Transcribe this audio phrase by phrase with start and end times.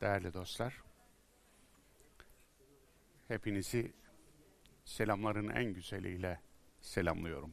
[0.00, 0.82] değerli dostlar.
[3.28, 3.92] Hepinizi
[4.84, 6.40] selamların en güzeliyle
[6.80, 7.52] selamlıyorum.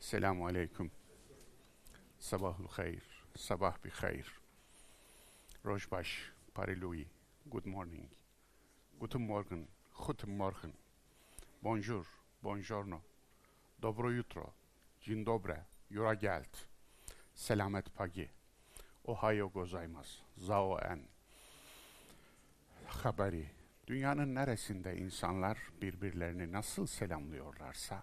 [0.00, 0.90] Selamu aleyküm.
[2.18, 3.24] Sabahul hayır.
[3.36, 4.40] Sabah bir hayır.
[5.66, 7.06] Rojbaş, Parilui.
[7.46, 8.10] Good morning.
[9.00, 9.68] Guten Morgen.
[10.06, 10.72] Guten Morgen.
[11.62, 12.06] Bonjour.
[12.42, 13.00] Buongiorno.
[13.82, 14.54] Dobro jutro.
[15.02, 15.66] Dzień dobre.
[15.90, 16.66] Jura gelt.
[17.34, 18.30] Selamet pagi.
[19.04, 20.22] Ohayo gozaimasu.
[20.36, 21.08] Zao en.
[22.86, 23.50] Habari.
[23.86, 28.02] Dünyanın neresinde insanlar birbirlerini nasıl selamlıyorlarsa,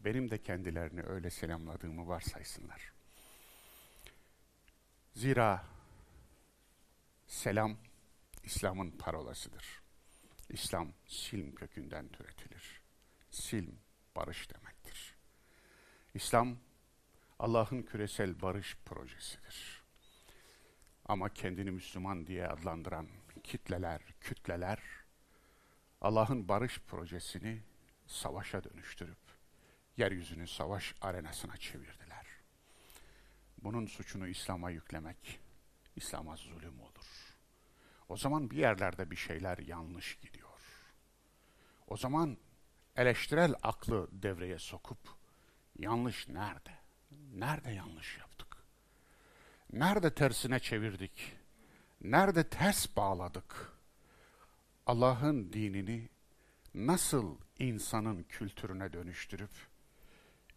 [0.00, 2.92] benim de kendilerini öyle selamladığımı varsaysınlar.
[5.14, 5.64] Zira
[7.26, 7.76] selam
[8.44, 9.82] İslam'ın parolasıdır.
[10.48, 12.80] İslam silm kökünden türetilir.
[13.30, 13.72] Silm
[14.16, 15.14] barış demektir.
[16.14, 16.56] İslam
[17.38, 19.77] Allah'ın küresel barış projesidir.
[21.08, 23.08] Ama kendini Müslüman diye adlandıran
[23.44, 24.82] kitleler, kütleler
[26.00, 27.62] Allah'ın barış projesini
[28.06, 29.18] savaşa dönüştürüp
[29.96, 32.26] yeryüzünü savaş arenasına çevirdiler.
[33.62, 35.40] Bunun suçunu İslam'a yüklemek
[35.96, 37.36] İslam'a zulüm olur.
[38.08, 40.48] O zaman bir yerlerde bir şeyler yanlış gidiyor.
[41.86, 42.38] O zaman
[42.96, 44.98] eleştirel aklı devreye sokup
[45.78, 46.78] yanlış nerede?
[47.34, 48.27] Nerede yanlış yaptık?
[49.72, 51.36] Nerede tersine çevirdik?
[52.00, 53.72] Nerede ters bağladık?
[54.86, 56.08] Allah'ın dinini
[56.74, 59.50] nasıl insanın kültürüne dönüştürüp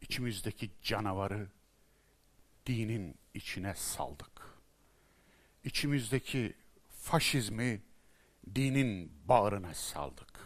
[0.02, 1.48] içimizdeki canavarı
[2.66, 4.42] dinin içine saldık.
[5.64, 6.54] İçimizdeki
[6.90, 7.82] faşizmi
[8.56, 10.40] dinin bağrına saldık.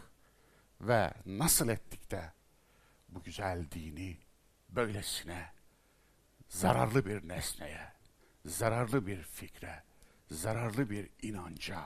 [0.80, 2.32] Ve nasıl ettik de
[3.08, 4.18] bu güzel dini
[4.68, 5.52] böylesine
[6.48, 7.92] zararlı bir nesneye,
[8.46, 9.82] zararlı bir fikre,
[10.30, 11.80] zararlı bir inanca,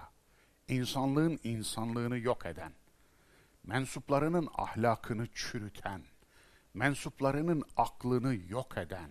[0.68, 2.72] insanlığın insanlığını yok eden,
[3.64, 6.02] mensuplarının ahlakını çürüten,
[6.74, 9.10] mensuplarının aklını yok eden,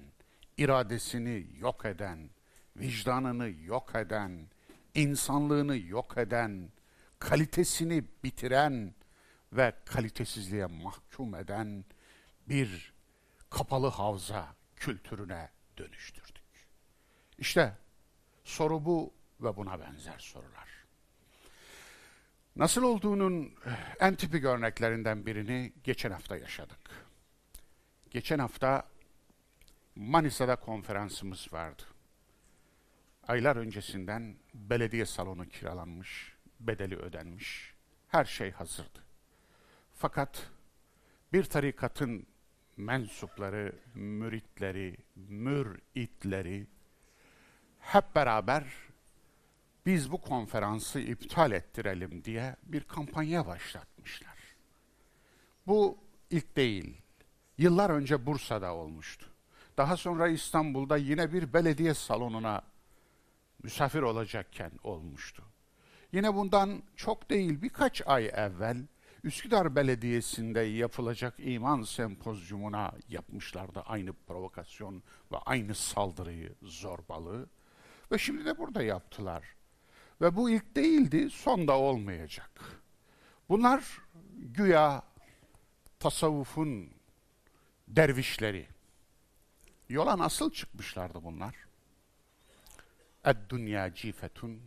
[0.58, 2.30] iradesini yok eden,
[2.78, 4.48] vicdanını yok eden,
[4.96, 6.72] insanlığını yok eden,
[7.20, 8.96] kalitesini bitiren
[9.54, 11.86] ve kalitesizliğe mahkum eden
[12.48, 12.94] bir
[13.50, 16.39] kapalı havza kültürüne dönüştürdük.
[17.40, 17.78] İşte
[18.44, 20.70] soru bu ve buna benzer sorular.
[22.56, 23.54] Nasıl olduğunun
[24.00, 26.80] en tipik örneklerinden birini geçen hafta yaşadık.
[28.12, 28.88] Geçen hafta
[29.96, 31.84] Manisa'da konferansımız vardı.
[33.28, 37.74] Aylar öncesinden belediye salonu kiralanmış, bedeli ödenmiş,
[38.08, 39.04] her şey hazırdı.
[39.96, 40.50] Fakat
[41.34, 42.28] bir tarikatın
[42.78, 46.68] mensupları, müritleri, müritleri
[47.94, 48.64] hep beraber
[49.86, 54.38] biz bu konferansı iptal ettirelim diye bir kampanya başlatmışlar.
[55.68, 55.98] Bu
[56.30, 57.02] ilk değil.
[57.58, 59.30] Yıllar önce Bursa'da olmuştu.
[59.78, 62.62] Daha sonra İstanbul'da yine bir belediye salonuna
[63.64, 65.44] misafir olacakken olmuştu.
[66.12, 68.78] Yine bundan çok değil birkaç ay evvel
[69.24, 77.50] Üsküdar Belediyesi'nde yapılacak iman sempozyumuna yapmışlardı aynı provokasyon ve aynı saldırıyı, zorbalığı.
[78.12, 79.44] Ve şimdi de burada yaptılar.
[80.22, 82.82] Ve bu ilk değildi, son da olmayacak.
[83.50, 84.02] Bunlar
[84.34, 85.04] güya
[86.00, 86.90] tasavvufun
[87.88, 88.68] dervişleri.
[89.90, 91.56] Yola nasıl çıkmışlardı bunlar?
[93.24, 94.62] Ed-dünya cifetun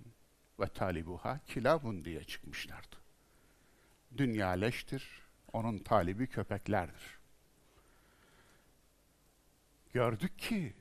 [0.61, 2.97] ve talibuha kilabun diye çıkmışlardı.
[4.17, 5.23] Dünya leştir,
[5.53, 7.19] onun talibi köpeklerdir.
[9.93, 10.75] Gördük ki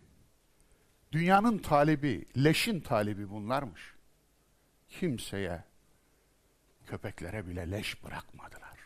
[1.12, 3.94] dünyanın talibi, leşin talibi bunlarmış.
[4.90, 5.64] Kimseye,
[6.86, 8.78] köpeklere bile leş bırakmadılar.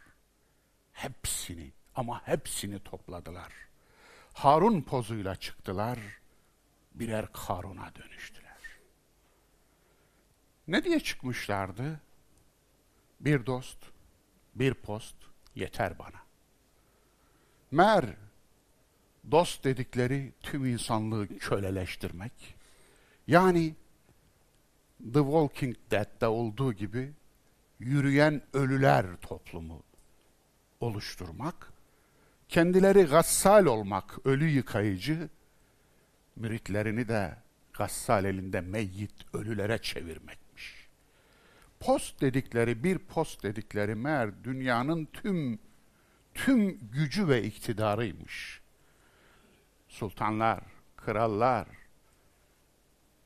[0.93, 3.53] Hepsini ama hepsini topladılar.
[4.33, 5.99] Harun pozuyla çıktılar,
[6.93, 8.45] birer Karun'a dönüştüler.
[10.67, 12.01] Ne diye çıkmışlardı?
[13.19, 13.77] Bir dost,
[14.55, 15.15] bir post
[15.55, 16.25] yeter bana.
[17.71, 18.05] Mer,
[19.31, 22.55] dost dedikleri tüm insanlığı köleleştirmek,
[23.27, 23.75] yani
[25.13, 27.13] The Walking Dead'de olduğu gibi
[27.79, 29.83] yürüyen ölüler toplumu
[30.79, 31.73] oluşturmak,
[32.49, 35.29] kendileri gassal olmak, ölü yıkayıcı,
[36.35, 37.37] müritlerini de
[37.73, 40.87] gassal elinde meyyit ölülere çevirmekmiş.
[41.79, 45.59] Post dedikleri, bir post dedikleri meğer dünyanın tüm
[46.33, 48.64] tüm gücü ve iktidarıymış.
[49.95, 50.59] Sultanlar,
[50.97, 51.67] krallar,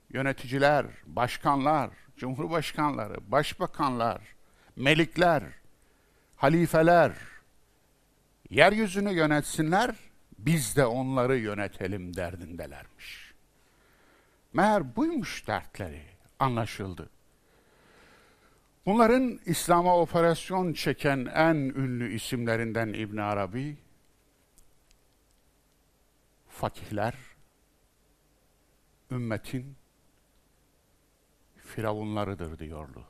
[0.09, 4.21] yöneticiler, başkanlar, cumhurbaşkanları, başbakanlar,
[4.75, 5.43] melikler,
[6.35, 7.11] halifeler
[8.49, 9.95] yeryüzünü yönetsinler,
[10.37, 13.33] biz de onları yönetelim derdindelermiş.
[14.53, 16.03] Meğer buymuş dertleri,
[16.39, 17.09] anlaşıldı.
[18.85, 23.77] Bunların İslam'a operasyon çeken en ünlü isimlerinden İbn Arabi,
[26.59, 27.13] fakihler,
[29.11, 29.75] ümmetin
[31.55, 33.05] firavunlarıdır diyordu.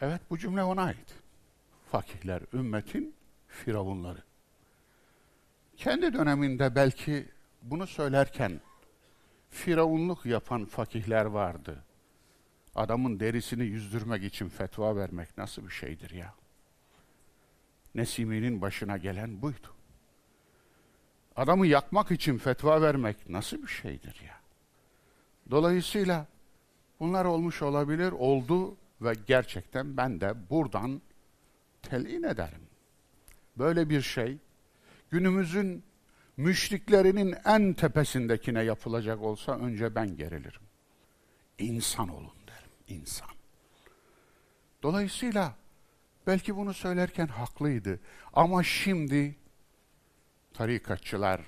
[0.00, 1.14] Evet bu cümle ona ait.
[1.90, 3.14] Fakihler ümmetin
[3.48, 4.22] firavunları.
[5.76, 7.28] Kendi döneminde belki
[7.62, 8.60] bunu söylerken
[9.50, 11.84] firavunluk yapan fakihler vardı.
[12.74, 16.34] Adamın derisini yüzdürmek için fetva vermek nasıl bir şeydir ya?
[17.94, 19.77] Nesimi'nin başına gelen buydu.
[21.38, 24.40] Adamı yakmak için fetva vermek nasıl bir şeydir ya?
[25.50, 26.26] Dolayısıyla
[27.00, 31.02] bunlar olmuş olabilir, oldu ve gerçekten ben de buradan
[31.82, 32.60] telin ederim.
[33.58, 34.38] Böyle bir şey
[35.10, 35.82] günümüzün
[36.36, 40.62] müşriklerinin en tepesindekine yapılacak olsa önce ben gerilirim.
[41.58, 43.28] İnsan olun derim, insan.
[44.82, 45.54] Dolayısıyla
[46.26, 48.00] belki bunu söylerken haklıydı
[48.32, 49.34] ama şimdi
[50.54, 51.40] tarikatçılar,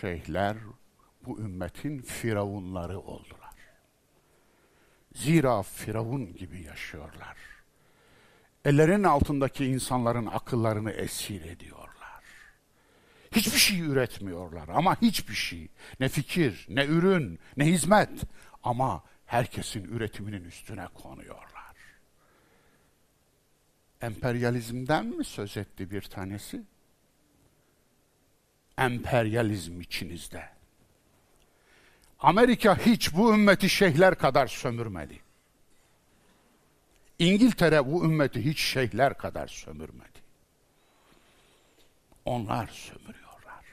[0.00, 0.56] şeyhler
[1.26, 3.54] bu ümmetin firavunları oldular.
[5.14, 7.36] Zira firavun gibi yaşıyorlar.
[8.64, 11.96] Ellerinin altındaki insanların akıllarını esir ediyorlar.
[13.32, 15.68] Hiçbir şey üretmiyorlar ama hiçbir şey.
[16.00, 18.10] Ne fikir, ne ürün, ne hizmet
[18.62, 21.76] ama herkesin üretiminin üstüne konuyorlar.
[24.00, 26.62] Emperyalizmden mi söz etti bir tanesi?
[28.78, 30.48] Emperyalizm içinizde.
[32.20, 35.20] Amerika hiç bu ümmeti şeyhler kadar sömürmedi.
[37.18, 40.18] İngiltere bu ümmeti hiç şeyhler kadar sömürmedi.
[42.24, 43.64] Onlar sömürüyorlar.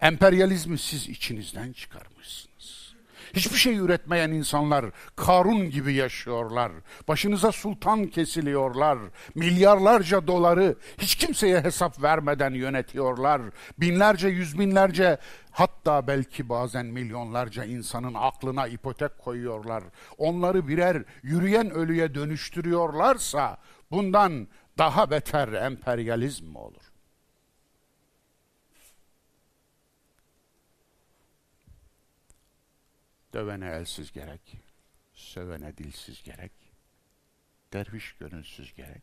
[0.00, 2.89] Emperyalizmi siz içinizden çıkarmışsınız.
[3.34, 4.84] Hiçbir şey üretmeyen insanlar
[5.16, 6.72] Karun gibi yaşıyorlar.
[7.08, 8.98] Başınıza sultan kesiliyorlar.
[9.34, 13.42] Milyarlarca doları hiç kimseye hesap vermeden yönetiyorlar.
[13.78, 15.18] Binlerce, yüz binlerce
[15.50, 19.84] hatta belki bazen milyonlarca insanın aklına ipotek koyuyorlar.
[20.18, 23.58] Onları birer yürüyen ölüye dönüştürüyorlarsa
[23.90, 24.48] bundan
[24.78, 26.89] daha beter emperyalizm mi olur?
[33.32, 34.56] Dövene elsiz gerek,
[35.14, 36.52] sövene dilsiz gerek,
[37.72, 39.02] derviş gönülsüz gerek.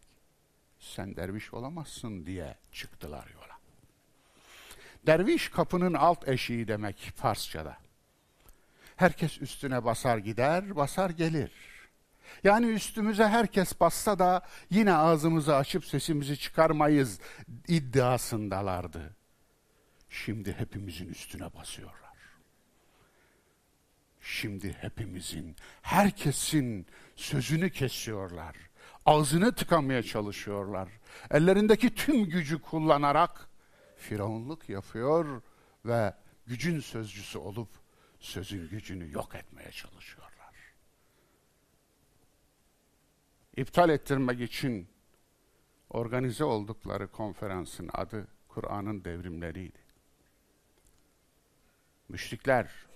[0.80, 3.58] Sen derviş olamazsın diye çıktılar yola.
[5.06, 7.78] Derviş kapının alt eşiği demek Farsçada.
[8.96, 11.52] Herkes üstüne basar gider, basar gelir.
[12.44, 17.20] Yani üstümüze herkes bassa da yine ağzımızı açıp sesimizi çıkarmayız
[17.68, 19.16] iddiasındalardı.
[20.10, 22.07] Şimdi hepimizin üstüne basıyorlar
[24.28, 28.56] şimdi hepimizin, herkesin sözünü kesiyorlar.
[29.06, 30.90] Ağzını tıkamaya çalışıyorlar.
[31.32, 33.50] Ellerindeki tüm gücü kullanarak
[33.98, 35.42] firavunluk yapıyor
[35.86, 36.14] ve
[36.46, 37.70] gücün sözcüsü olup
[38.20, 40.56] sözün gücünü yok etmeye çalışıyorlar.
[43.58, 44.88] İptal ettirmek için
[45.90, 49.80] organize oldukları konferansın adı Kur'an'ın devrimleriydi.
[52.10, 52.87] Müşrikler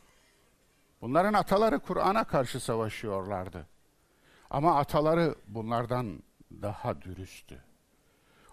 [1.01, 3.67] Bunların ataları Kur'an'a karşı savaşıyorlardı.
[4.49, 6.23] Ama ataları bunlardan
[6.61, 7.63] daha dürüsttü.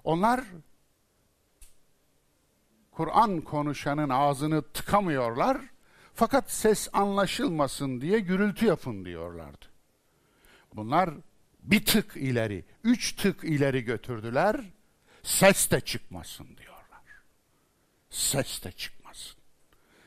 [0.05, 0.45] Onlar
[2.90, 5.59] Kur'an konuşanın ağzını tıkamıyorlar
[6.14, 9.67] fakat ses anlaşılmasın diye gürültü yapın diyorlardı.
[10.75, 11.11] Bunlar
[11.62, 14.61] bir tık ileri, üç tık ileri götürdüler,
[15.23, 16.78] ses de çıkmasın diyorlar.
[18.11, 19.38] Ses de çıkmasın.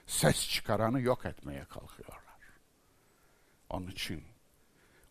[0.07, 2.20] Ses çıkaranı yok etmeye kalkıyor.
[3.71, 4.23] Onun için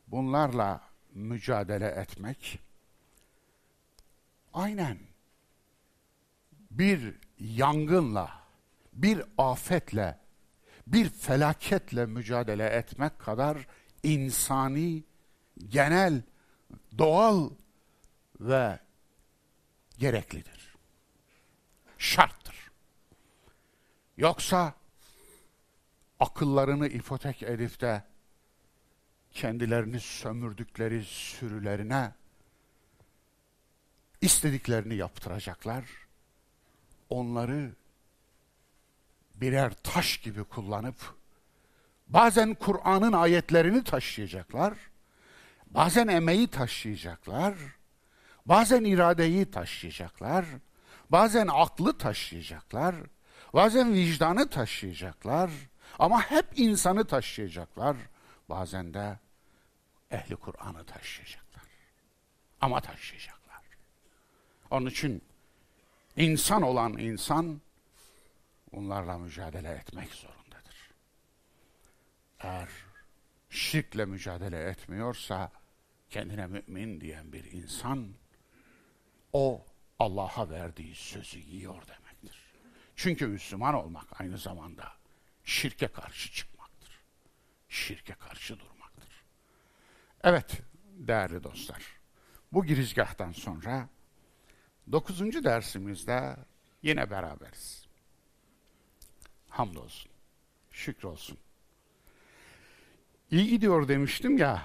[0.06, 0.80] bunlarla
[1.14, 2.58] mücadele etmek
[4.52, 4.98] aynen
[6.70, 8.30] bir yangınla,
[8.92, 10.18] bir afetle,
[10.86, 13.66] bir felaketle mücadele etmek kadar
[14.02, 15.04] insani,
[15.68, 16.22] genel,
[16.98, 17.50] doğal
[18.40, 18.78] ve
[19.98, 20.74] gereklidir.
[21.98, 22.70] Şarttır.
[24.16, 24.74] Yoksa
[26.20, 28.09] akıllarını ipotek edip de
[29.32, 32.12] kendilerini sömürdükleri sürülerine
[34.20, 35.84] istediklerini yaptıracaklar.
[37.08, 37.70] Onları
[39.34, 40.96] birer taş gibi kullanıp
[42.08, 44.74] bazen Kur'an'ın ayetlerini taşıyacaklar,
[45.70, 47.54] Bazen emeği taşıyacaklar,
[48.46, 50.44] bazen iradeyi taşıyacaklar,
[51.10, 52.94] bazen aklı taşıyacaklar,
[53.54, 55.50] bazen vicdanı taşıyacaklar
[55.98, 57.96] ama hep insanı taşıyacaklar.
[58.50, 59.18] Bazen de
[60.10, 61.62] ehli Kur'an'ı taşıyacaklar.
[62.60, 63.64] Ama taşıyacaklar.
[64.70, 65.22] Onun için
[66.16, 67.60] insan olan insan
[68.72, 70.90] bunlarla mücadele etmek zorundadır.
[72.40, 72.68] Eğer
[73.50, 75.52] şirkle mücadele etmiyorsa
[76.10, 78.14] kendine mümin diyen bir insan
[79.32, 79.64] o
[79.98, 82.38] Allah'a verdiği sözü yiyor demektir.
[82.96, 84.92] Çünkü Müslüman olmak aynı zamanda
[85.44, 86.59] şirke karşı çıkmaktır.
[87.70, 89.24] Şirke karşı durmaktır.
[90.22, 92.00] Evet değerli dostlar
[92.52, 93.88] bu girizgahtan sonra
[94.92, 96.36] dokuzuncu dersimizde
[96.82, 97.86] yine beraberiz.
[99.48, 100.10] Hamdolsun,
[100.70, 101.38] şükrolsun.
[103.30, 104.62] İyi gidiyor demiştim ya,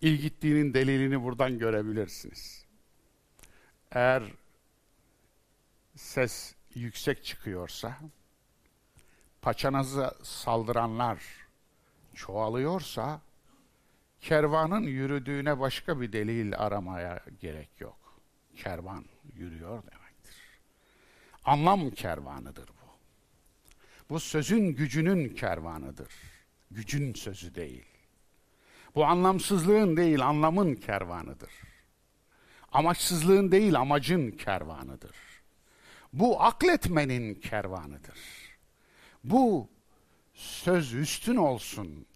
[0.00, 2.64] iyi gittiğinin delilini buradan görebilirsiniz.
[3.90, 4.22] Eğer
[5.96, 7.98] ses yüksek çıkıyorsa,
[9.42, 11.39] paçanızı saldıranlar
[12.14, 13.20] çoğalıyorsa,
[14.20, 18.20] kervanın yürüdüğüne başka bir delil aramaya gerek yok.
[18.56, 20.36] Kervan yürüyor demektir.
[21.44, 22.90] Anlam kervanıdır bu.
[24.10, 26.12] Bu sözün gücünün kervanıdır.
[26.70, 27.84] Gücün sözü değil.
[28.94, 31.50] Bu anlamsızlığın değil, anlamın kervanıdır.
[32.72, 35.16] Amaçsızlığın değil, amacın kervanıdır.
[36.12, 38.18] Bu akletmenin kervanıdır.
[39.24, 39.68] Bu
[40.40, 42.06] söz üstün olsun,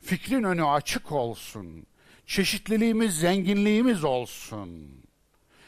[0.00, 1.86] fikrin önü açık olsun,
[2.26, 4.98] çeşitliliğimiz, zenginliğimiz olsun.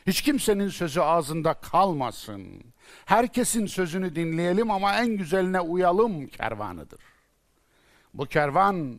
[0.07, 2.65] Hiç kimsenin sözü ağzında kalmasın.
[3.05, 7.01] Herkesin sözünü dinleyelim ama en güzeline uyalım kervanıdır.
[8.15, 8.99] Bu kervan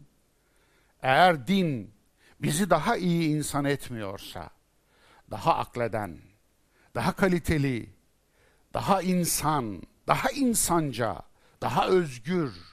[1.01, 1.93] eğer din
[2.39, 4.50] bizi daha iyi insan etmiyorsa,
[5.31, 6.17] daha akleden,
[6.96, 7.89] daha kaliteli,
[8.74, 11.22] daha insan, daha insanca,
[11.62, 12.71] daha özgür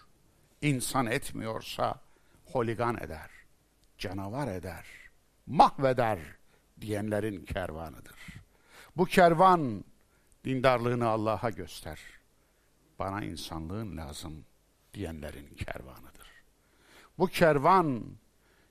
[0.63, 2.01] insan etmiyorsa
[2.45, 3.31] holigan eder,
[3.99, 4.87] canavar eder,
[5.47, 6.19] mahveder
[6.81, 8.17] diyenlerin kervanıdır.
[8.97, 9.85] Bu kervan
[10.45, 12.01] dindarlığını Allah'a göster.
[12.99, 14.45] Bana insanlığın lazım
[14.95, 16.29] diyenlerin kervanıdır.
[17.19, 18.05] Bu kervan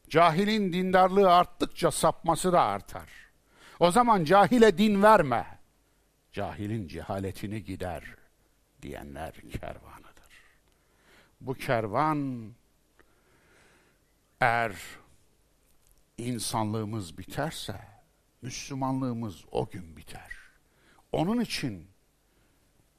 [0.10, 3.10] cahilin dindarlığı arttıkça sapması da artar.
[3.80, 5.60] O zaman cahile din verme.
[6.32, 8.04] Cahilin cehaletini gider
[8.82, 9.97] diyenler kervanıdır.
[11.42, 12.52] Bu kervan
[14.42, 14.76] eğer
[16.18, 17.82] insanlığımız biterse
[18.42, 20.32] Müslümanlığımız o gün biter.
[21.12, 21.88] Onun için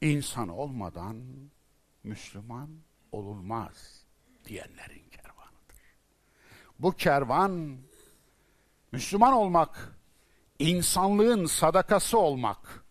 [0.00, 1.22] insan olmadan
[2.04, 2.70] Müslüman
[3.12, 4.04] olunmaz
[4.44, 5.82] diyenlerin kervanıdır.
[6.78, 7.78] Bu kervan
[8.92, 9.98] Müslüman olmak,
[10.58, 12.84] insanlığın sadakası olmak,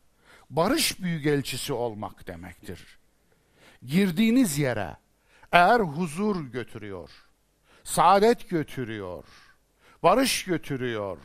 [0.49, 2.99] barış büyükelçisi olmak demektir.
[3.83, 4.97] Girdiğiniz yere
[5.57, 7.09] eğer huzur götürüyor,
[7.83, 9.23] saadet götürüyor,
[10.03, 11.17] barış götürüyor,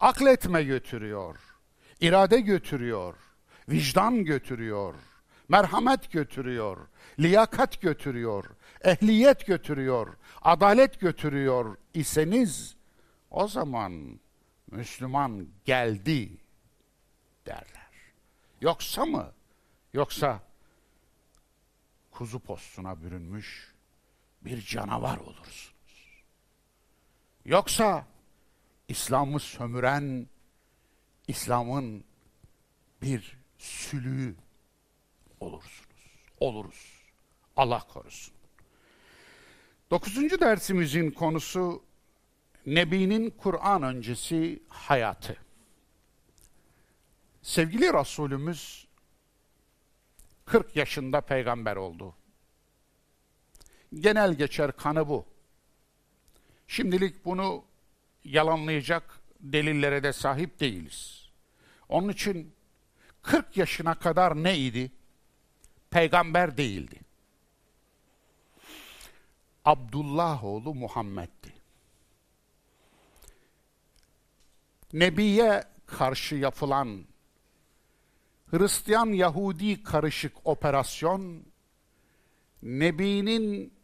[0.00, 1.36] akletme götürüyor,
[2.00, 3.14] irade götürüyor,
[3.68, 4.94] vicdan götürüyor,
[5.48, 6.76] merhamet götürüyor,
[7.18, 8.44] liyakat götürüyor,
[8.84, 12.76] ehliyet götürüyor, adalet götürüyor iseniz
[13.30, 14.20] o zaman
[14.70, 16.30] Müslüman geldi
[17.46, 17.90] derler.
[18.60, 19.32] Yoksa mı?
[19.92, 20.49] Yoksa
[22.20, 23.74] kuzu postuna bürünmüş
[24.44, 26.22] bir canavar olursunuz.
[27.44, 28.06] Yoksa
[28.88, 30.26] İslam'ı sömüren,
[31.28, 32.04] İslam'ın
[33.02, 34.36] bir sülüğü
[35.40, 36.10] olursunuz.
[36.40, 37.02] Oluruz.
[37.56, 38.34] Allah korusun.
[39.90, 41.84] Dokuzuncu dersimizin konusu
[42.66, 45.36] Nebi'nin Kur'an öncesi hayatı.
[47.42, 48.86] Sevgili Resulümüz
[50.50, 52.14] 40 yaşında peygamber oldu.
[53.94, 55.26] Genel geçer kanı bu.
[56.68, 57.64] Şimdilik bunu
[58.24, 61.28] yalanlayacak delillere de sahip değiliz.
[61.88, 62.54] Onun için
[63.22, 64.90] 40 yaşına kadar neydi?
[65.90, 67.00] Peygamber değildi.
[69.64, 71.52] Abdullah oğlu Muhammed'di.
[74.92, 77.09] Nebiye karşı yapılan
[78.50, 81.42] Hristiyan Yahudi karışık operasyon
[82.62, 83.74] Nebi'nin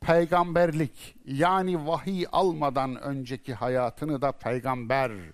[0.00, 5.32] peygamberlik yani vahiy almadan önceki hayatını da peygambere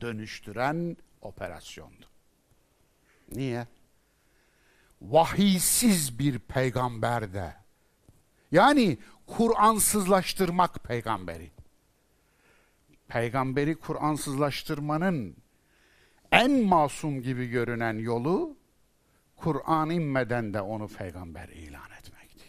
[0.00, 2.06] dönüştüren operasyondu.
[3.32, 3.66] Niye?
[5.02, 7.54] Vahiysiz bir peygamberde
[8.52, 11.50] yani Kur'ansızlaştırmak peygamberi.
[13.08, 15.43] peygamberi Kur'ansızlaştırmanın
[16.34, 18.56] en masum gibi görünen yolu
[19.36, 22.44] Kur'an inmeden de onu peygamber ilan etmekti.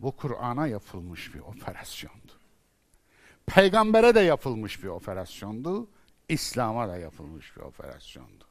[0.00, 2.32] Bu Kur'an'a yapılmış bir operasyondu.
[3.46, 5.88] Peygambere de yapılmış bir operasyondu.
[6.28, 8.44] İslam'a da yapılmış bir operasyondu.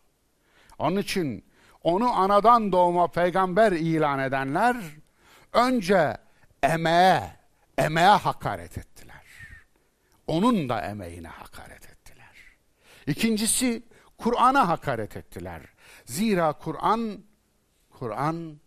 [0.80, 1.46] Onun için
[1.84, 4.78] onu anadan doğma peygamber ilan edenler
[5.54, 6.18] önce
[6.64, 7.36] emeğe,
[7.78, 9.26] emeğe hakaret ettiler.
[10.28, 12.36] Onun da emeğine hakaret ettiler.
[13.08, 13.84] İkincisi
[14.20, 15.62] Kur'an'a hakaret ettiler.
[16.06, 17.24] Zira Kur'an,
[17.90, 18.60] Kur'an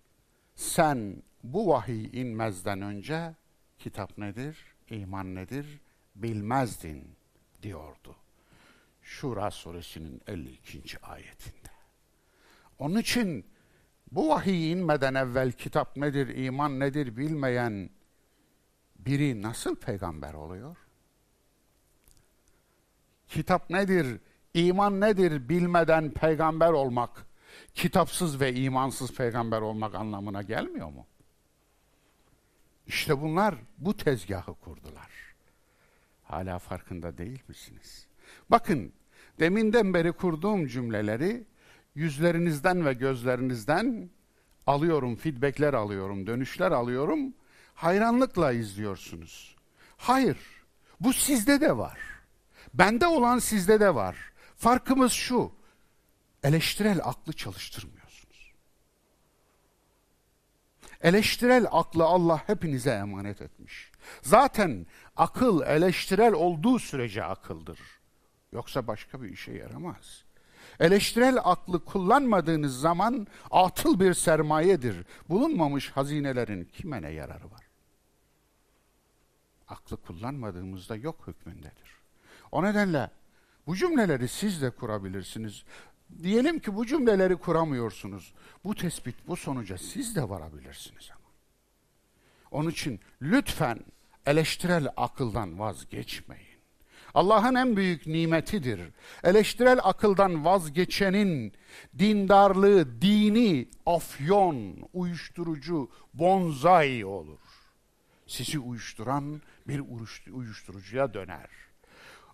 [0.55, 3.35] sen bu vahiy inmezden önce
[3.79, 4.57] kitap nedir,
[4.91, 5.81] iman nedir
[6.17, 7.17] bilmezdin
[7.63, 8.17] diyordu.
[9.03, 10.99] Şura suresinin 52.
[11.03, 11.69] ayetinde.
[12.79, 13.47] Onun için
[14.13, 17.91] bu vahiy inmeden evvel kitap nedir, iman nedir bilmeyen
[18.99, 20.77] biri nasıl peygamber oluyor?
[23.29, 24.21] Kitap nedir,
[24.55, 27.27] iman nedir bilmeden peygamber olmak,
[27.75, 31.07] kitapsız ve imansız peygamber olmak anlamına gelmiyor mu?
[32.87, 35.11] İşte bunlar bu tezgahı kurdular.
[36.25, 38.07] Hala farkında değil misiniz?
[38.51, 38.93] Bakın,
[39.41, 41.45] deminden beri kurduğum cümleleri
[41.95, 44.11] yüzlerinizden ve gözlerinizden
[44.67, 47.35] alıyorum, feedbackler alıyorum, dönüşler alıyorum.
[47.75, 49.57] Hayranlıkla izliyorsunuz.
[49.97, 50.39] Hayır,
[51.01, 51.99] bu sizde de var.
[52.75, 54.32] Bende olan sizde de var.
[54.63, 55.53] Farkımız şu,
[56.43, 58.53] eleştirel aklı çalıştırmıyorsunuz.
[61.01, 63.91] Eleştirel aklı Allah hepinize emanet etmiş.
[64.23, 67.79] Zaten akıl eleştirel olduğu sürece akıldır.
[68.53, 70.25] Yoksa başka bir işe yaramaz.
[70.81, 75.07] Eleştirel aklı kullanmadığınız zaman atıl bir sermayedir.
[75.29, 77.67] Bulunmamış hazinelerin kime ne yararı var?
[79.69, 81.93] Aklı kullanmadığımızda yok hükmündedir.
[82.53, 83.11] O nedenle
[83.67, 85.65] bu cümleleri siz de kurabilirsiniz.
[86.23, 88.35] Diyelim ki bu cümleleri kuramıyorsunuz.
[88.65, 91.29] Bu tespit, bu sonuca siz de varabilirsiniz ama.
[92.51, 93.79] Onun için lütfen
[94.27, 96.53] eleştirel akıldan vazgeçmeyin.
[97.15, 98.81] Allah'ın en büyük nimetidir.
[99.25, 101.53] Eleştirel akıldan vazgeçenin
[101.99, 107.39] dindarlığı, dini, afyon, uyuşturucu, bonzai olur.
[108.27, 109.83] Sizi uyuşturan bir
[110.33, 111.49] uyuşturucuya döner.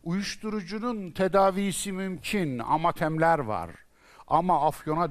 [0.04, 3.70] Uyuşturucunun tedavisi mümkün, amatemler var.
[4.26, 5.10] Ama afyona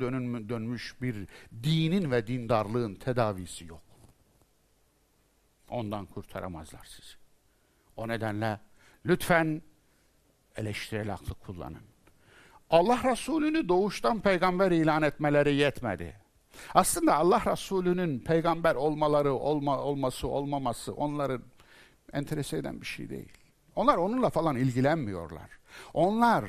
[0.49, 1.27] dönmüş bir
[1.63, 3.81] dinin ve dindarlığın tedavisi yok.
[5.69, 7.13] Ondan kurtaramazlar sizi.
[7.95, 8.59] O nedenle
[9.05, 9.61] lütfen
[10.55, 11.81] eleştirel aklı kullanın.
[12.69, 16.15] Allah Resulü'nü doğuştan peygamber ilan etmeleri yetmedi.
[16.73, 21.43] Aslında Allah Resulü'nün peygamber olmaları, olma, olması, olmaması onların
[22.13, 23.36] enterese eden bir şey değil.
[23.77, 25.49] Onlar onunla falan ilgilenmiyorlar.
[25.93, 26.45] Onlar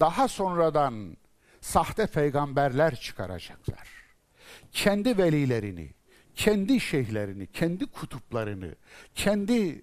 [0.00, 1.16] daha sonradan
[1.60, 3.88] sahte peygamberler çıkaracaklar.
[4.72, 5.90] Kendi velilerini,
[6.34, 8.74] kendi şeyhlerini, kendi kutuplarını,
[9.14, 9.82] kendi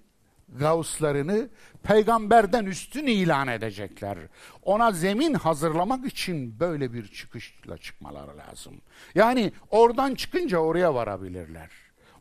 [0.50, 1.50] gavslarını
[1.84, 4.18] peygamberden üstün ilan edecekler.
[4.62, 8.82] Ona zemin hazırlamak için böyle bir çıkışla çıkmaları lazım.
[9.16, 11.70] Yani oradan çıkınca oraya varabilirler.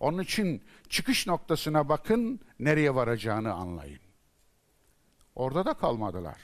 [0.01, 4.04] Onun için çıkış noktasına bakın, nereye varacağını anlayın.
[5.35, 6.41] Orada da kalmadılar.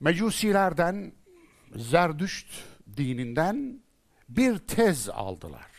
[0.00, 1.12] Mecusilerden,
[1.76, 2.46] Zerdüşt
[2.96, 3.80] dininden
[4.28, 5.70] bir tez aldılar.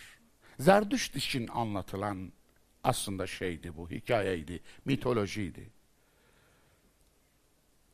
[0.59, 2.31] Zerdüşt için anlatılan
[2.83, 5.69] aslında şeydi bu, hikayeydi, mitolojiydi.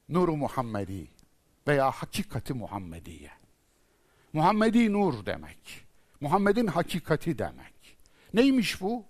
[0.09, 1.07] Nuru Muhammedi
[1.67, 3.31] veya hakikati Muhammediye.
[4.33, 5.85] Muhammedi nur demek.
[6.21, 7.97] Muhammed'in hakikati demek.
[8.33, 9.05] Neymiş bu?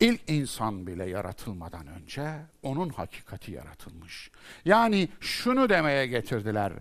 [0.00, 4.30] İlk insan bile yaratılmadan önce onun hakikati yaratılmış.
[4.64, 6.72] Yani şunu demeye getirdiler.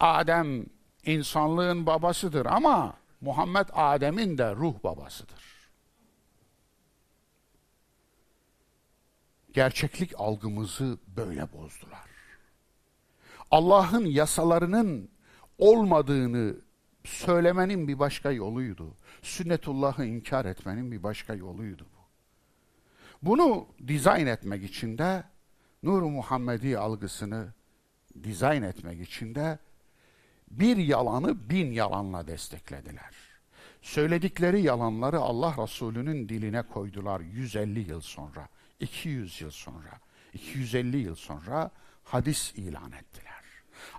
[0.00, 0.66] Adem
[1.04, 5.52] insanlığın babasıdır ama Muhammed Adem'in de ruh babasıdır.
[9.52, 12.06] Gerçeklik algımızı böyle bozdular.
[13.50, 15.10] Allah'ın yasalarının
[15.58, 16.56] olmadığını
[17.04, 18.96] söylemenin bir başka yoluydu.
[19.22, 21.86] Sünnetullah'ı inkar etmenin bir başka yoluydu.
[23.22, 25.24] Bunu dizayn etmek için de
[25.82, 27.52] Nur Muhammedi algısını
[28.24, 29.58] dizayn etmek için de
[30.50, 33.14] bir yalanı bin yalanla desteklediler.
[33.82, 38.48] Söyledikleri yalanları Allah Resulü'nün diline koydular 150 yıl sonra,
[38.80, 40.00] 200 yıl sonra,
[40.32, 41.70] 250 yıl sonra
[42.04, 43.32] hadis ilan ettiler.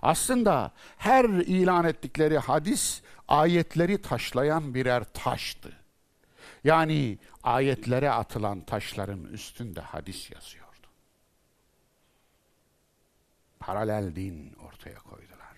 [0.02, 5.83] Aslında her ilan ettikleri hadis ayetleri taşlayan birer taştı.
[6.64, 10.64] Yani ayetlere atılan taşların üstünde hadis yazıyordu.
[13.66, 15.56] paralel din ortaya koydular.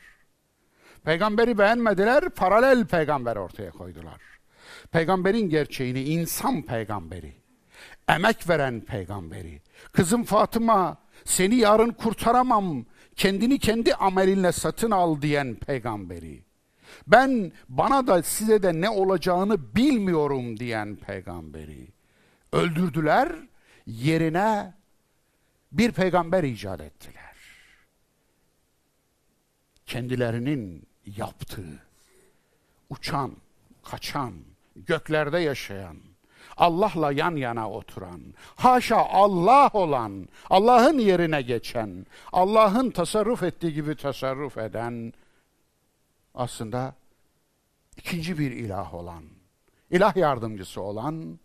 [1.05, 4.21] Peygamberi beğenmediler, paralel peygamber ortaya koydular.
[4.91, 7.33] Peygamberin gerçeğini insan peygamberi,
[8.09, 9.63] emek veren peygamberi.
[9.93, 12.85] Kızım Fatıma seni yarın kurtaramam,
[13.17, 16.46] kendini kendi amelinle satın al diyen peygamberi.
[17.07, 21.89] Ben bana da size de ne olacağını bilmiyorum diyen peygamberi.
[22.53, 23.33] Öldürdüler,
[23.87, 24.75] yerine
[25.73, 27.37] bir peygamber icat ettiler.
[29.87, 31.83] Kendilerinin yaptığı,
[32.91, 33.33] uçan,
[33.85, 34.33] kaçan,
[34.77, 35.97] göklerde yaşayan,
[36.57, 38.21] Allah'la yan yana oturan,
[38.57, 45.13] haşa Allah olan, Allah'ın yerine geçen, Allah'ın tasarruf ettiği gibi tasarruf eden,
[46.37, 46.95] aslında
[47.97, 49.25] ikinci bir ilah olan,
[49.91, 51.39] ilah yardımcısı olan,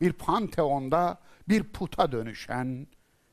[0.00, 2.86] bir panteonda bir puta dönüşen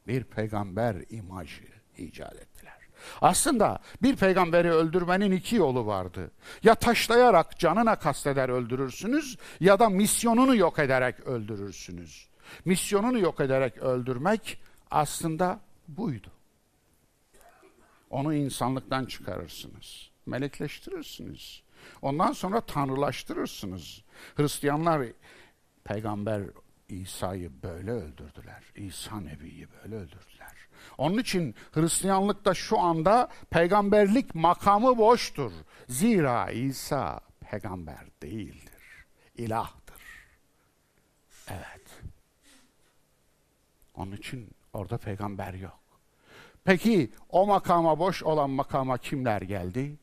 [0.08, 1.64] bir peygamber imajı
[1.98, 2.76] icat ettiler.
[3.22, 6.32] Aslında bir peygamberi öldürmenin iki yolu vardı.
[6.64, 12.28] Ya taşlayarak canına kasteder öldürürsünüz ya da misyonunu yok ederek öldürürsünüz.
[12.66, 16.32] Misyonunu yok ederek öldürmek aslında buydu.
[18.10, 20.15] Onu insanlıktan çıkarırsınız.
[20.26, 21.62] Melekleştirirsiniz.
[22.02, 24.04] Ondan sonra tanrılaştırırsınız.
[24.36, 25.08] Hristiyanlar
[25.84, 26.44] peygamber
[26.90, 28.64] İsa'yı böyle öldürdüler.
[28.76, 30.56] İsa Nebi'yi böyle öldürdüler.
[30.98, 35.52] Onun için Hristiyanlıkta şu anda peygamberlik makamı boştur.
[35.90, 39.06] Zira İsa peygamber değildir.
[39.36, 40.02] İlahtır.
[41.48, 42.04] Evet.
[43.96, 45.80] Onun için orada peygamber yok.
[46.64, 49.98] Peki o makama boş olan makama kimler geldi?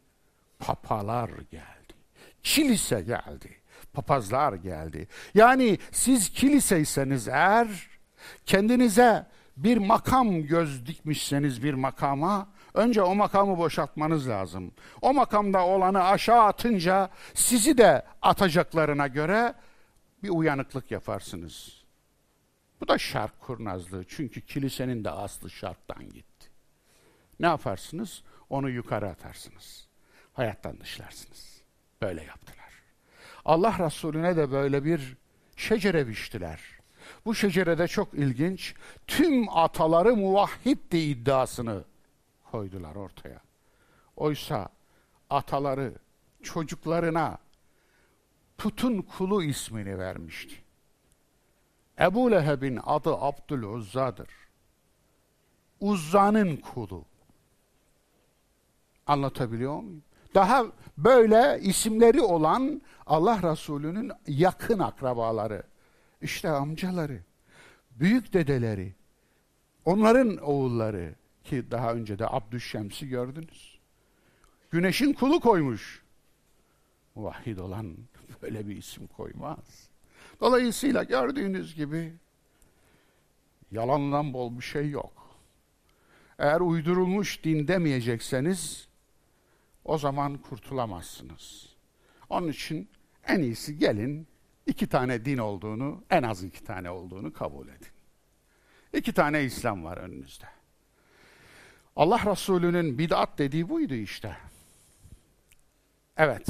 [0.66, 1.94] Papalar geldi.
[2.42, 3.56] Kilise geldi.
[3.92, 5.08] Papazlar geldi.
[5.34, 7.68] Yani siz kiliseyseniz eğer
[8.46, 14.72] kendinize bir makam göz dikmişseniz bir makama önce o makamı boşaltmanız lazım.
[15.00, 19.54] O makamda olanı aşağı atınca sizi de atacaklarına göre
[20.22, 21.82] bir uyanıklık yaparsınız.
[22.80, 24.04] Bu da şark kurnazlığı.
[24.08, 26.48] Çünkü kilisenin de aslı şarktan gitti.
[27.40, 28.22] Ne yaparsınız?
[28.50, 29.91] Onu yukarı atarsınız.
[30.32, 31.62] Hayattan dışlarsınız.
[32.02, 32.72] Böyle yaptılar.
[33.44, 35.16] Allah Resulüne de böyle bir
[35.56, 36.60] şecere biçtiler.
[37.24, 38.74] Bu şecerede çok ilginç,
[39.06, 41.84] tüm ataları muvahhiddi iddiasını
[42.50, 43.40] koydular ortaya.
[44.16, 44.68] Oysa
[45.30, 45.94] ataları
[46.42, 47.38] çocuklarına
[48.58, 50.54] putun kulu ismini vermişti.
[52.00, 54.28] Ebu Leheb'in adı Abdül Uzza'dır.
[55.80, 57.04] Uzza'nın kulu.
[59.06, 60.02] Anlatabiliyor muyum?
[60.34, 60.66] Daha
[60.98, 65.62] böyle isimleri olan Allah Resulü'nün yakın akrabaları,
[66.22, 67.20] işte amcaları,
[67.90, 68.94] büyük dedeleri,
[69.84, 71.14] onların oğulları
[71.44, 73.78] ki daha önce de Abdüşşems'i gördünüz.
[74.70, 76.02] Güneşin kulu koymuş.
[77.16, 77.96] Vahid olan
[78.42, 79.88] böyle bir isim koymaz.
[80.40, 82.12] Dolayısıyla gördüğünüz gibi
[83.70, 85.36] yalandan bol bir şey yok.
[86.38, 88.88] Eğer uydurulmuş din demeyecekseniz
[89.84, 91.68] o zaman kurtulamazsınız.
[92.28, 92.88] Onun için
[93.26, 94.26] en iyisi gelin
[94.66, 97.88] iki tane din olduğunu, en az iki tane olduğunu kabul edin.
[98.92, 100.46] İki tane İslam var önünüzde.
[101.96, 104.36] Allah Resulü'nün bid'at dediği buydu işte.
[106.16, 106.46] Evet,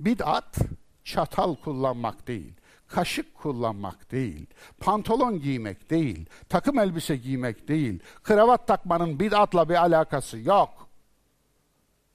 [0.00, 0.58] bid'at
[1.04, 2.52] çatal kullanmak değil,
[2.86, 4.46] kaşık kullanmak değil,
[4.78, 10.89] pantolon giymek değil, takım elbise giymek değil, kravat takmanın bid'atla bir alakası yok.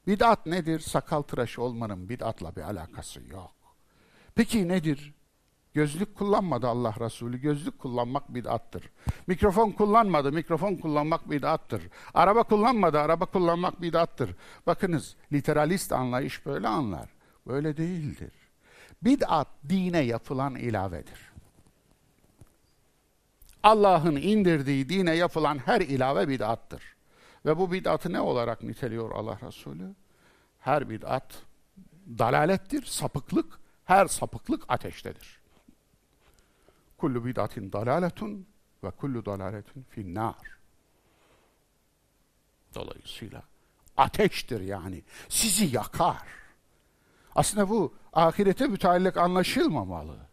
[0.07, 0.79] Bid'at nedir?
[0.79, 3.55] Sakal tıraşı olmanın bid'atla bir alakası yok.
[4.35, 5.13] Peki nedir?
[5.73, 7.37] Gözlük kullanmadı Allah Resulü.
[7.37, 8.89] Gözlük kullanmak bid'attır.
[9.27, 10.31] Mikrofon kullanmadı.
[10.31, 11.83] Mikrofon kullanmak bid'attır.
[12.13, 12.99] Araba kullanmadı.
[12.99, 14.35] Araba kullanmak bid'attır.
[14.67, 17.09] Bakınız literalist anlayış böyle anlar.
[17.47, 18.33] Böyle değildir.
[19.01, 21.19] Bid'at dine yapılan ilavedir.
[23.63, 26.94] Allah'ın indirdiği dine yapılan her ilave bid'attır.
[27.45, 29.95] Ve bu bid'atı ne olarak niteliyor Allah Resulü?
[30.59, 31.43] Her bid'at
[32.07, 33.59] dalalettir, sapıklık.
[33.85, 35.39] Her sapıklık ateştedir.
[36.97, 38.47] Kullu bid'atin dalaletun
[38.83, 40.57] ve kullu dalaletin finnar.
[42.75, 43.43] Dolayısıyla
[43.97, 45.03] ateştir yani.
[45.29, 46.27] Sizi yakar.
[47.35, 50.24] Aslında bu ahirete müteallik anlaşılmamalı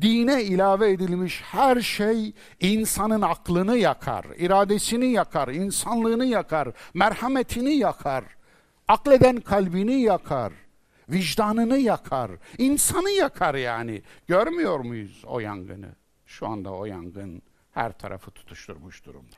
[0.00, 8.24] dine ilave edilmiş her şey insanın aklını yakar, iradesini yakar, insanlığını yakar, merhametini yakar,
[8.88, 10.52] akleden kalbini yakar,
[11.08, 14.02] vicdanını yakar, insanı yakar yani.
[14.26, 15.94] Görmüyor muyuz o yangını?
[16.26, 19.36] Şu anda o yangın her tarafı tutuşturmuş durumda.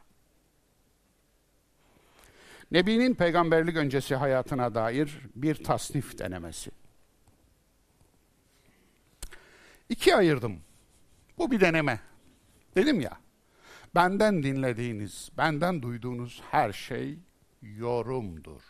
[2.70, 6.70] Nebi'nin peygamberlik öncesi hayatına dair bir tasnif denemesi.
[9.88, 10.60] İki ayırdım.
[11.38, 12.00] Bu bir deneme.
[12.76, 13.18] Dedim ya,
[13.94, 17.18] benden dinlediğiniz, benden duyduğunuz her şey
[17.62, 18.62] yorumdur.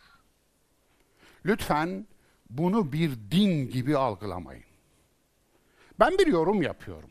[1.45, 2.07] Lütfen
[2.49, 4.63] bunu bir din gibi algılamayın.
[5.99, 7.09] Ben bir yorum yapıyorum.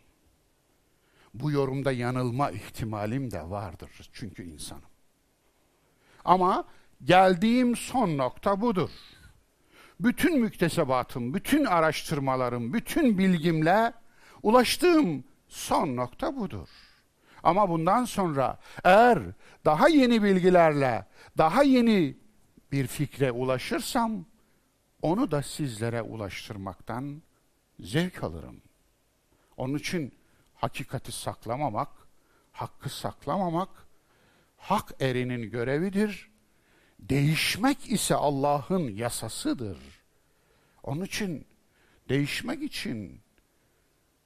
[1.34, 4.82] Bu yorumda yanılma ihtimalim de vardır çünkü insanım.
[6.24, 6.64] Ama
[7.04, 8.90] geldiğim son nokta budur.
[10.00, 13.92] Bütün müktesebatım, bütün araştırmalarım, bütün bilgimle
[14.42, 16.68] ulaştığım son nokta budur.
[17.42, 19.18] Ama bundan sonra eğer
[19.64, 21.06] daha yeni bilgilerle,
[21.38, 22.16] daha yeni
[22.72, 24.24] bir fikre ulaşırsam
[25.02, 27.22] onu da sizlere ulaştırmaktan
[27.80, 28.60] zevk alırım.
[29.56, 30.14] Onun için
[30.54, 31.88] hakikati saklamamak,
[32.52, 33.68] hakkı saklamamak
[34.56, 36.27] hak erinin görevidir.
[37.00, 39.78] Değişmek ise Allah'ın yasasıdır.
[40.82, 41.46] Onun için
[42.08, 43.20] değişmek için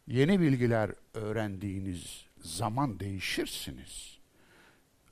[0.07, 4.19] yeni bilgiler öğrendiğiniz zaman değişirsiniz.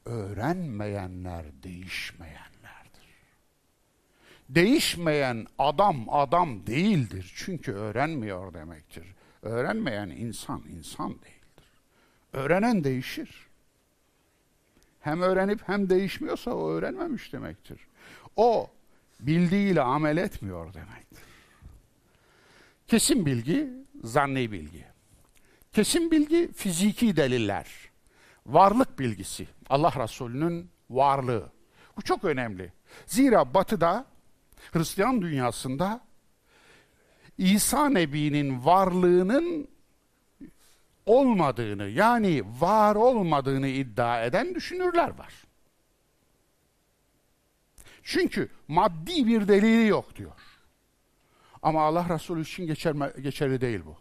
[0.05, 2.51] Öğrenmeyenler değişmeyenlerdir.
[4.49, 9.07] Değişmeyen adam adam değildir çünkü öğrenmiyor demektir.
[9.42, 11.70] Öğrenmeyen insan insan değildir.
[12.33, 13.50] Öğrenen değişir.
[15.01, 17.81] Hem öğrenip hem değişmiyorsa o öğrenmemiş demektir.
[18.37, 18.71] O
[19.21, 21.19] bildiğiyle amel etmiyor demektir.
[22.87, 23.71] Kesin bilgi,
[24.05, 24.85] zanni bilgi.
[25.73, 27.67] Kesin bilgi fiziki deliller.
[28.47, 31.53] Varlık bilgisi, Allah Resulü'nün varlığı.
[31.97, 32.73] Bu çok önemli.
[33.07, 34.07] Zira batıda,
[34.73, 36.01] Hristiyan dünyasında
[37.39, 39.69] İsa Nebi'nin varlığının
[41.11, 45.35] olmadığını yani var olmadığını iddia eden düşünürler var.
[48.03, 50.33] Çünkü maddi bir delili yok diyor.
[51.62, 53.96] Ama Allah Resulü için geçerme, geçerli değil bu.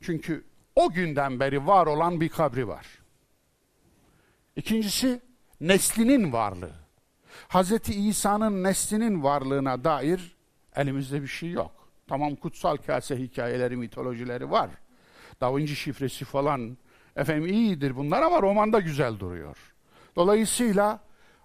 [0.00, 0.44] Çünkü
[0.76, 2.86] o günden beri var olan bir kabri var.
[4.56, 5.20] İkincisi
[5.60, 6.74] neslinin varlığı.
[7.48, 7.88] Hz.
[7.88, 10.36] İsa'nın neslinin varlığına dair
[10.76, 11.88] elimizde bir şey yok.
[12.08, 14.70] Tamam kutsal kase hikayeleri, mitolojileri var.
[15.42, 16.78] Da Vinci şifresi falan
[17.16, 19.56] efendim iyidir bunlar ama romanda güzel duruyor.
[20.16, 21.00] Dolayısıyla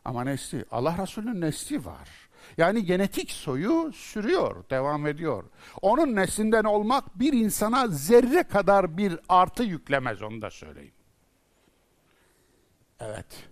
[0.06, 2.10] ama nesli, Allah Resulü'nün nesli var.
[2.58, 5.44] Yani genetik soyu sürüyor, devam ediyor.
[5.82, 10.94] Onun neslinden olmak bir insana zerre kadar bir artı yüklemez onu da söyleyeyim.
[13.00, 13.50] Evet.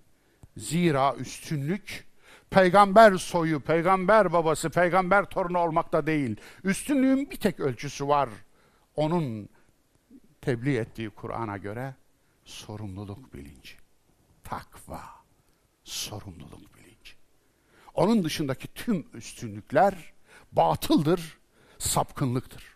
[0.58, 2.06] Zira üstünlük
[2.50, 6.36] peygamber soyu, peygamber babası, peygamber torunu olmakta değil.
[6.64, 8.30] Üstünlüğün bir tek ölçüsü var.
[8.96, 9.50] Onun
[10.46, 11.96] tebliğ ettiği Kur'an'a göre
[12.44, 13.74] sorumluluk bilinci.
[14.44, 15.02] Takva,
[15.84, 17.14] sorumluluk bilinci.
[17.94, 20.14] Onun dışındaki tüm üstünlükler
[20.52, 21.38] batıldır,
[21.78, 22.76] sapkınlıktır.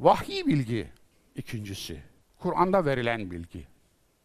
[0.00, 0.92] Vahiy bilgi
[1.34, 2.02] ikincisi.
[2.38, 3.66] Kur'an'da verilen bilgi.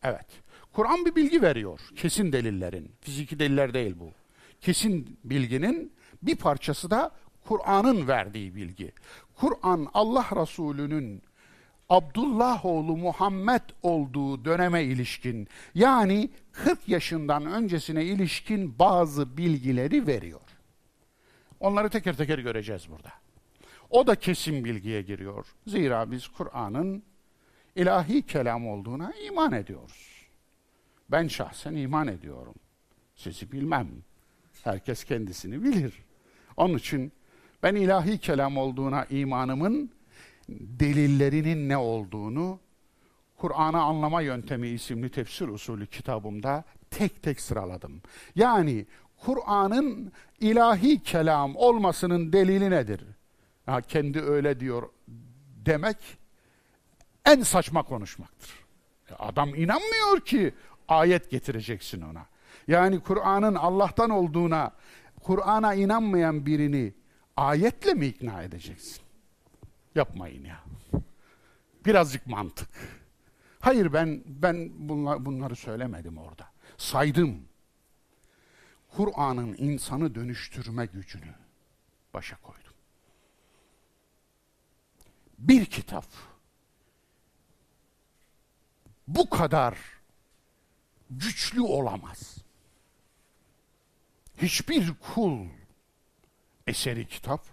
[0.04, 0.28] Evet.
[0.74, 1.80] Kur'an bir bilgi veriyor.
[1.96, 2.91] Kesin delillerin.
[3.02, 4.12] Fiziki deliller değil bu.
[4.62, 7.12] Kesin bilginin bir parçası da
[7.48, 8.91] Kur'an'ın verdiği bilgi.
[9.36, 11.24] Kur'an Allah Resulü'nün
[11.93, 20.41] Abdullah oğlu Muhammed olduğu döneme ilişkin yani 40 yaşından öncesine ilişkin bazı bilgileri veriyor.
[21.60, 23.10] Onları teker teker göreceğiz burada.
[23.89, 25.45] O da kesin bilgiye giriyor.
[25.67, 27.03] Zira biz Kur'an'ın
[27.75, 30.25] ilahi kelam olduğuna iman ediyoruz.
[31.12, 32.56] Ben şahsen iman ediyorum.
[33.15, 33.88] Sizi bilmem.
[34.63, 35.93] Herkes kendisini bilir.
[36.58, 37.12] Onun için
[37.63, 39.91] ben ilahi kelam olduğuna imanımın
[40.49, 42.60] delillerinin ne olduğunu
[43.38, 48.01] Kur'an'ı anlama yöntemi isimli tefsir usulü kitabımda tek tek sıraladım.
[48.36, 48.86] Yani
[49.25, 53.01] Kur'an'ın ilahi kelam olmasının delili nedir?
[53.67, 54.89] Ya kendi öyle diyor
[55.65, 55.97] demek
[57.25, 58.49] en saçma konuşmaktır.
[59.19, 60.53] Adam inanmıyor ki
[60.88, 62.25] ayet getireceksin ona.
[62.67, 64.71] Yani Kur'an'ın Allah'tan olduğuna,
[65.23, 66.93] Kur'an'a inanmayan birini
[67.38, 69.03] ayetle mi ikna edeceksin?
[69.95, 70.63] Yapmayın ya.
[71.86, 72.69] Birazcık mantık.
[73.60, 76.51] Hayır ben ben bunlar, bunları söylemedim orada.
[76.77, 77.45] Saydım.
[78.89, 81.36] Kur'an'ın insanı dönüştürme gücünü
[82.13, 82.73] başa koydum.
[85.39, 86.06] Bir kitap
[89.08, 89.77] bu kadar
[91.10, 92.38] güçlü olamaz.
[94.38, 95.47] Hiçbir kul
[96.67, 97.53] eseri kitap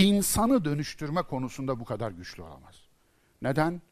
[0.00, 2.74] insanı dönüştürme konusunda bu kadar güçlü olamaz.
[3.42, 3.82] Neden?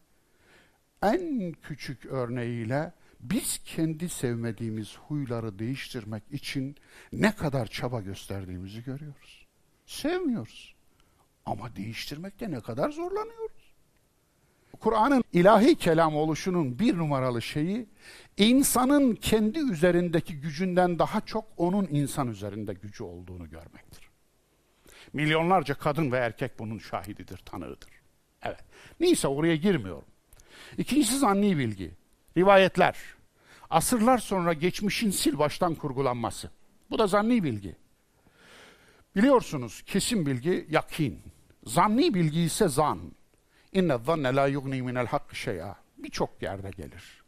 [1.03, 6.77] En küçük örneğiyle biz kendi sevmediğimiz huyları değiştirmek için
[7.13, 9.47] ne kadar çaba gösterdiğimizi görüyoruz.
[9.87, 10.75] Sevmiyoruz.
[11.47, 13.75] Ama değiştirmekte ne kadar zorlanıyoruz.
[14.81, 17.87] Kur'an'ın ilahi kelam oluşunun bir numaralı şeyi
[18.37, 24.08] insanın kendi üzerindeki gücünden daha çok onun insan üzerinde gücü olduğunu görmektir.
[25.13, 27.91] Milyonlarca kadın ve erkek bunun şahididir, tanığıdır.
[28.43, 28.65] Evet.
[29.01, 30.05] Neyse oraya girmiyorum.
[30.79, 31.91] İkincisi zanni bilgi.
[32.37, 32.97] Rivayetler.
[33.71, 36.51] Asırlar sonra geçmişin sil baştan kurgulanması.
[36.91, 37.77] Bu da zanni bilgi.
[39.17, 41.23] Biliyorsunuz kesin bilgi yakin.
[41.65, 43.13] Zanni bilgi ise zan.
[43.73, 45.77] İnne zanne la yugni minel hakkı şey'a.
[45.99, 47.23] Birçok yerde gelir.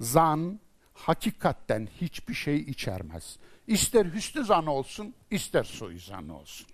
[0.00, 0.60] Zan
[0.94, 3.38] hakikatten hiçbir şey içermez.
[3.66, 6.66] İster hüsnü zan olsun, ister suizan olsun.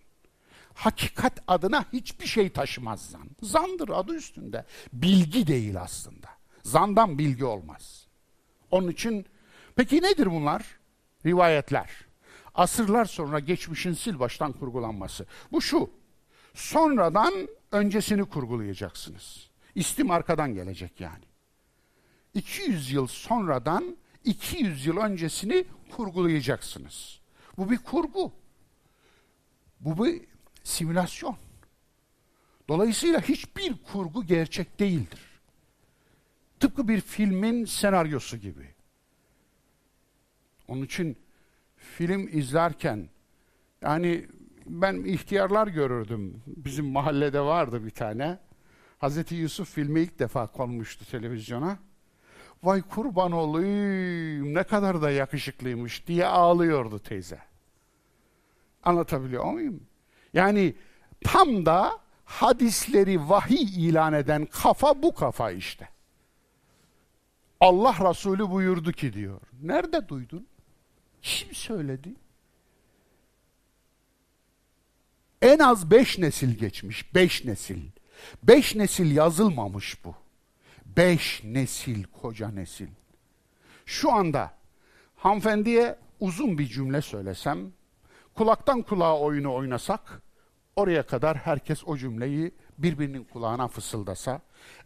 [0.76, 3.30] Hakikat adına hiçbir şey taşımaz zan.
[3.42, 4.64] Zandır adı üstünde.
[4.92, 6.28] Bilgi değil aslında.
[6.62, 8.06] Zandan bilgi olmaz.
[8.70, 9.26] Onun için
[9.76, 10.64] peki nedir bunlar?
[11.26, 11.90] Rivayetler.
[12.54, 15.26] Asırlar sonra geçmişin sil baştan kurgulanması.
[15.52, 15.90] Bu şu.
[16.54, 19.50] Sonradan öncesini kurgulayacaksınız.
[19.74, 21.24] İstim arkadan gelecek yani.
[22.34, 25.64] 200 yıl sonradan 200 yıl öncesini
[25.96, 27.20] kurgulayacaksınız.
[27.58, 28.32] Bu bir kurgu.
[29.80, 30.36] Bu bir
[30.66, 31.37] simülasyon.
[32.68, 35.20] Dolayısıyla hiçbir kurgu gerçek değildir.
[36.61, 38.74] Tıpkı bir filmin senaryosu gibi.
[40.68, 41.16] Onun için
[41.76, 43.09] film izlerken
[43.83, 44.26] yani
[44.66, 46.42] ben ihtiyarlar görürdüm.
[46.46, 48.38] Bizim mahallede vardı bir tane.
[48.98, 51.79] Hazreti Yusuf filmi ilk defa konmuştu televizyona.
[52.62, 57.38] Vay kurban olayım ne kadar da yakışıklıymış diye ağlıyordu teyze.
[58.83, 59.81] Anlatabiliyor muyum?
[60.37, 60.75] Yani
[61.25, 65.88] tam da hadisleri vahiy ilan eden kafa bu kafa işte.
[67.61, 69.40] Allah Resulü buyurdu ki diyor.
[69.62, 70.46] Nerede duydun?
[71.22, 72.14] Kim söyledi?
[75.42, 77.14] En az beş nesil geçmiş.
[77.14, 77.83] Beş nesil.
[78.42, 80.14] Beş nesil yazılmamış bu.
[80.87, 82.88] Beş nesil, koca nesil.
[83.87, 84.55] Şu anda
[85.16, 87.72] hanımefendiye uzun bir cümle söylesem,
[88.35, 90.22] kulaktan kulağa oyunu oynasak,
[90.76, 94.40] oraya kadar herkes o cümleyi birbirinin kulağına fısıldasa,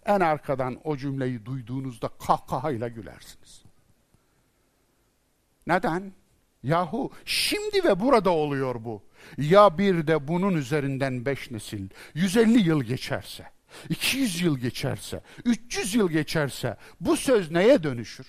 [0.07, 3.63] en arkadan o cümleyi duyduğunuzda kahkahayla gülersiniz.
[5.67, 6.13] Neden?
[6.63, 9.03] Yahu şimdi ve burada oluyor bu.
[9.39, 13.51] Ya bir de bunun üzerinden beş nesil, 150 yıl geçerse,
[13.89, 18.27] 200 yıl geçerse, 300 yıl geçerse bu söz neye dönüşür?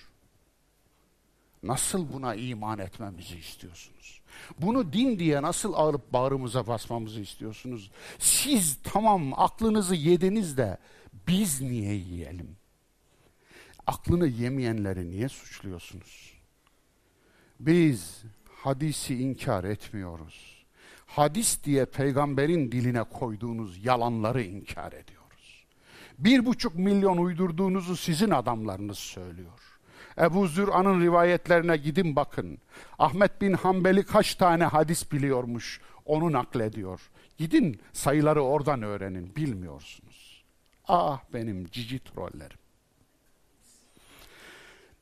[1.62, 4.21] Nasıl buna iman etmemizi istiyorsunuz?
[4.58, 7.90] Bunu din diye nasıl ağırıp bağrımıza basmamızı istiyorsunuz?
[8.18, 10.78] Siz tamam aklınızı yediniz de
[11.28, 12.56] biz niye yiyelim?
[13.86, 16.32] Aklını yemeyenleri niye suçluyorsunuz?
[17.60, 18.22] Biz
[18.62, 20.64] hadisi inkar etmiyoruz.
[21.06, 25.64] Hadis diye peygamberin diline koyduğunuz yalanları inkar ediyoruz.
[26.18, 29.71] Bir buçuk milyon uydurduğunuzu sizin adamlarınız söylüyor.
[30.18, 32.58] Ebu Zür'an'ın rivayetlerine gidin bakın.
[32.98, 37.00] Ahmet bin Hanbeli kaç tane hadis biliyormuş onu naklediyor.
[37.38, 40.44] Gidin sayıları oradan öğrenin bilmiyorsunuz.
[40.88, 42.58] Ah benim cici trollerim.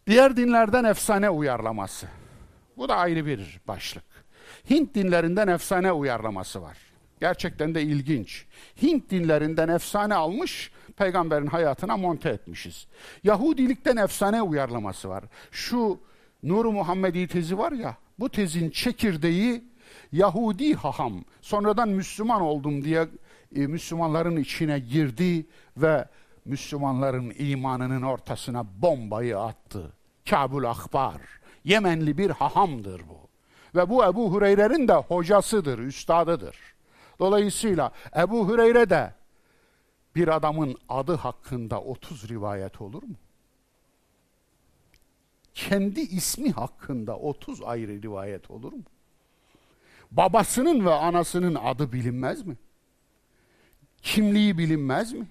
[0.06, 2.08] Diğer dinlerden efsane uyarlaması.
[2.76, 4.04] Bu da ayrı bir başlık.
[4.70, 6.89] Hint dinlerinden efsane uyarlaması var.
[7.20, 8.46] Gerçekten de ilginç.
[8.82, 12.86] Hint dinlerinden efsane almış, peygamberin hayatına monte etmişiz.
[13.24, 15.24] Yahudilikten efsane uyarlaması var.
[15.50, 16.00] Şu
[16.42, 19.64] Nur-u Muhammedi tezi var ya, bu tezin çekirdeği
[20.12, 23.08] Yahudi haham, sonradan Müslüman oldum diye
[23.56, 26.08] e, Müslümanların içine girdi ve
[26.44, 29.92] Müslümanların imanının ortasına bombayı attı.
[30.30, 31.16] Kabul Akbar,
[31.64, 33.28] Yemenli bir hahamdır bu.
[33.74, 36.56] Ve bu Ebu Hureyre'nin de hocasıdır, üstadıdır.
[37.20, 39.14] Dolayısıyla Ebu Hureyre de
[40.14, 43.14] bir adamın adı hakkında 30 rivayet olur mu?
[45.54, 48.82] Kendi ismi hakkında 30 ayrı rivayet olur mu?
[50.10, 52.56] Babasının ve anasının adı bilinmez mi?
[54.02, 55.26] Kimliği bilinmez mi?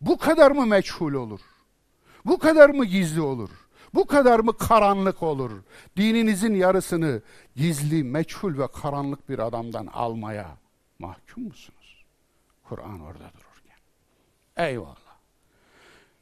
[0.00, 1.40] Bu kadar mı meçhul olur?
[2.24, 3.50] Bu kadar mı gizli olur?
[3.94, 5.50] Bu kadar mı karanlık olur?
[5.96, 7.22] Dininizin yarısını
[7.56, 10.56] gizli, meçhul ve karanlık bir adamdan almaya
[10.98, 12.04] mahkum musunuz?
[12.64, 13.78] Kur'an orada dururken.
[14.56, 14.96] Eyvallah.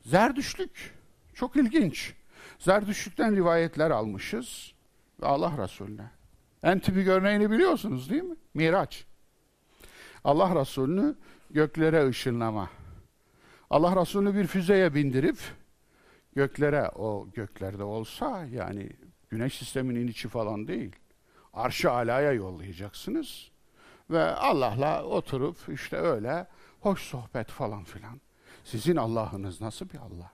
[0.04, 0.94] Zerdüşlük
[1.34, 2.14] çok ilginç.
[2.58, 4.72] Zerdüşlükten rivayetler almışız
[5.22, 6.10] ve Allah Resulüne.
[6.62, 8.36] En tipik örneğini biliyorsunuz değil mi?
[8.54, 9.04] Miraç.
[10.24, 11.14] Allah Resulü'nü
[11.50, 12.70] göklere ışınlama.
[13.70, 15.38] Allah Resulü'nü bir füzeye bindirip
[16.34, 18.90] göklere o göklerde olsa yani
[19.30, 20.96] güneş sisteminin içi falan değil.
[21.52, 23.50] Arşı alaya yollayacaksınız
[24.10, 26.46] ve Allah'la oturup işte öyle
[26.80, 28.20] hoş sohbet falan filan.
[28.64, 30.32] Sizin Allah'ınız nasıl bir Allah?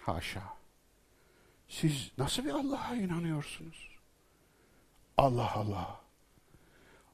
[0.00, 0.42] Haşa.
[1.68, 3.98] Siz nasıl bir Allah'a inanıyorsunuz?
[5.16, 6.00] Allah Allah.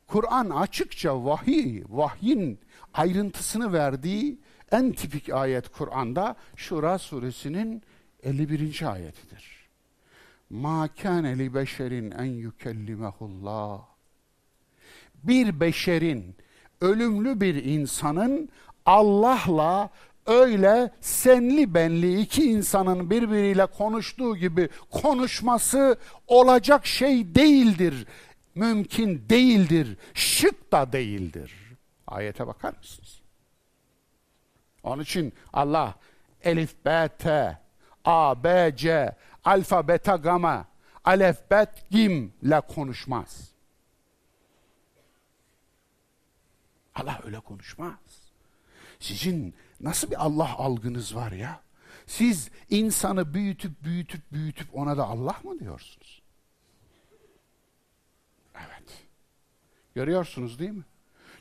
[0.06, 2.61] Kur'an açıkça vahiy, vahyin
[2.94, 4.40] ayrıntısını verdiği
[4.72, 7.82] en tipik ayet Kur'an'da Şura suresinin
[8.22, 8.92] 51.
[8.92, 9.68] ayetidir.
[10.50, 13.80] Ma kâne li beşerin en yükellimehullah.
[15.14, 16.36] Bir beşerin,
[16.80, 18.48] ölümlü bir insanın
[18.86, 19.90] Allah'la
[20.26, 28.06] öyle senli benli iki insanın birbiriyle konuştuğu gibi konuşması olacak şey değildir.
[28.54, 29.96] Mümkün değildir.
[30.14, 31.54] Şık da değildir.
[32.06, 33.17] Ayete bakar mısınız?
[34.89, 35.95] Onun için Allah
[36.43, 37.59] elif, b, t,
[38.05, 40.66] a, b, c, alfa, beta, gama,
[41.05, 43.49] alef, bet, gim ile konuşmaz.
[46.95, 47.99] Allah öyle konuşmaz.
[49.01, 51.61] Sizin nasıl bir Allah algınız var ya?
[52.07, 56.22] Siz insanı büyütüp büyütüp büyütüp ona da Allah mı diyorsunuz?
[58.55, 59.07] Evet.
[59.95, 60.84] Görüyorsunuz değil mi?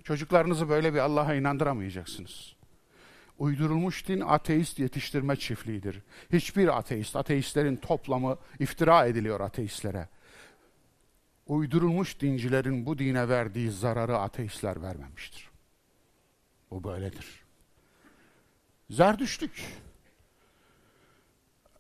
[0.04, 2.57] Çocuklarınızı böyle bir Allah'a inandıramayacaksınız.
[3.38, 6.02] Uydurulmuş din ateist yetiştirme çiftliğidir.
[6.34, 10.08] Hiçbir ateist, ateistlerin toplamı iftira ediliyor ateistlere.
[11.48, 15.50] Uydurulmuş dincilerin bu dine verdiği zararı ateistler vermemiştir.
[16.72, 17.44] Bu böyledir.
[18.90, 19.66] Zerdüştlük,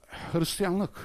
[0.08, 1.00] Hristiyanlık,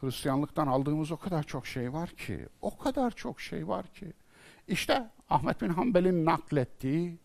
[0.00, 4.12] Hristiyanlıktan aldığımız o kadar çok şey var ki, o kadar çok şey var ki.
[4.68, 7.18] İşte Ahmet bin Hanbel'in naklettiği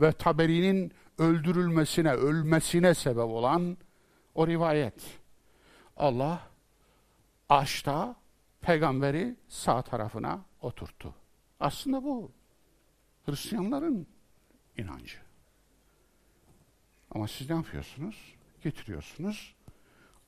[0.00, 3.76] ve Taberi'nin öldürülmesine, ölmesine sebep olan
[4.34, 5.18] o rivayet.
[5.96, 6.48] Allah
[7.48, 8.16] aşta
[8.60, 11.14] peygamberi sağ tarafına oturttu.
[11.60, 12.32] Aslında bu
[13.26, 14.06] Hristiyanların
[14.78, 15.18] inancı.
[17.10, 18.34] Ama siz ne yapıyorsunuz?
[18.62, 19.54] Getiriyorsunuz.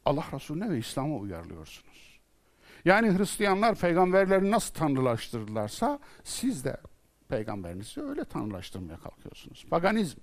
[0.05, 2.21] Allah Resulüne ve İslam'a uyarlıyorsunuz.
[2.85, 6.77] Yani Hristiyanlar peygamberleri nasıl tanrılaştırdılarsa siz de
[7.29, 9.67] peygamberinizi öyle tanrılaştırmaya kalkıyorsunuz.
[9.71, 10.21] Paganizm.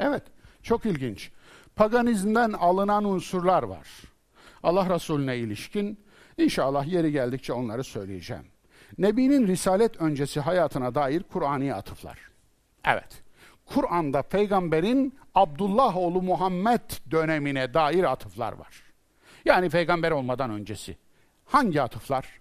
[0.00, 0.22] Evet,
[0.62, 1.30] çok ilginç.
[1.76, 3.88] Paganizmden alınan unsurlar var.
[4.62, 6.00] Allah Resulüne ilişkin
[6.38, 8.44] inşallah yeri geldikçe onları söyleyeceğim.
[8.98, 12.18] Nebinin risalet öncesi hayatına dair Kur'an'i atıflar.
[12.84, 13.22] Evet.
[13.66, 18.82] Kur'an'da peygamberin Abdullah oğlu Muhammed dönemine dair atıflar var.
[19.44, 20.96] Yani peygamber olmadan öncesi.
[21.44, 22.40] Hangi atıflar?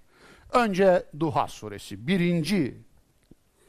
[0.53, 2.77] Önce Duha suresi birinci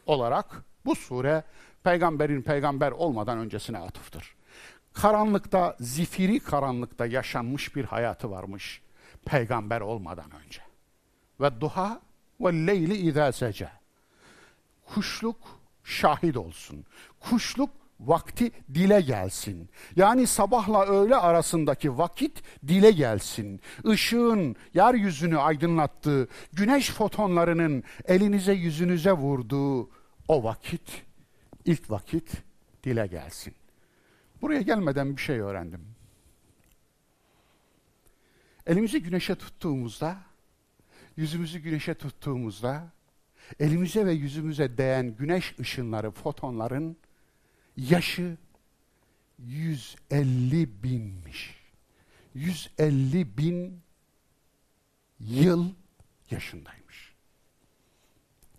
[0.07, 1.43] olarak bu sure
[1.85, 4.35] peygamberin peygamber olmadan öncesine atıftır.
[4.93, 8.83] Karanlıkta, zifiri karanlıkta yaşanmış bir hayatı varmış
[9.24, 10.61] peygamber olmadan önce.
[11.41, 12.01] Ve duha
[12.41, 13.68] ve leyli izâ sece.
[14.95, 15.37] Kuşluk
[15.85, 16.85] şahit olsun.
[17.20, 17.70] Kuşluk
[18.01, 19.70] vakti dile gelsin.
[19.97, 23.61] Yani sabahla öğle arasındaki vakit dile gelsin.
[23.85, 29.91] Işığın yeryüzünü aydınlattığı, güneş fotonlarının elinize yüzünüze vurduğu
[30.28, 31.03] o vakit,
[31.71, 32.43] ilk vakit
[32.85, 33.55] dile gelsin.
[34.43, 35.81] Buraya gelmeden bir şey öğrendim.
[38.66, 40.18] Elimizi güneşe tuttuğumuzda,
[41.16, 42.93] yüzümüzü güneşe tuttuğumuzda,
[43.61, 46.97] elimize ve yüzümüze değen güneş ışınları, fotonların
[47.77, 48.37] yaşı
[49.39, 51.61] 150 binmiş.
[52.35, 53.81] 150 bin
[55.21, 55.75] yıl
[56.31, 57.14] yaşındaymış.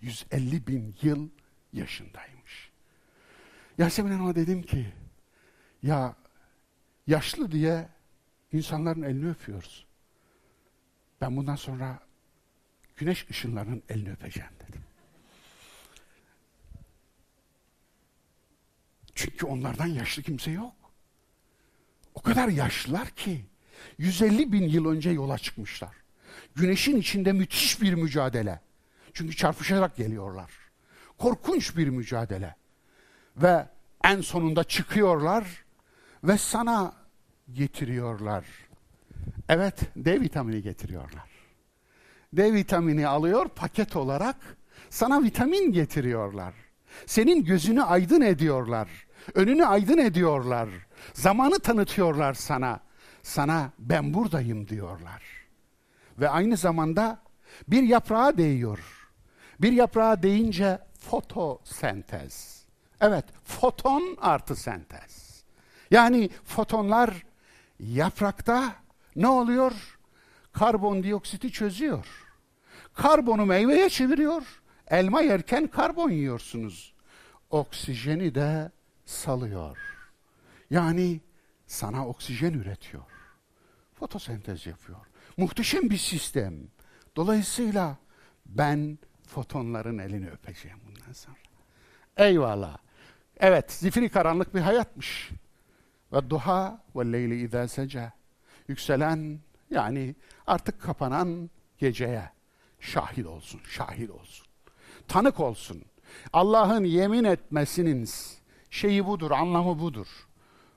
[0.01, 1.29] 150 bin yıl
[1.73, 2.70] yaşındaymış.
[3.77, 4.93] Yasemin Hanım'a dedim ki,
[5.83, 6.15] ya
[7.07, 7.89] yaşlı diye
[8.51, 9.85] insanların elini öpüyoruz.
[11.21, 11.99] Ben bundan sonra
[12.95, 14.81] güneş ışınlarının elini öpeceğim dedim.
[19.15, 20.73] Çünkü onlardan yaşlı kimse yok.
[22.15, 23.45] O kadar yaşlılar ki
[23.97, 25.95] 150 bin yıl önce yola çıkmışlar.
[26.55, 28.59] Güneşin içinde müthiş bir mücadele.
[29.13, 30.51] Çünkü çarpışarak geliyorlar.
[31.17, 32.55] Korkunç bir mücadele.
[33.37, 33.65] Ve
[34.03, 35.45] en sonunda çıkıyorlar
[36.23, 36.93] ve sana
[37.53, 38.45] getiriyorlar.
[39.49, 41.29] Evet, D vitamini getiriyorlar.
[42.33, 44.35] D vitamini alıyor paket olarak
[44.89, 46.53] sana vitamin getiriyorlar.
[47.05, 48.89] Senin gözünü aydın ediyorlar.
[49.33, 50.69] Önünü aydın ediyorlar.
[51.13, 52.79] Zamanı tanıtıyorlar sana.
[53.23, 55.23] Sana ben buradayım diyorlar.
[56.19, 57.21] Ve aynı zamanda
[57.67, 59.09] bir yaprağa değiyor.
[59.61, 62.60] Bir yaprağa değince fotosentez.
[63.01, 65.43] Evet, foton artı sentez.
[65.91, 67.23] Yani fotonlar
[67.81, 68.75] Yaprakta
[69.15, 69.99] ne oluyor?
[70.51, 72.05] Karbondioksiti çözüyor.
[72.93, 74.61] Karbonu meyveye çeviriyor.
[74.87, 76.93] Elma yerken karbon yiyorsunuz.
[77.49, 78.71] Oksijeni de
[79.05, 79.77] salıyor.
[80.69, 81.21] Yani
[81.67, 83.03] sana oksijen üretiyor.
[83.93, 84.99] Fotosentez yapıyor.
[85.37, 86.53] Muhteşem bir sistem.
[87.15, 87.97] Dolayısıyla
[88.45, 91.35] ben fotonların elini öpeceğim bundan sonra.
[92.17, 92.77] Eyvallah.
[93.41, 95.29] Evet, zifiri karanlık bir hayatmış.
[96.13, 98.11] Ve duha ve leyli izâ.
[98.67, 99.39] Yükselen
[99.69, 100.15] yani
[100.47, 102.29] artık kapanan geceye
[102.79, 104.47] şahit olsun, şahit olsun.
[105.07, 105.81] Tanık olsun.
[106.33, 108.09] Allah'ın yemin etmesinin
[108.69, 110.07] şeyi budur, anlamı budur.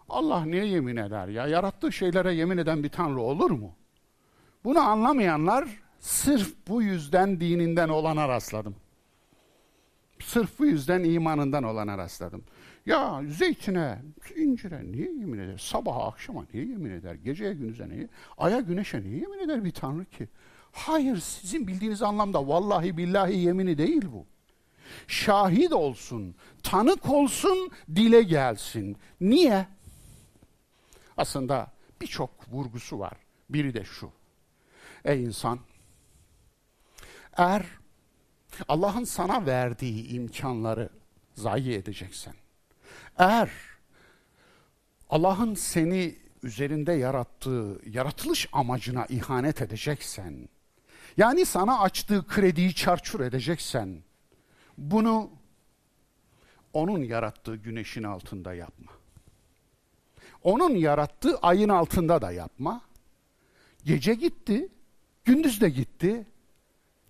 [0.09, 1.47] Allah niye yemin eder ya?
[1.47, 3.75] Yarattığı şeylere yemin eden bir tanrı olur mu?
[4.65, 5.69] Bunu anlamayanlar
[6.01, 8.77] sırf bu yüzden dininden olana rastladım.
[10.21, 12.45] Sırf bu yüzden imanından olana rastladım.
[12.87, 14.03] Ya zeytine,
[14.37, 15.59] incire niye yemin eder?
[15.59, 17.15] Sabaha akşama niye yemin eder?
[17.15, 18.09] Geceye gündüze niye?
[18.39, 20.29] Aya güneşe niye yemin eder bir tanrı ki?
[20.73, 24.27] Hayır sizin bildiğiniz anlamda vallahi billahi yemini değil bu.
[25.07, 28.97] Şahit olsun, tanık olsun, dile gelsin.
[29.21, 29.67] Niye?
[31.17, 33.13] Aslında birçok vurgusu var.
[33.51, 34.11] Biri de şu.
[35.05, 35.59] Ey insan,
[37.37, 37.67] eğer
[38.69, 40.89] Allah'ın sana verdiği imkanları
[41.35, 42.35] zayi edeceksen,
[43.19, 43.51] eğer
[45.11, 50.49] Allah'ın seni üzerinde yarattığı yaratılış amacına ihanet edeceksen,
[51.17, 54.03] yani sana açtığı krediyi çarçur edeceksen,
[54.79, 55.31] bunu
[56.73, 58.93] onun yarattığı güneşin altında yapma.
[60.43, 62.83] Onun yarattığı ayın altında da yapma.
[63.85, 64.69] Gece gitti,
[65.25, 66.27] gündüz de gitti.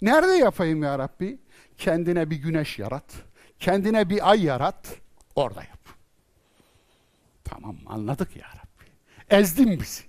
[0.02, 1.38] Nerede yapayım ya Rabbi?
[1.78, 3.14] Kendine bir güneş yarat.
[3.58, 4.96] Kendine bir ay yarat.
[5.34, 5.73] Orada yap.
[7.44, 8.90] Tamam anladık ya Rabbi.
[9.30, 10.02] Ezdin bizi.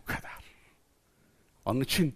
[0.00, 0.44] Bu kadar.
[1.64, 2.14] Onun için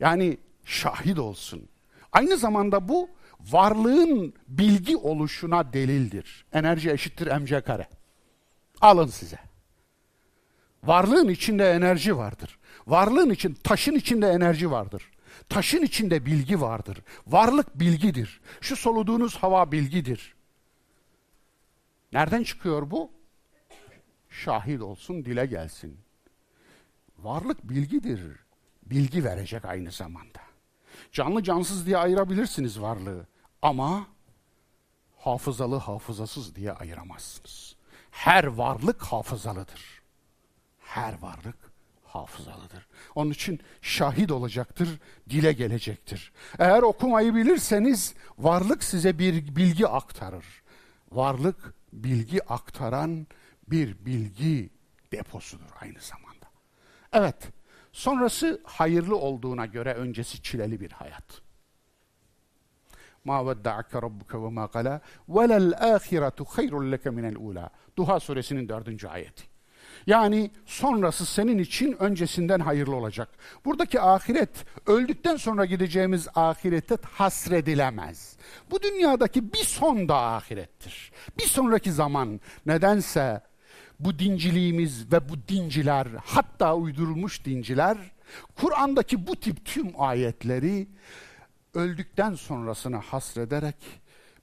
[0.00, 1.68] yani şahit olsun.
[2.12, 3.10] Aynı zamanda bu
[3.40, 6.44] varlığın bilgi oluşuna delildir.
[6.52, 7.88] Enerji eşittir mc kare.
[8.80, 9.38] Alın size.
[10.84, 12.58] Varlığın içinde enerji vardır.
[12.86, 15.10] Varlığın için, taşın içinde enerji vardır.
[15.48, 16.98] Taşın içinde bilgi vardır.
[17.26, 18.40] Varlık bilgidir.
[18.60, 20.34] Şu soluduğunuz hava bilgidir.
[22.14, 23.10] Nereden çıkıyor bu?
[24.28, 25.98] Şahit olsun, dile gelsin.
[27.18, 28.20] Varlık bilgidir.
[28.82, 30.40] Bilgi verecek aynı zamanda.
[31.12, 33.26] Canlı cansız diye ayırabilirsiniz varlığı.
[33.62, 34.06] Ama
[35.18, 37.76] hafızalı hafızasız diye ayıramazsınız.
[38.10, 40.02] Her varlık hafızalıdır.
[40.80, 41.56] Her varlık
[42.04, 42.86] hafızalıdır.
[43.14, 45.00] Onun için şahit olacaktır,
[45.30, 46.32] dile gelecektir.
[46.58, 50.62] Eğer okumayı bilirseniz varlık size bir bilgi aktarır.
[51.12, 53.26] Varlık bilgi aktaran
[53.68, 54.70] bir bilgi
[55.12, 56.46] deposudur aynı zamanda.
[57.12, 57.48] Evet,
[57.92, 61.42] sonrası hayırlı olduğuna göre öncesi çileli bir hayat.
[63.24, 67.70] Ma vedda'ake rabbuke ve ma qala ve lel ahiretu hayrun leke minel ula.
[67.96, 69.53] Duha suresinin dördüncü ayeti.
[70.06, 73.28] Yani sonrası senin için öncesinden hayırlı olacak.
[73.64, 74.50] Buradaki ahiret
[74.86, 78.36] öldükten sonra gideceğimiz ahirete hasredilemez.
[78.70, 81.12] Bu dünyadaki bir son da ahirettir.
[81.38, 83.40] Bir sonraki zaman nedense
[84.00, 87.96] bu dinciliğimiz ve bu dinciler hatta uydurulmuş dinciler
[88.56, 90.88] Kur'an'daki bu tip tüm ayetleri
[91.74, 93.76] öldükten sonrasını hasrederek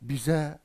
[0.02, 0.60] bize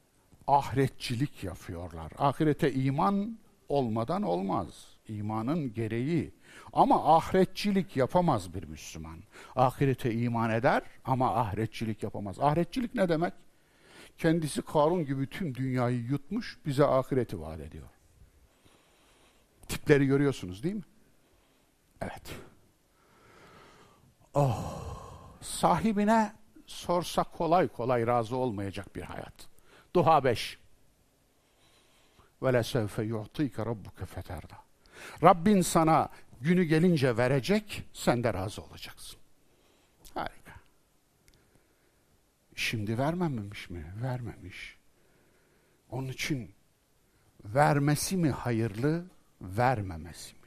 [0.46, 2.12] ahiretçilik yapıyorlar.
[2.18, 3.38] Ahirete iman
[3.68, 4.66] olmadan olmaz.
[5.08, 6.34] İmanın gereği.
[6.72, 9.18] Ama ahiretçilik yapamaz bir Müslüman.
[9.56, 12.40] Ahirete iman eder ama ahiretçilik yapamaz.
[12.40, 13.32] Ahiretçilik ne demek?
[14.18, 17.88] Kendisi Karun gibi tüm dünyayı yutmuş, bize ahireti vaat ediyor.
[19.68, 20.84] Tipleri görüyorsunuz değil mi?
[22.00, 22.34] Evet.
[24.34, 26.32] Oh, sahibine
[26.66, 29.48] sorsa kolay kolay razı olmayacak bir hayat.
[29.94, 30.58] Duha 5.
[32.42, 34.58] Ve le sevfe yu'tike rabbuke feterda.
[35.22, 36.08] Rabbin sana
[36.40, 39.18] günü gelince verecek, sen de razı olacaksın.
[40.14, 40.52] Harika.
[42.54, 43.92] Şimdi vermememiş mi?
[44.02, 44.78] Vermemiş.
[45.90, 46.54] Onun için
[47.44, 49.04] vermesi mi hayırlı,
[49.40, 50.40] vermemesi mi?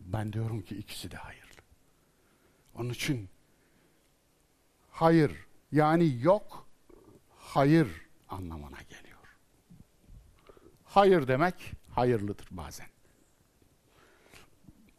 [0.00, 1.60] Ben diyorum ki ikisi de hayırlı.
[2.74, 3.28] Onun için
[4.90, 6.66] hayır yani yok,
[7.38, 9.16] hayır anlamına geliyor.
[10.84, 12.86] Hayır demek hayırlıdır bazen.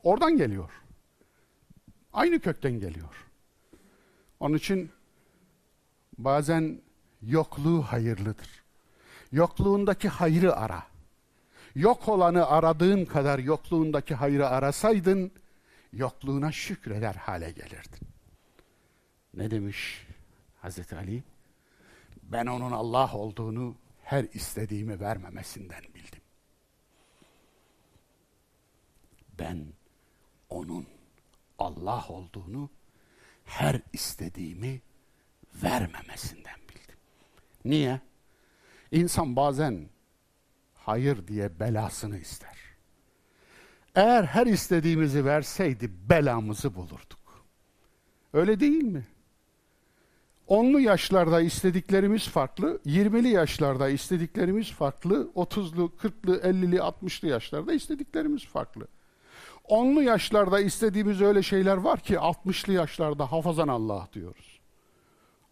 [0.04, 0.72] Oradan geliyor.
[2.14, 3.26] Aynı kökten geliyor.
[4.40, 4.92] Onun için
[6.18, 6.82] bazen
[7.22, 8.64] yokluğu hayırlıdır.
[9.32, 10.84] Yokluğundaki hayrı ara.
[11.76, 15.32] Yok olanı aradığın kadar yokluğundaki hayrı arasaydın,
[15.94, 18.08] yokluğuna şükreder hale gelirdin.
[19.34, 20.08] Ne demiş
[20.62, 21.24] Hazreti Ali?
[22.32, 26.22] Ben onun Allah olduğunu her istediğimi vermemesinden bildim.
[29.40, 29.66] Ben
[30.50, 30.88] onun
[31.60, 32.70] Allah olduğunu
[33.46, 34.82] her istediğimi
[35.64, 36.98] vermemesinden bildim.
[37.66, 38.02] Niye?
[38.92, 39.90] İnsan bazen
[40.76, 42.58] hayır diye belasını ister.
[43.96, 47.46] Eğer her istediğimizi verseydi belamızı bulurduk.
[48.34, 49.08] Öyle değil mi?
[50.48, 58.88] Onlu yaşlarda istediklerimiz farklı, yirmili yaşlarda istediklerimiz farklı, otuzlu, kırklı, ellili, altmışlı yaşlarda istediklerimiz farklı.
[59.68, 64.60] Onlu yaşlarda istediğimiz öyle şeyler var ki altmışlı yaşlarda hafazan Allah diyoruz.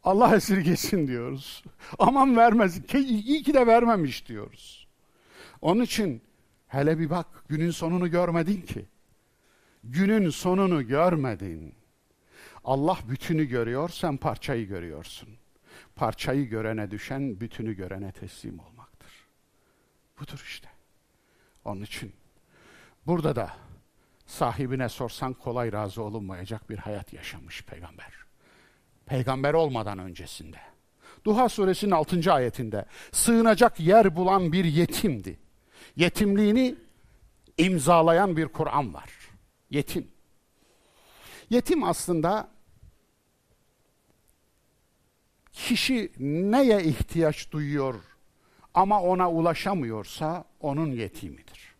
[0.03, 1.63] Allah esirgesin diyoruz.
[1.99, 4.87] Aman vermez, iyi ki de vermemiş diyoruz.
[5.61, 6.21] Onun için
[6.67, 8.85] hele bir bak günün sonunu görmedin ki.
[9.83, 11.73] Günün sonunu görmedin.
[12.65, 15.29] Allah bütünü görüyor, sen parçayı görüyorsun.
[15.95, 19.11] Parçayı görene düşen bütünü görene teslim olmaktır.
[20.19, 20.69] Budur işte.
[21.65, 22.13] Onun için
[23.07, 23.53] burada da
[24.25, 28.13] sahibine sorsan kolay razı olunmayacak bir hayat yaşamış peygamber.
[29.05, 30.57] Peygamber olmadan öncesinde.
[31.25, 32.33] Duha suresinin 6.
[32.33, 35.39] ayetinde sığınacak yer bulan bir yetimdi.
[35.95, 36.75] Yetimliğini
[37.57, 39.09] imzalayan bir Kur'an var.
[39.69, 40.07] Yetim.
[41.49, 42.54] Yetim aslında
[45.55, 47.95] kişi neye ihtiyaç duyuyor
[48.73, 51.75] ama ona ulaşamıyorsa onun yetimidir.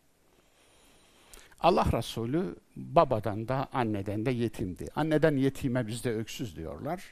[1.59, 4.88] Allah Resulü babadan da anneden de yetimdi.
[4.95, 7.03] Anneden yetime bizde öksüz diyorlar.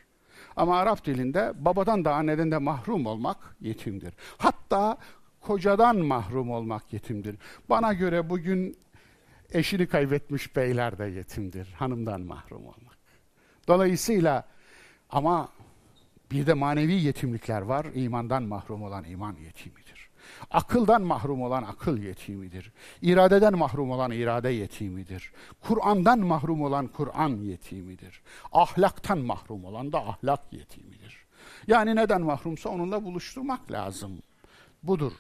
[0.56, 4.14] Ama Arap dilinde babadan da anneden de mahrum olmak yetimdir.
[4.38, 4.98] Hatta
[5.42, 7.36] kocadan mahrum olmak yetimdir.
[7.70, 8.78] Bana göre bugün
[9.52, 11.68] eşini kaybetmiş beyler de yetimdir.
[11.74, 12.98] Hanımdan mahrum olmak.
[13.68, 14.48] Dolayısıyla
[15.10, 15.50] ama
[16.34, 17.86] bir de manevi yetimlikler var.
[17.96, 20.10] İmandan mahrum olan iman yetimidir.
[20.52, 22.72] Akıldan mahrum olan akıl yetimidir.
[23.02, 25.32] İradeden mahrum olan irade yetimidir.
[25.62, 28.22] Kur'an'dan mahrum olan Kur'an yetimidir.
[28.52, 31.18] Ahlaktan mahrum olan da ahlak yetimidir.
[31.68, 34.12] Yani neden mahrumsa onunla buluşturmak lazım.
[34.84, 35.12] Budur.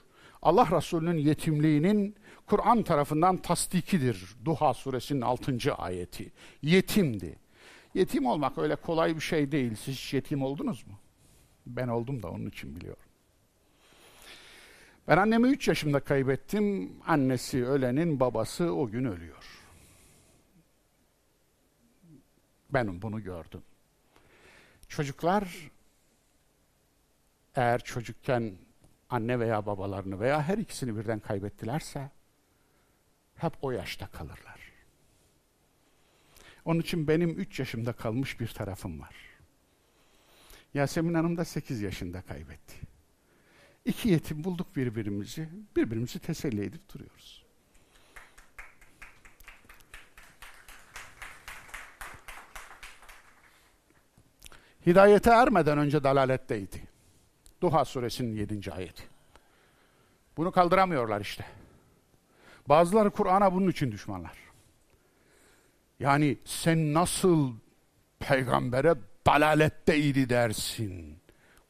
[0.41, 4.35] Allah Resulü'nün yetimliğinin Kur'an tarafından tasdikidir.
[4.45, 5.73] Duha suresinin 6.
[5.77, 6.31] ayeti.
[6.61, 7.35] Yetimdi.
[7.93, 9.75] Yetim olmak öyle kolay bir şey değil.
[9.75, 10.93] Siz hiç yetim oldunuz mu?
[11.65, 13.03] Ben oldum da onun için biliyorum.
[15.07, 16.93] Ben annemi 3 yaşımda kaybettim.
[17.07, 19.43] Annesi ölenin babası o gün ölüyor.
[22.69, 23.61] Ben bunu gördüm.
[24.87, 25.71] Çocuklar
[27.55, 28.57] eğer çocukken
[29.09, 32.11] anne veya babalarını veya her ikisini birden kaybettilerse
[33.35, 34.73] hep o yaşta kalırlar.
[36.65, 39.32] Onun için benim 3 yaşımda kalmış bir tarafım var.
[40.73, 42.75] Yasemin Hanım da 8 yaşında kaybetti.
[43.85, 47.43] İki yetim bulduk birbirimizi, birbirimizi teselli edip duruyoruz.
[54.85, 56.83] Hidayete ermeden önce dalaletteydi.
[57.61, 58.71] Duha suresinin 7.
[58.71, 59.03] ayeti.
[60.37, 61.45] Bunu kaldıramıyorlar işte.
[62.69, 64.37] Bazıları Kur'an'a bunun için düşmanlar.
[65.99, 67.53] Yani sen nasıl
[68.19, 68.95] peygambere
[69.26, 71.18] dalaletteydi dersin.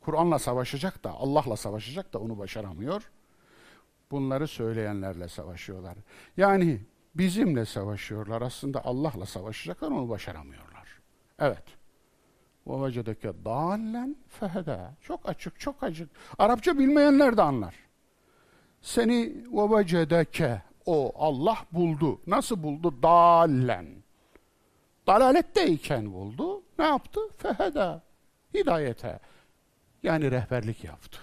[0.00, 3.10] Kur'an'la savaşacak da, Allah'la savaşacak da onu başaramıyor.
[4.10, 5.94] Bunları söyleyenlerle savaşıyorlar.
[6.36, 6.80] Yani
[7.14, 8.42] bizimle savaşıyorlar.
[8.42, 10.88] Aslında Allah'la savaşacaklar onu başaramıyorlar.
[11.38, 11.64] Evet.
[12.66, 16.08] وَوَجَدَكَ دَالًا فَهَدَى Çok açık, çok açık.
[16.38, 17.74] Arapça bilmeyenler de anlar.
[18.80, 22.20] Seni وَوَجَدَكَ O Allah buldu.
[22.26, 23.02] Nasıl buldu?
[23.02, 23.86] Dalen.
[25.07, 26.63] Dalaletteyken buldu.
[26.79, 27.19] Ne yaptı?
[27.37, 28.03] Feheda.
[28.53, 29.19] Hidayete.
[30.03, 31.19] Yani rehberlik yaptı.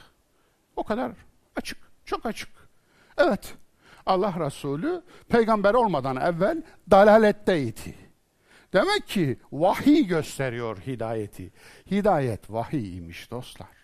[0.77, 1.13] O kadar
[1.57, 1.79] açık.
[2.05, 2.49] Çok açık.
[3.19, 3.55] Evet.
[4.07, 7.95] Allah Resulü peygamber olmadan evvel dalaletteydi.
[8.73, 11.53] Demek ki vahiy gösteriyor hidayeti.
[11.91, 13.77] Hidayet vahiymiş dostlar.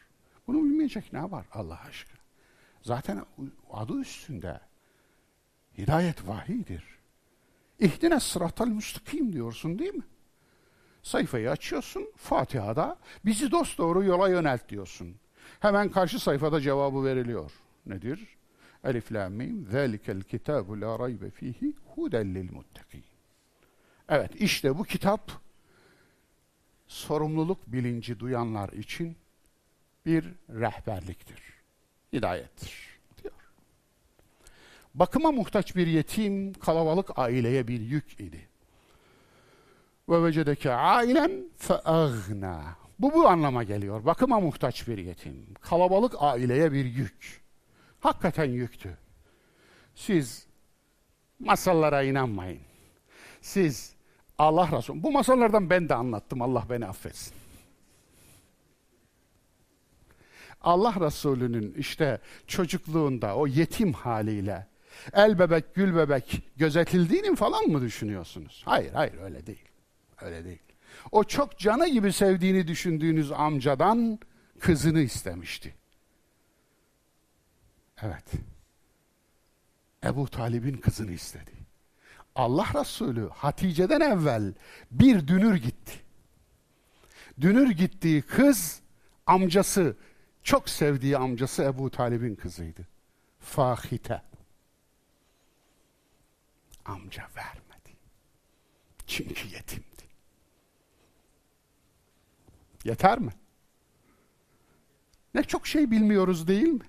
[0.47, 2.21] Bunu bilmeyecek ne var Allah aşkına?
[2.83, 3.23] Zaten
[3.71, 4.61] adı üstünde.
[5.79, 6.96] Hidayet vahiydir.
[7.81, 10.05] İhdine sıratal müstakim diyorsun değil mi?
[11.03, 15.17] Sayfayı açıyorsun, Fatiha'da bizi dost doğru yola yönelt diyorsun.
[15.61, 17.53] Hemen karşı sayfada cevabı veriliyor.
[17.87, 18.37] Nedir?
[18.85, 23.05] Elif la mim zalikel kitabu la raybe fihi huden lil muttaqin.
[24.09, 25.33] Evet işte bu kitap
[26.87, 29.17] sorumluluk bilinci duyanlar için
[30.07, 31.43] bir rehberliktir.
[32.13, 32.96] Hidayettir.
[34.99, 38.49] Bakıma muhtaç bir yetim kalabalık aileye bir yük idi.
[40.09, 42.77] Ve vecedeke ailen feagna.
[42.99, 44.05] Bu bu anlama geliyor.
[44.05, 45.55] Bakıma muhtaç bir yetim.
[45.61, 47.43] Kalabalık aileye bir yük.
[48.01, 48.99] Hakikaten yüktü.
[49.95, 50.47] Siz
[51.39, 52.61] masallara inanmayın.
[53.41, 53.95] Siz
[54.39, 57.35] Allah Resulü, bu masallardan ben de anlattım Allah beni affetsin.
[60.61, 64.67] Allah Resulü'nün işte çocukluğunda o yetim haliyle
[65.13, 68.63] el bebek gül bebek gözetildiğini falan mı düşünüyorsunuz?
[68.65, 69.69] Hayır hayır öyle değil.
[70.21, 70.63] Öyle değil.
[71.13, 74.19] O çok canı gibi sevdiğini düşündüğünüz amcadan
[74.61, 75.75] kızını istemişti.
[78.03, 78.25] Evet.
[80.05, 81.51] Ebu Talib'in kızını istedi.
[82.35, 84.55] Allah Resulü Hatice'den evvel
[84.91, 85.93] bir dünür gitti.
[87.41, 88.81] Dünür gittiği kız
[89.27, 89.97] amcası,
[90.43, 92.87] çok sevdiği amcası Ebu Talib'in kızıydı.
[93.39, 94.23] Fahite.
[96.87, 97.97] Amca vermedi.
[99.07, 99.87] Çünkü yetimdi.
[102.85, 103.33] Yeter mi?
[105.35, 106.87] Ne çok şey bilmiyoruz değil mi?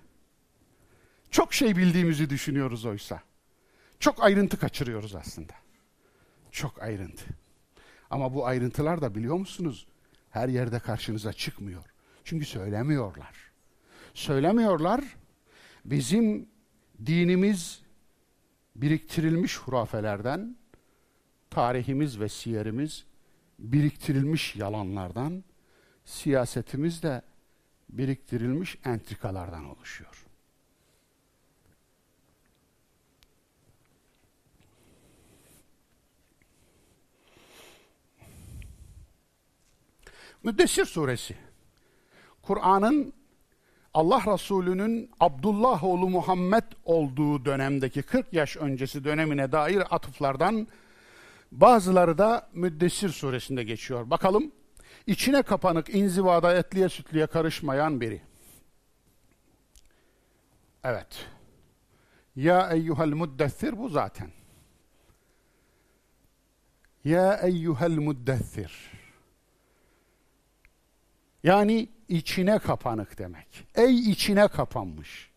[1.31, 3.21] Çok şey bildiğimizi düşünüyoruz oysa.
[3.99, 5.53] Çok ayrıntı kaçırıyoruz aslında.
[6.51, 7.25] Çok ayrıntı.
[8.09, 9.87] Ama bu ayrıntılar da biliyor musunuz?
[10.29, 11.83] Her yerde karşınıza çıkmıyor.
[12.23, 13.35] Çünkü söylemiyorlar.
[14.13, 15.03] Söylemiyorlar.
[15.85, 16.49] Bizim
[17.05, 17.81] dinimiz
[18.77, 20.57] biriktirilmiş hurafelerden,
[21.49, 23.05] tarihimiz ve siyerimiz
[23.59, 25.43] biriktirilmiş yalanlardan,
[26.05, 27.21] siyasetimiz de
[27.89, 30.23] biriktirilmiş entrikalardan oluşuyor.
[40.43, 41.37] Müddessir suresi.
[42.41, 43.13] Kur'an'ın
[43.97, 50.67] Allah Resulü'nün Abdullah oğlu Muhammed olduğu dönemdeki 40 yaş öncesi dönemine dair atıflardan
[51.51, 54.09] bazıları da Müddessir suresinde geçiyor.
[54.09, 54.51] Bakalım
[55.07, 58.21] içine kapanık inzivada etliye sütlüye karışmayan biri.
[60.83, 61.25] Evet.
[62.35, 64.31] Ya eyyuhel muddessir bu zaten.
[67.03, 68.91] Ya eyyuhel muddessir.
[71.43, 73.67] Yani içine kapanık demek.
[73.75, 75.29] Ey içine kapanmış.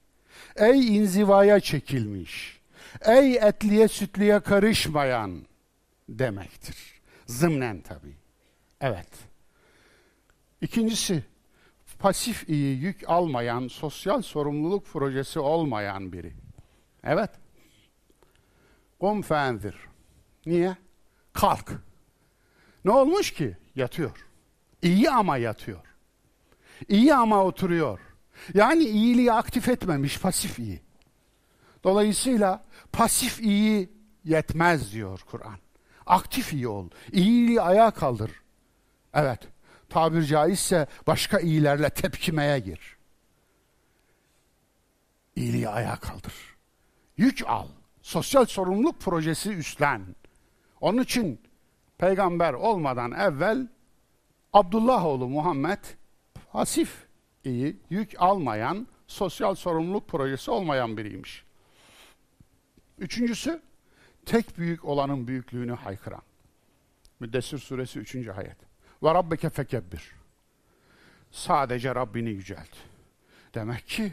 [0.56, 2.60] Ey inzivaya çekilmiş.
[3.06, 5.46] Ey etliye sütlüye karışmayan
[6.08, 7.00] demektir.
[7.26, 8.16] Zımnen tabii.
[8.80, 9.08] Evet.
[10.60, 11.24] İkincisi,
[11.98, 16.32] pasif iyi yük almayan, sosyal sorumluluk projesi olmayan biri.
[17.04, 17.30] Evet.
[19.00, 19.74] Kum fendir.
[20.46, 20.76] Niye?
[21.32, 21.72] Kalk.
[22.84, 23.56] Ne olmuş ki?
[23.74, 24.26] Yatıyor.
[24.82, 25.89] İyi ama yatıyor.
[26.88, 28.00] İyi ama oturuyor.
[28.54, 30.80] Yani iyiliği aktif etmemiş, pasif iyi.
[31.84, 33.90] Dolayısıyla pasif iyi
[34.24, 35.58] yetmez diyor Kur'an.
[36.06, 36.88] Aktif iyi ol.
[37.12, 38.30] İyiliği ayağa kaldır.
[39.14, 39.40] Evet.
[39.88, 42.96] Tabir caizse başka iyilerle tepkimeye gir.
[45.36, 46.34] İyiliği ayağa kaldır.
[47.16, 47.68] Yük al.
[48.02, 50.02] Sosyal sorumluluk projesi üstlen.
[50.80, 51.40] Onun için
[51.98, 53.68] peygamber olmadan evvel
[54.52, 55.78] Abdullah oğlu Muhammed
[56.52, 57.06] pasif
[57.44, 61.44] iyi, yük almayan, sosyal sorumluluk projesi olmayan biriymiş.
[62.98, 63.62] Üçüncüsü,
[64.26, 66.22] tek büyük olanın büyüklüğünü haykıran.
[67.20, 68.14] Müddessir suresi 3.
[68.28, 68.56] ayet.
[69.02, 70.12] Ve rabbeke fekebbir.
[71.30, 72.70] Sadece Rabbini yücelt.
[73.54, 74.12] Demek ki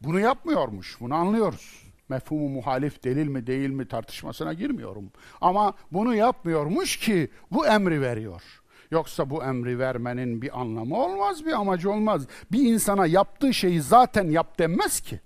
[0.00, 1.86] bunu yapmıyormuş, bunu anlıyoruz.
[2.08, 5.10] Mefhumu muhalif delil mi değil mi tartışmasına girmiyorum.
[5.40, 8.42] Ama bunu yapmıyormuş ki bu emri veriyor.
[8.90, 12.26] Yoksa bu emri vermenin bir anlamı olmaz, bir amacı olmaz.
[12.52, 15.20] Bir insana yaptığı şeyi zaten yap denmez ki.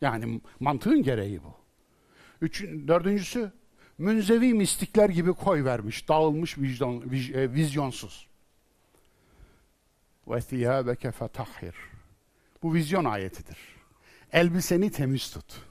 [0.00, 1.54] Yani mantığın gereği bu.
[2.40, 3.52] Üç, dördüncüsü,
[3.98, 8.28] münzevi mistikler gibi koy vermiş, dağılmış vicdan, viz, e, vizyonsuz.
[10.28, 11.74] Ve thiyâbeke fetahhir.
[12.62, 13.58] Bu vizyon ayetidir.
[14.32, 15.62] Elbiseni temiz tut.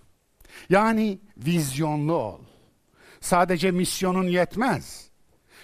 [0.69, 2.39] Yani vizyonlu ol.
[3.21, 5.09] Sadece misyonun yetmez.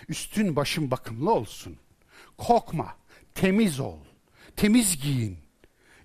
[0.09, 1.77] Üstün başın bakımlı olsun.
[2.37, 2.95] Kokma,
[3.35, 3.99] temiz ol.
[4.55, 5.37] Temiz giyin.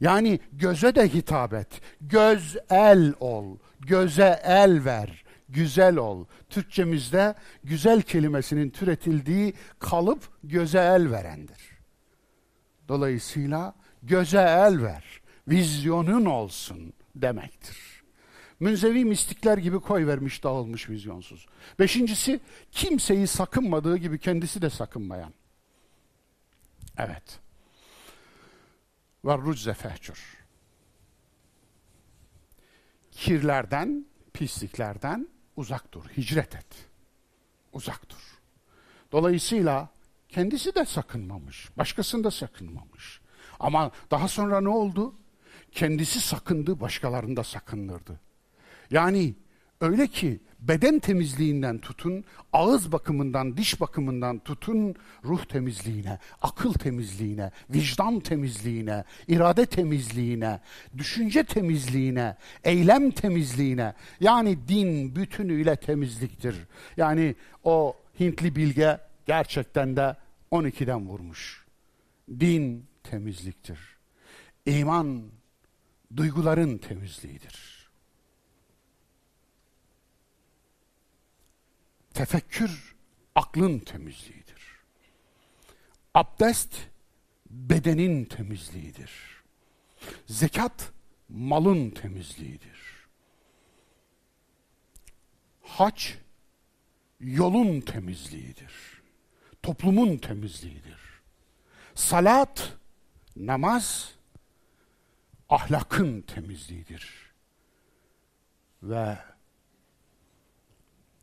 [0.00, 1.80] Yani göze de hitap et.
[2.00, 3.58] Göz el ol.
[3.80, 5.24] Göze el ver.
[5.48, 6.24] Güzel ol.
[6.48, 7.34] Türkçemizde
[7.64, 11.70] güzel kelimesinin türetildiği kalıp göze el verendir.
[12.88, 15.20] Dolayısıyla göze el ver.
[15.48, 17.89] Vizyonun olsun demektir.
[18.60, 21.46] Münzevi mistikler gibi koy vermiş dağılmış vizyonsuz.
[21.78, 22.40] Beşincisi
[22.72, 25.34] kimseyi sakınmadığı gibi kendisi de sakınmayan.
[26.98, 27.40] Evet.
[29.24, 30.40] Var rucze fehcur.
[33.20, 36.88] kirlerden, pisliklerden uzak dur, hicret et.
[37.72, 38.40] Uzak dur.
[39.12, 39.88] Dolayısıyla
[40.28, 43.20] kendisi de sakınmamış, başkasını da sakınmamış.
[43.58, 45.14] Ama daha sonra ne oldu?
[45.72, 48.20] Kendisi sakındı, başkalarını da sakındırdı.
[48.90, 49.34] Yani
[49.80, 58.20] öyle ki beden temizliğinden tutun, ağız bakımından, diş bakımından tutun, ruh temizliğine, akıl temizliğine, vicdan
[58.20, 60.60] temizliğine, irade temizliğine,
[60.98, 63.94] düşünce temizliğine, eylem temizliğine.
[64.20, 66.56] Yani din bütünüyle temizliktir.
[66.96, 67.34] Yani
[67.64, 70.16] o Hintli bilge gerçekten de
[70.52, 71.64] 12'den vurmuş.
[72.40, 73.78] Din temizliktir.
[74.66, 75.22] İman
[76.16, 77.79] duyguların temizliğidir.
[82.20, 82.94] Tefekkür
[83.34, 84.62] aklın temizliğidir.
[86.14, 86.76] Abdest
[87.50, 89.10] bedenin temizliğidir.
[90.26, 90.92] Zekat
[91.28, 92.78] malın temizliğidir.
[95.62, 96.04] Hac
[97.20, 99.02] yolun temizliğidir.
[99.62, 101.00] Toplumun temizliğidir.
[101.94, 102.76] Salat,
[103.36, 104.14] namaz
[105.48, 107.32] ahlakın temizliğidir.
[108.82, 109.18] Ve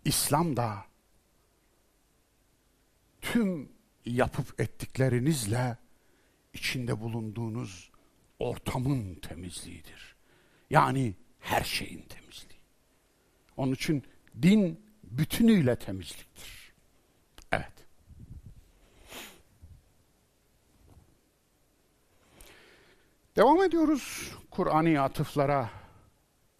[0.07, 0.85] İslam da
[3.21, 3.71] tüm
[4.05, 5.77] yapıp ettiklerinizle
[6.53, 7.91] içinde bulunduğunuz
[8.39, 10.15] ortamın temizliğidir.
[10.69, 12.59] Yani her şeyin temizliği.
[13.57, 14.03] Onun için
[14.41, 16.73] din bütünüyle temizliktir.
[17.51, 17.73] Evet.
[23.35, 25.69] Devam ediyoruz Kur'an'ı atıflara.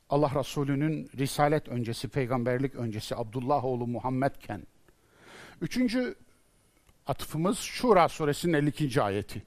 [0.10, 4.64] Allah Resulü'nün risalet öncesi, peygamberlik öncesi Abdullah oğlu Muhammedken.
[5.62, 6.16] Üçüncü
[7.08, 9.02] atıfımız Şura suresinin 52.
[9.02, 9.44] ayeti.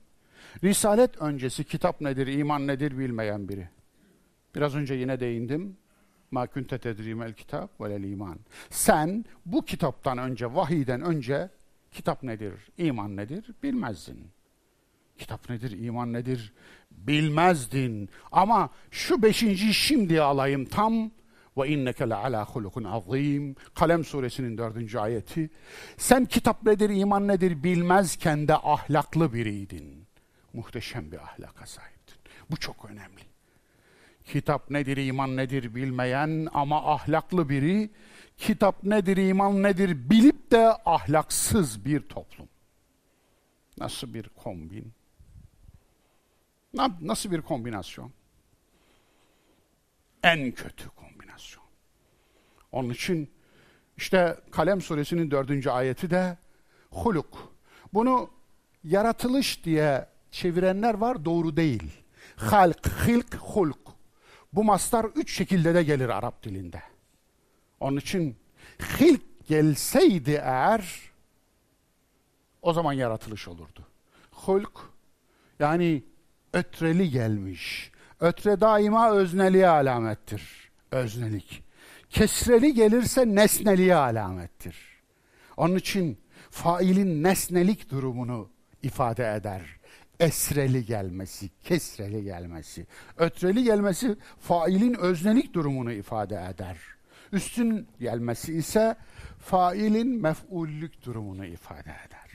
[0.65, 3.69] Risalet öncesi kitap nedir, iman nedir bilmeyen biri.
[4.55, 5.77] Biraz önce yine değindim.
[6.31, 8.39] Ma kunte tedrimel kitap velel iman.
[8.71, 11.51] Sen bu kitaptan önce, vahiyden önce
[11.93, 14.27] kitap nedir, iman nedir bilmezdin.
[15.21, 16.53] Kitap nedir, iman nedir
[16.91, 18.09] bilmezdin.
[18.33, 21.11] Ama şu beşinci şimdi alayım tam.
[21.57, 23.57] Ve inneke le ala hulukun azim.
[23.75, 25.51] Kalem suresinin dördüncü ayeti.
[25.97, 30.07] Sen kitap nedir, iman nedir bilmezken de ahlaklı biriydin.
[30.53, 32.17] Muhteşem bir ahlaka sahiptin.
[32.51, 33.21] Bu çok önemli.
[34.25, 37.91] Kitap nedir, iman nedir bilmeyen ama ahlaklı biri,
[38.37, 42.49] kitap nedir, iman nedir bilip de ahlaksız bir toplum.
[43.79, 44.93] Nasıl bir kombin?
[47.01, 48.13] Nasıl bir kombinasyon?
[50.23, 51.65] En kötü kombinasyon.
[52.73, 53.31] Onun için
[53.97, 56.39] işte Kalem suresinin dördüncü ayeti de
[56.91, 57.55] huluk.
[57.95, 58.31] Bunu
[58.85, 61.93] yaratılış diye çevirenler var doğru değil.
[62.37, 63.79] Halk, hilk, hulk.
[64.53, 66.83] Bu mastar üç şekilde de gelir Arap dilinde.
[67.81, 68.37] Onun için
[69.01, 71.01] hilk gelseydi eğer
[72.63, 73.87] o zaman yaratılış olurdu.
[74.31, 74.81] Hulk
[75.59, 76.03] yani
[76.53, 77.93] ötreli gelmiş.
[78.21, 80.71] Ötre daima özneliğe alamettir.
[80.91, 81.65] Öznelik.
[82.11, 84.77] Kesreli gelirse nesneliğe alamettir.
[85.57, 86.19] Onun için
[86.51, 88.51] failin nesnelik durumunu
[88.83, 89.63] ifade eder.
[90.21, 92.87] Esreli gelmesi, kesreli gelmesi.
[93.17, 96.79] Ötreli gelmesi failin öznelik durumunu ifade eder.
[97.33, 98.97] Üstün gelmesi ise
[99.39, 102.31] failin mef'ullük durumunu ifade eder.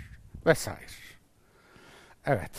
[0.46, 0.92] Vesaire.
[2.26, 2.52] Evet.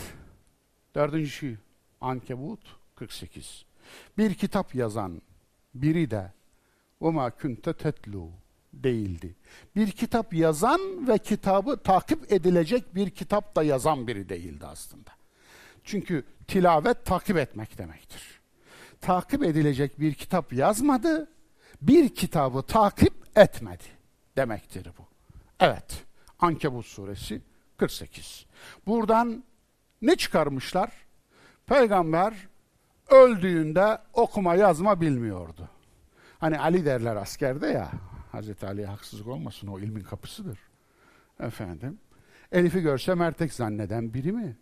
[0.95, 1.55] Dördüncü şey,
[2.01, 2.59] Ankebut
[2.95, 3.65] 48.
[4.17, 5.21] Bir kitap yazan
[5.73, 6.32] biri de
[7.01, 8.29] وَمَا كُنْتَ tetlu
[8.73, 9.36] değildi.
[9.75, 15.11] Bir kitap yazan ve kitabı takip edilecek bir kitap da yazan biri değildi aslında.
[15.84, 18.41] Çünkü tilavet takip etmek demektir.
[19.01, 21.27] Takip edilecek bir kitap yazmadı,
[21.82, 23.84] bir kitabı takip etmedi
[24.38, 25.03] demektir bu.
[25.59, 26.03] Evet,
[26.39, 27.41] Ankebut suresi
[27.77, 28.45] 48.
[28.88, 29.43] Buradan
[30.03, 30.92] ne çıkarmışlar?
[31.66, 32.49] Peygamber
[33.11, 35.68] öldüğünde okuma yazma bilmiyordu.
[36.38, 37.90] Hani Ali derler askerde ya,
[38.32, 40.59] Hazreti Ali'ye haksızlık olmasın o ilmin kapısıdır.
[41.40, 41.99] Efendim,
[42.53, 44.57] Elif'i görse mertek zanneden biri mi?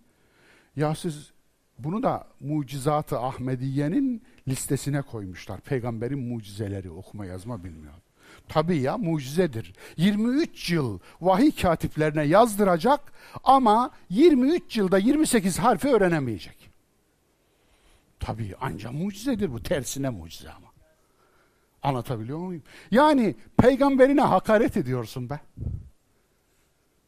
[0.76, 1.32] Ya siz
[1.78, 5.60] bunu da mucizatı Ahmediye'nin listesine koymuşlar.
[5.60, 7.94] Peygamberin mucizeleri okuma yazma bilmiyor.
[8.48, 9.72] Tabii ya mucizedir.
[9.96, 13.12] 23 yıl vahiy katiplerine yazdıracak
[13.44, 16.70] ama 23 yılda 28 harfi öğrenemeyecek.
[18.20, 19.62] Tabii ancak mucizedir bu.
[19.62, 20.66] Tersine mucize ama.
[21.82, 22.62] Anlatabiliyor muyum?
[22.90, 25.40] Yani peygamberine hakaret ediyorsun be.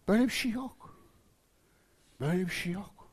[0.09, 0.97] Böyle bir şey yok.
[2.21, 3.09] Böyle bir şey yok.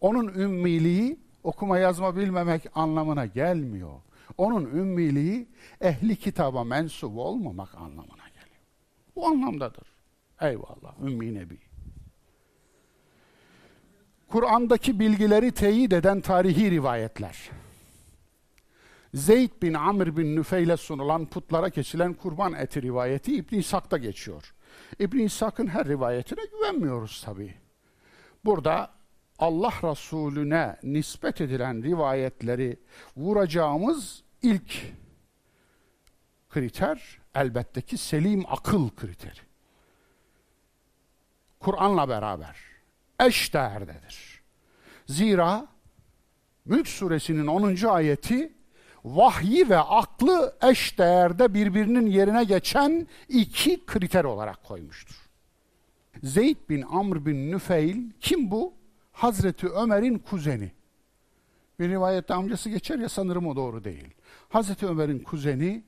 [0.00, 4.00] Onun ümmiliği okuma yazma bilmemek anlamına gelmiyor.
[4.38, 5.48] Onun ümmiliği
[5.80, 8.62] ehli kitaba mensup olmamak anlamına geliyor.
[9.16, 9.86] Bu anlamdadır.
[10.40, 11.58] Eyvallah, ümmi nebi.
[14.28, 17.50] Kur'an'daki bilgileri teyit eden tarihi rivayetler.
[19.14, 24.54] Zeyd bin Amr bin Nüfeyl'e sunulan putlara kesilen kurban eti rivayeti İbn İshak'ta geçiyor.
[24.98, 27.54] İbn İshak'ın her rivayetine güvenmiyoruz tabi.
[28.44, 28.90] Burada
[29.44, 32.76] Allah Resulüne nispet edilen rivayetleri
[33.16, 34.92] vuracağımız ilk
[36.50, 39.40] kriter elbette ki selim akıl kriteri.
[41.60, 42.56] Kur'an'la beraber
[43.20, 44.42] eş değerdedir.
[45.06, 45.66] Zira
[46.64, 47.88] Mülk suresinin 10.
[47.88, 48.52] ayeti
[49.04, 55.16] vahyi ve aklı eş değerde birbirinin yerine geçen iki kriter olarak koymuştur.
[56.22, 58.83] Zeyd bin Amr bin Nüfeil kim bu?
[59.14, 60.72] Hazreti Ömer'in kuzeni.
[61.80, 64.08] Bir rivayette amcası geçer ya sanırım o doğru değil.
[64.48, 65.84] Hazreti Ömer'in kuzeni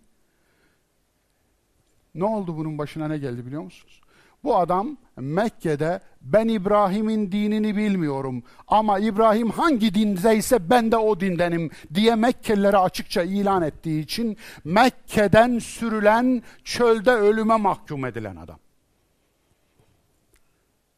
[2.14, 4.00] ne oldu bunun başına ne geldi biliyor musunuz?
[4.44, 11.70] Bu adam Mekke'de ben İbrahim'in dinini bilmiyorum ama İbrahim hangi dindeyse ben de o dindenim
[11.94, 18.58] diye Mekkelilere açıkça ilan ettiği için Mekke'den sürülen çölde ölüme mahkum edilen adam.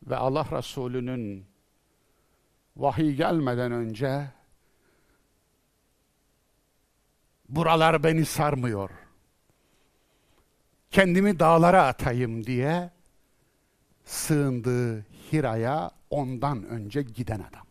[0.03, 1.45] Ve Allah Resulü'nün
[2.79, 4.31] vahiy gelmeden önce
[7.49, 8.91] buralar beni sarmıyor.
[10.91, 12.91] Kendimi dağlara atayım diye
[14.05, 17.66] sığındığı Hira'ya ondan önce giden adam.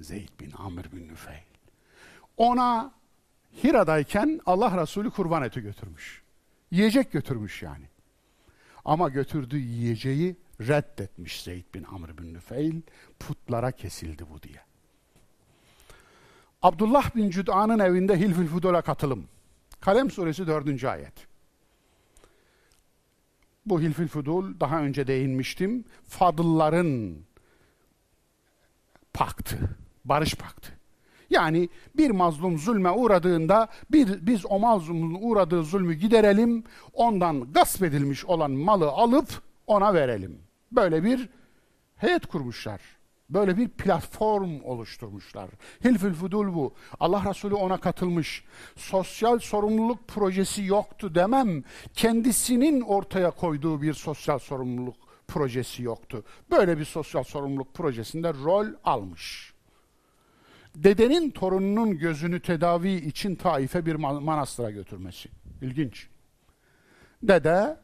[0.00, 1.42] Zeyd bin Amr bin Nüfeyl.
[2.36, 2.94] Ona
[3.64, 6.22] Hira'dayken Allah Resulü kurban eti götürmüş.
[6.70, 7.84] Yiyecek götürmüş yani.
[8.84, 12.80] Ama götürdüğü yiyeceği reddetmiş Zeyd bin Amr bin Nüfeyl.
[13.18, 14.60] Putlara kesildi bu diye.
[16.62, 19.28] Abdullah bin Cüd'an'ın evinde Hilfül Fudol'a katılım.
[19.80, 20.84] Kalem suresi 4.
[20.84, 21.12] ayet.
[23.66, 25.84] Bu Hilfül Fudul daha önce değinmiştim.
[26.04, 27.16] Fadılların
[29.12, 30.72] paktı, barış paktı.
[31.30, 38.24] Yani bir mazlum zulme uğradığında bir, biz o mazlumun uğradığı zulmü giderelim, ondan gasp edilmiş
[38.24, 40.47] olan malı alıp ona verelim.
[40.72, 41.28] Böyle bir
[41.96, 42.80] heyet kurmuşlar.
[43.30, 45.50] Böyle bir platform oluşturmuşlar.
[45.84, 46.74] Hilfül Fudul bu.
[47.00, 48.44] Allah Resulü ona katılmış.
[48.76, 51.62] Sosyal sorumluluk projesi yoktu demem.
[51.94, 54.96] Kendisinin ortaya koyduğu bir sosyal sorumluluk
[55.28, 56.24] projesi yoktu.
[56.50, 59.54] Böyle bir sosyal sorumluluk projesinde rol almış.
[60.74, 65.28] Dedenin torununun gözünü tedavi için Taif'e bir manastıra götürmesi.
[65.62, 66.08] İlginç.
[67.22, 67.76] Dede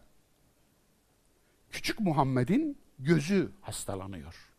[1.74, 4.54] küçük Muhammed'in gözü hastalanıyor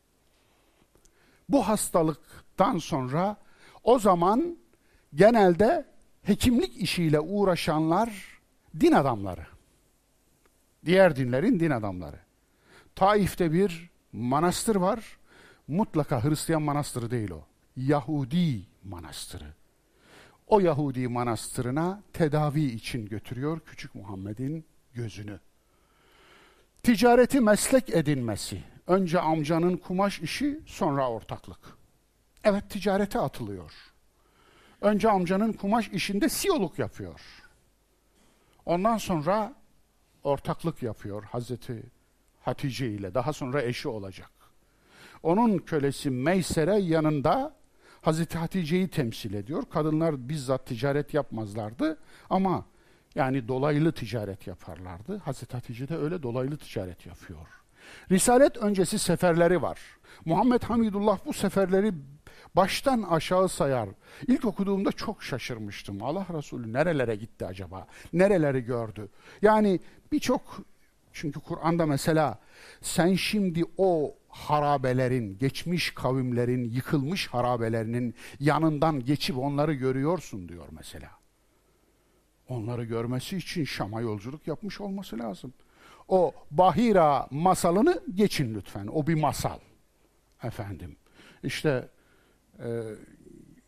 [1.49, 3.38] bu hastalıktan sonra
[3.84, 4.57] o zaman
[5.16, 5.86] genelde
[6.24, 8.39] hekimlik işiyle uğraşanlar
[8.80, 9.45] din adamları.
[10.86, 12.20] Diğer dinlerin din adamları.
[12.95, 15.18] Taif'te bir manastır var.
[15.68, 17.45] Mutlaka Hristiyan manastırı değil o.
[17.78, 19.53] Yahudi manastırı.
[20.47, 25.39] O Yahudi manastırına tedavi için götürüyor küçük Muhammed'in gözünü.
[26.86, 31.59] Ticareti meslek edinmesi, Önce amcanın kumaş işi, sonra ortaklık.
[32.43, 33.73] Evet ticarete atılıyor.
[34.81, 37.21] Önce amcanın kumaş işinde siyoluk yapıyor.
[38.65, 39.53] Ondan sonra
[40.23, 41.83] ortaklık yapıyor Hazreti
[42.41, 43.13] Hatice ile.
[43.13, 44.31] Daha sonra eşi olacak.
[45.23, 47.55] Onun kölesi Meysere yanında
[48.01, 49.63] Hazreti Hatice'yi temsil ediyor.
[49.69, 51.97] Kadınlar bizzat ticaret yapmazlardı
[52.29, 52.65] ama
[53.16, 55.18] yani dolaylı ticaret yaparlardı.
[55.18, 57.47] Hazreti Hatice de öyle dolaylı ticaret yapıyor.
[58.11, 59.80] Risalet öncesi seferleri var.
[60.26, 61.93] Muhammed Hamidullah bu seferleri
[62.55, 63.89] baştan aşağı sayar.
[64.28, 66.03] İlk okuduğumda çok şaşırmıştım.
[66.03, 67.88] Allah Resulü nerelere gitti acaba?
[68.13, 69.09] Nereleri gördü?
[69.41, 69.80] Yani
[70.11, 70.61] birçok
[71.13, 72.39] çünkü Kur'an'da mesela
[72.82, 81.09] sen şimdi o harabelerin, geçmiş kavimlerin, yıkılmış harabelerinin yanından geçip onları görüyorsun diyor mesela.
[82.50, 85.54] Onları görmesi için Şam'a yolculuk yapmış olması lazım.
[86.08, 88.88] O Bahira masalını geçin lütfen.
[88.88, 89.60] O bir masal.
[90.43, 90.96] Efendim.
[91.43, 91.89] İşte
[92.60, 92.84] e,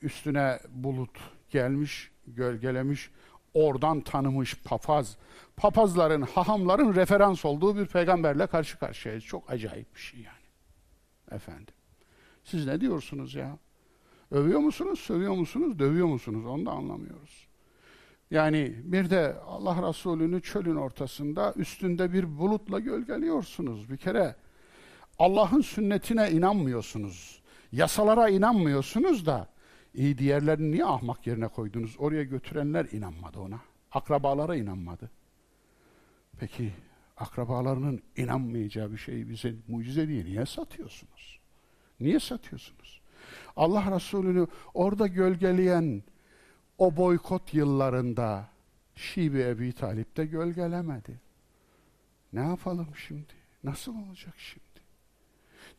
[0.02, 1.20] üstüne bulut
[1.50, 3.10] gelmiş, gölgelemiş,
[3.54, 5.18] oradan tanımış papaz.
[5.56, 9.24] Papazların, hahamların referans olduğu bir peygamberle karşı karşıyayız.
[9.24, 10.38] Çok acayip bir şey yani.
[11.32, 11.74] Efendim.
[12.44, 13.58] Siz ne diyorsunuz ya?
[14.32, 16.46] Övüyor musunuz, sövüyor musunuz, dövüyor musunuz?
[16.46, 17.47] Onu da anlamıyoruz.
[18.32, 23.90] Yani bir de Allah Resulü'nü çölün ortasında üstünde bir bulutla gölgeliyorsunuz.
[23.90, 24.36] Bir kere
[25.20, 27.42] Allah'ın sünnetine inanmıyorsunuz.
[27.72, 29.48] Yasalara inanmıyorsunuz da
[29.98, 31.96] İyi diğerlerini niye ahmak yerine koydunuz?
[32.00, 33.60] Oraya götürenler inanmadı ona.
[33.92, 35.10] Akrabalara inanmadı.
[36.40, 36.74] Peki
[37.18, 41.40] akrabalarının inanmayacağı bir şeyi bize mucize diye niye satıyorsunuz?
[42.00, 43.02] Niye satıyorsunuz?
[43.56, 46.04] Allah Resulü'nü orada gölgeleyen
[46.78, 48.50] o boykot yıllarında
[48.96, 51.20] Şibi Ebi Talip de gölgelemedi.
[52.34, 53.34] Ne yapalım şimdi?
[53.64, 54.64] Nasıl olacak şimdi?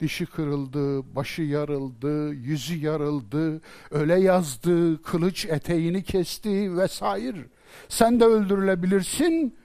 [0.01, 7.45] Dişi kırıldı, başı yarıldı, yüzü yarıldı, öle yazdı, kılıç eteğini kesti vesaire.
[7.89, 9.57] Sen de öldürülebilirsin,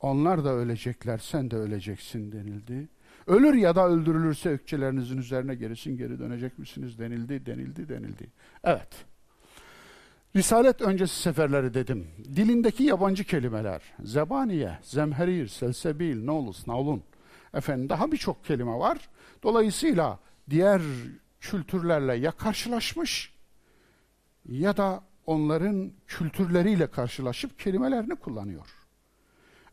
[0.00, 2.88] onlar da ölecekler, sen de öleceksin denildi.
[3.26, 8.26] Ölür ya da öldürülürse ökçelerinizin üzerine gerisin geri dönecek misiniz denildi, denildi, denildi.
[8.64, 9.04] Evet.
[10.36, 12.10] Risalet öncesi seferleri dedim.
[12.24, 17.02] Dilindeki yabancı kelimeler, zebaniye, zemherir, selsebil, nolus, navlun.
[17.54, 18.98] Efendim daha birçok kelime var.
[19.42, 20.18] Dolayısıyla
[20.50, 20.82] diğer
[21.40, 23.34] kültürlerle ya karşılaşmış
[24.48, 28.66] ya da onların kültürleriyle karşılaşıp kelimelerini kullanıyor.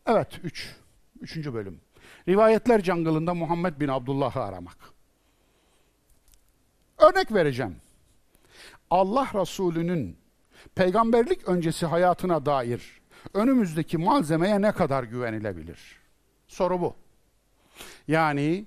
[0.06, 0.76] Evet, üç.
[1.22, 1.82] Üçüncü bölüm.
[2.28, 4.78] Rivayetler jungle'ında Muhammed bin Abdullah'ı aramak.
[6.98, 7.76] Örnek vereceğim.
[8.90, 10.18] Allah Resulü'nün
[10.76, 13.02] peygamberlik öncesi hayatına dair
[13.34, 16.00] önümüzdeki malzemeye ne kadar güvenilebilir?
[16.48, 16.96] Soru bu.
[18.08, 18.66] Yani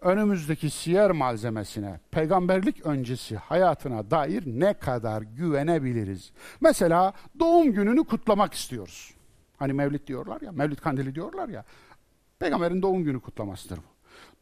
[0.00, 6.32] önümüzdeki siyer malzemesine, peygamberlik öncesi hayatına dair ne kadar güvenebiliriz?
[6.60, 9.14] Mesela doğum gününü kutlamak istiyoruz.
[9.56, 11.64] Hani mevlid diyorlar ya, mevlid kandili diyorlar ya.
[12.38, 13.82] Peygamberin doğum günü kutlamasıdır bu.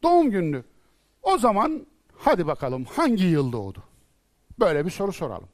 [0.03, 0.63] Doğum gününü.
[1.21, 1.87] O zaman
[2.17, 3.83] hadi bakalım hangi yıl doğdu?
[4.59, 5.49] Böyle bir soru soralım.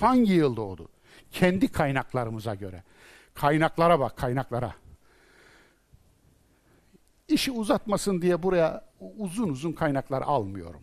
[0.00, 0.88] Hangi yıl doğdu?
[1.32, 2.82] Kendi kaynaklarımıza göre.
[3.34, 4.74] Kaynaklara bak, kaynaklara.
[7.28, 8.84] İşi uzatmasın diye buraya
[9.18, 10.82] uzun uzun kaynaklar almıyorum.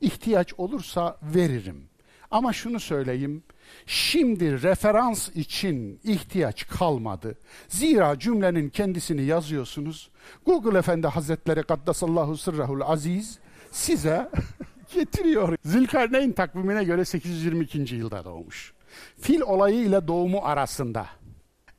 [0.00, 1.88] İhtiyaç olursa veririm.
[2.30, 3.42] Ama şunu söyleyeyim,
[3.86, 7.38] şimdi referans için ihtiyaç kalmadı.
[7.68, 10.10] Zira cümlenin kendisini yazıyorsunuz.
[10.46, 13.38] Google Efendi Hazretleri Kaddasallahu Sırrahul Aziz
[13.70, 14.30] size
[14.94, 15.56] getiriyor.
[15.64, 17.94] Zilkarneyn takvimine göre 822.
[17.94, 18.72] yılda doğmuş.
[19.20, 21.06] Fil olayı ile doğumu arasında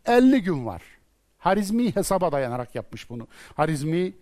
[0.06, 0.82] 50 gün var.
[1.38, 3.28] Harizmi hesaba dayanarak yapmış bunu.
[3.56, 4.14] Harizmi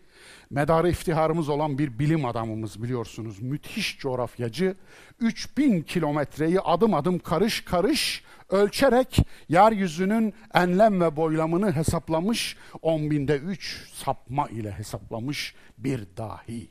[0.49, 3.41] medarı iftiharımız olan bir bilim adamımız biliyorsunuz.
[3.41, 4.75] Müthiş coğrafyacı.
[5.19, 12.57] 3000 kilometreyi adım adım karış karış ölçerek yeryüzünün enlem ve boylamını hesaplamış.
[12.81, 16.67] 10 binde 3 sapma ile hesaplamış bir dahi.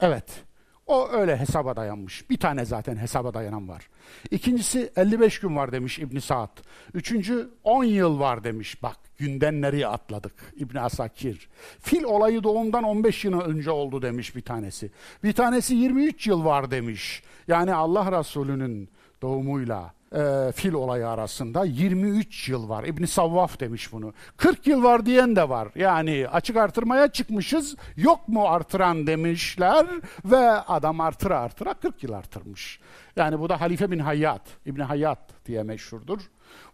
[0.00, 0.44] Evet,
[0.92, 2.30] o öyle hesaba dayanmış.
[2.30, 3.88] Bir tane zaten hesaba dayanan var.
[4.30, 6.58] İkincisi 55 gün var demiş İbn Saad.
[6.94, 8.82] Üçüncü 10 yıl var demiş.
[8.82, 11.48] Bak günden nereye atladık İbn Asakir.
[11.80, 14.90] Fil olayı doğumdan 15 yıl önce oldu demiş bir tanesi.
[15.24, 17.22] Bir tanesi 23 yıl var demiş.
[17.48, 18.88] Yani Allah Resulü'nün
[19.22, 22.84] doğumuyla e, fil olayı arasında 23 yıl var.
[22.84, 24.14] İbn Savvaf demiş bunu.
[24.36, 25.68] 40 yıl var diyen de var.
[25.74, 27.76] Yani açık artırmaya çıkmışız.
[27.96, 29.86] Yok mu artıran demişler
[30.24, 32.80] ve adam artıra artıra 40 yıl artırmış.
[33.16, 36.20] Yani bu da Halife bin Hayyat, İbn Hayyat diye meşhurdur.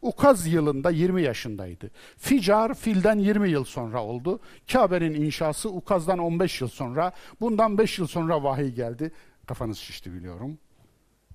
[0.02, 1.90] Ukaz yılında 20 yaşındaydı.
[2.16, 4.40] Ficar filden 20 yıl sonra oldu.
[4.72, 7.12] Kabe'nin inşası Ukaz'dan 15 yıl sonra.
[7.40, 9.12] Bundan 5 yıl sonra vahiy geldi.
[9.46, 10.58] Kafanız şişti biliyorum.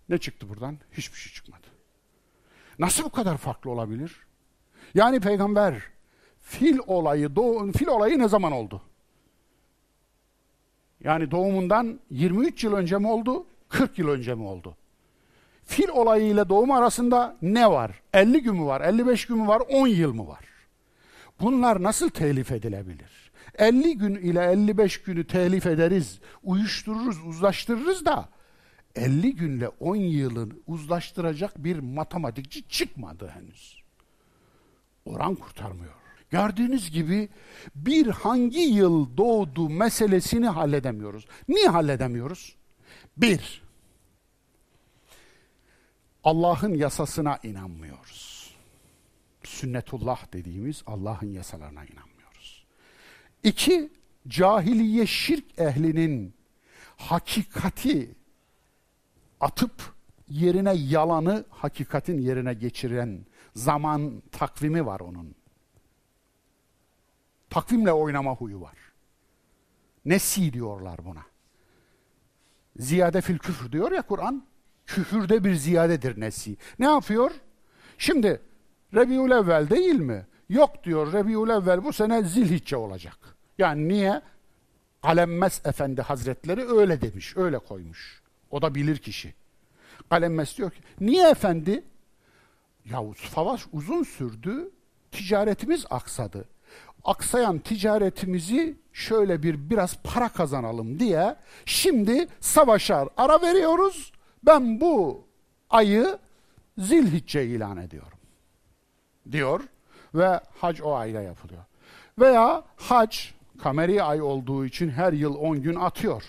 [0.09, 0.77] Ne çıktı buradan?
[0.91, 1.72] Hiçbir şey çıkmadı.
[2.79, 4.17] Nasıl bu kadar farklı olabilir?
[4.95, 5.75] Yani peygamber
[6.41, 8.81] fil olayı doğ fil olayı ne zaman oldu?
[11.03, 13.45] Yani doğumundan 23 yıl önce mi oldu?
[13.69, 14.77] 40 yıl önce mi oldu?
[15.65, 18.01] Fil olayı ile doğum arasında ne var?
[18.13, 18.81] 50 gün mü var?
[18.81, 19.61] 55 gün mü var?
[19.69, 20.45] 10 yıl mı var?
[21.41, 23.31] Bunlar nasıl telif edilebilir?
[23.57, 28.29] 50 gün ile 55 günü telif ederiz, uyuştururuz, uzlaştırırız da
[28.95, 33.83] 50 günle 10 yılın uzlaştıracak bir matematikçi çıkmadı henüz.
[35.05, 35.93] Oran kurtarmıyor.
[36.29, 37.29] Gördüğünüz gibi
[37.75, 41.25] bir hangi yıl doğdu meselesini halledemiyoruz.
[41.47, 42.55] Niye halledemiyoruz?
[43.17, 43.63] Bir,
[46.23, 48.53] Allah'ın yasasına inanmıyoruz.
[49.43, 52.65] Sünnetullah dediğimiz Allah'ın yasalarına inanmıyoruz.
[53.43, 53.89] İki,
[54.27, 56.33] cahiliye şirk ehlinin
[56.97, 58.15] hakikati
[59.43, 59.71] atıp
[60.29, 63.25] yerine yalanı hakikatin yerine geçiren
[63.55, 65.35] zaman takvimi var onun.
[67.49, 68.77] Takvimle oynama huyu var.
[70.05, 71.23] Nesi diyorlar buna.
[72.77, 74.43] Ziyade fil küfür diyor ya Kur'an.
[74.85, 76.57] Küfürde bir ziyadedir nesi.
[76.79, 77.31] Ne yapıyor?
[77.97, 78.41] Şimdi
[78.93, 80.25] Rebiul Evvel değil mi?
[80.49, 83.17] Yok diyor Rebiul Evvel bu sene Zilhicce olacak.
[83.57, 84.21] Yani niye?
[85.03, 88.22] Alemmez Efendi Hazretleri öyle demiş, öyle koymuş.
[88.53, 89.33] O da bilir kişi.
[90.09, 91.83] Kalemmes diyor ki niye efendi?
[92.85, 93.03] Ya
[93.33, 94.69] savaş uzun sürdü.
[95.11, 96.45] Ticaretimiz aksadı.
[97.03, 101.35] Aksayan ticaretimizi şöyle bir biraz para kazanalım diye
[101.65, 104.11] şimdi savaşar ara veriyoruz.
[104.43, 105.25] Ben bu
[105.69, 106.19] ayı
[106.77, 108.17] Zilhicce ilan ediyorum.
[109.31, 109.61] Diyor
[110.15, 111.63] ve hac o ayda yapılıyor.
[112.19, 113.17] Veya hac
[113.59, 116.23] kameri ay olduğu için her yıl 10 gün atıyor.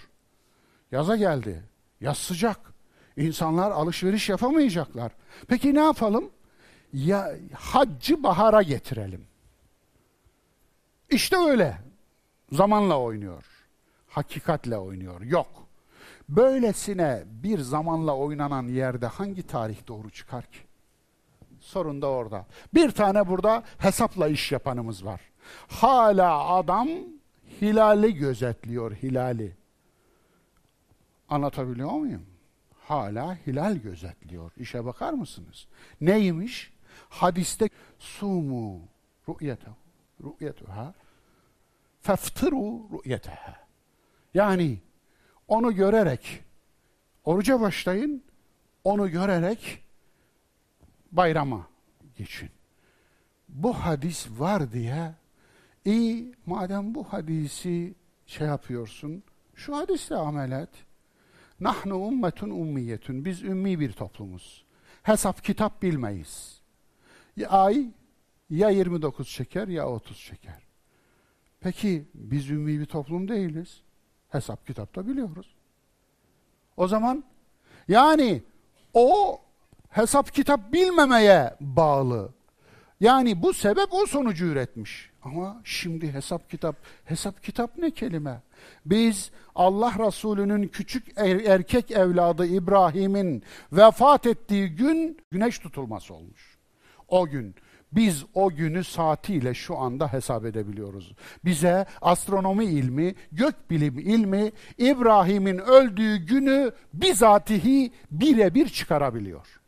[0.92, 1.73] Yaza geldi.
[2.04, 2.60] Yaz sıcak.
[3.16, 5.12] İnsanlar alışveriş yapamayacaklar.
[5.48, 6.30] Peki ne yapalım?
[6.92, 9.26] Ya haccı bahara getirelim.
[11.10, 11.78] İşte öyle.
[12.52, 13.44] Zamanla oynuyor.
[14.08, 15.20] Hakikatle oynuyor.
[15.20, 15.46] Yok.
[16.28, 20.58] Böylesine bir zamanla oynanan yerde hangi tarih doğru çıkar ki?
[21.60, 22.46] Sorun da orada.
[22.74, 25.20] Bir tane burada hesapla iş yapanımız var.
[25.68, 26.88] Hala adam
[27.60, 29.63] hilali gözetliyor, hilali.
[31.28, 32.26] Anlatabiliyor muyum?
[32.78, 34.52] Hala hilal gözetliyor.
[34.56, 35.66] İşe bakar mısınız?
[36.00, 36.72] Neymiş?
[37.08, 37.68] Hadiste
[37.98, 38.80] sumu
[39.28, 39.76] ru'yetehu
[40.20, 40.94] ru'yetuha
[42.00, 43.66] feftiru ru'yeteha.
[44.34, 44.78] Yani
[45.48, 46.44] onu görerek
[47.24, 48.24] oruca başlayın,
[48.84, 49.84] onu görerek
[51.12, 51.66] bayrama
[52.16, 52.50] geçin.
[53.48, 55.14] Bu hadis var diye
[55.84, 57.94] iyi madem bu hadisi
[58.26, 59.22] şey yapıyorsun
[59.54, 60.68] şu hadisle amel et.
[61.60, 63.24] Nahnu ummetun ummiyetun.
[63.24, 64.64] Biz ümmi bir toplumuz.
[65.02, 66.60] Hesap kitap bilmeyiz.
[67.36, 67.86] Ya ay
[68.50, 70.62] ya 29 çeker ya 30 çeker.
[71.60, 73.80] Peki biz ümmi bir toplum değiliz.
[74.28, 75.54] Hesap kitapta biliyoruz.
[76.76, 77.24] O zaman
[77.88, 78.42] yani
[78.94, 79.40] o
[79.88, 82.32] hesap kitap bilmemeye bağlı.
[83.00, 85.10] Yani bu sebep o sonucu üretmiş.
[85.22, 88.42] Ama şimdi hesap kitap, hesap kitap ne kelime?
[88.86, 93.42] Biz Allah Resulü'nün küçük er, erkek evladı İbrahim'in
[93.72, 96.58] vefat ettiği gün güneş tutulması olmuş.
[97.08, 97.54] O gün
[97.92, 101.14] biz o günü saatiyle şu anda hesap edebiliyoruz.
[101.44, 109.60] Bize astronomi ilmi, gökbilim ilmi İbrahim'in öldüğü günü bizatihi birebir çıkarabiliyor.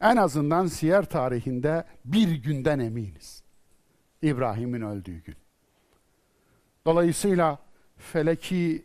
[0.00, 3.42] En azından siyer tarihinde bir günden eminiz.
[4.22, 5.36] İbrahim'in öldüğü gün.
[6.86, 7.58] Dolayısıyla
[7.98, 8.84] feleki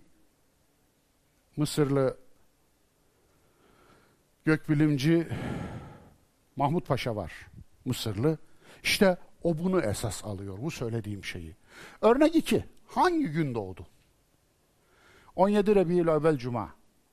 [1.58, 2.18] Mısırlı
[4.46, 5.28] gökbilimci
[6.56, 7.48] Mahmut Paşa var.
[7.86, 8.38] Mısırlı.
[8.84, 11.56] İşte o bunu esas alıyor, bu söylediğim şeyi.
[12.02, 13.88] Örnek iki, hangi gün doğdu?
[15.36, 16.70] 17 Rebi'ül evvel Cuma,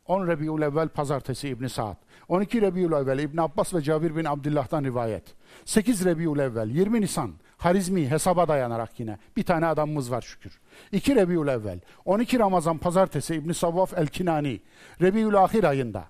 [0.07, 1.97] 10 Rebi'ül evvel Pazartesi İbn Saad,
[2.29, 5.35] 12 Rebi'ül evvel İbn Abbas ve Cabir bin Abdullah'tan rivayet,
[5.65, 9.19] 8 Rebi'ül evvel 20 Nisan, Harizmi hesaba dayanarak yine.
[9.37, 10.61] Bir tane adamımız var şükür.
[10.93, 14.61] 2 Rebi'ül evvel, 12 Ramazan Pazartesi İbn Savvaf El-Kinani,
[15.03, 16.05] Rebi'ül ahir ayında,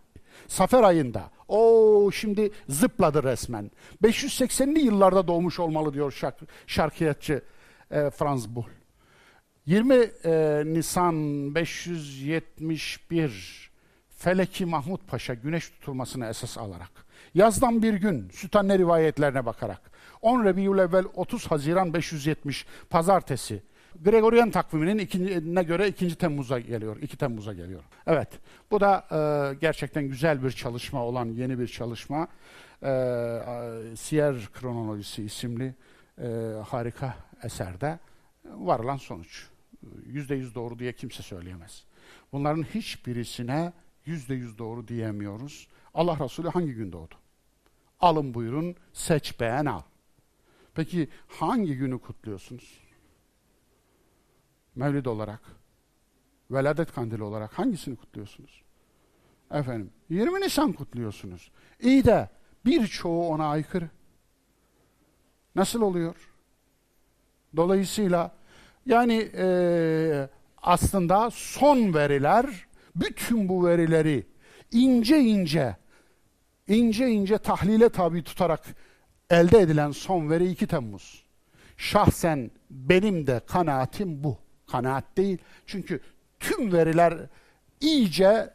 [0.48, 1.30] Safer ayında.
[1.48, 3.70] O şimdi zıpladı resmen.
[4.02, 7.42] 580'li yıllarda doğmuş olmalı diyor şark, şarkiyatçı
[7.90, 8.64] e, Franz Bull.
[9.66, 11.14] 20 e, Nisan
[11.54, 13.70] 571
[14.08, 16.90] Feleki Mahmut Paşa güneş tutulmasını esas alarak
[17.34, 19.87] yazdan bir gün Sütanne rivayetlerine bakarak
[20.22, 23.62] 10 Rebiül evvel 30 Haziran 570 Pazartesi
[24.04, 26.14] Gregorian takviminin ikincine göre 2.
[26.14, 26.96] Temmuz'a geliyor.
[27.02, 27.82] 2 Temmuz'a geliyor.
[28.06, 28.28] Evet.
[28.70, 32.28] Bu da e, gerçekten güzel bir çalışma olan yeni bir çalışma.
[32.82, 32.88] E,
[33.96, 35.74] Siyer Kronolojisi isimli
[36.18, 36.26] e,
[36.68, 37.98] harika eserde
[38.44, 39.46] varılan sonuç.
[40.06, 41.84] Yüzde yüz doğru diye kimse söyleyemez.
[42.32, 43.72] Bunların hiçbirisine
[44.06, 45.68] yüzde yüz doğru diyemiyoruz.
[45.94, 47.14] Allah Resulü hangi gün doğdu?
[48.00, 49.82] Alın buyurun, seç beğen al.
[50.78, 52.80] Peki hangi günü kutluyorsunuz?
[54.74, 55.40] Mevlid olarak,
[56.50, 58.62] veladet kandili olarak hangisini kutluyorsunuz?
[59.50, 61.50] Efendim, 20 Nisan kutluyorsunuz.
[61.80, 62.28] İyi de
[62.64, 63.90] birçoğu ona aykırı.
[65.54, 66.30] Nasıl oluyor?
[67.56, 68.36] Dolayısıyla
[68.86, 70.28] yani e,
[70.62, 74.26] aslında son veriler, bütün bu verileri
[74.72, 75.76] ince ince,
[76.68, 78.60] ince ince tahlile tabi tutarak
[79.30, 81.24] elde edilen son veri 2 Temmuz.
[81.76, 84.38] Şahsen benim de kanaatim bu
[84.70, 85.38] kanaat değil.
[85.66, 86.00] Çünkü
[86.40, 87.18] tüm veriler
[87.80, 88.50] iyice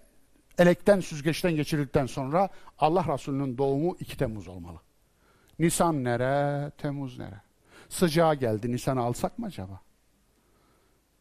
[0.57, 4.79] elekten süzgeçten geçirildikten sonra Allah Resulü'nün doğumu 2 Temmuz olmalı.
[5.59, 7.41] Nisan nere, Temmuz nere?
[7.89, 9.79] Sıcağı geldi, Nisan'ı alsak mı acaba?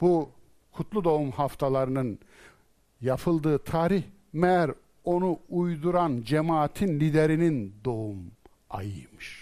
[0.00, 0.30] Bu
[0.72, 2.18] kutlu doğum haftalarının
[3.00, 4.02] yapıldığı tarih
[4.32, 4.70] meğer
[5.04, 8.32] onu uyduran cemaatin liderinin doğum
[8.70, 9.41] ayıymış.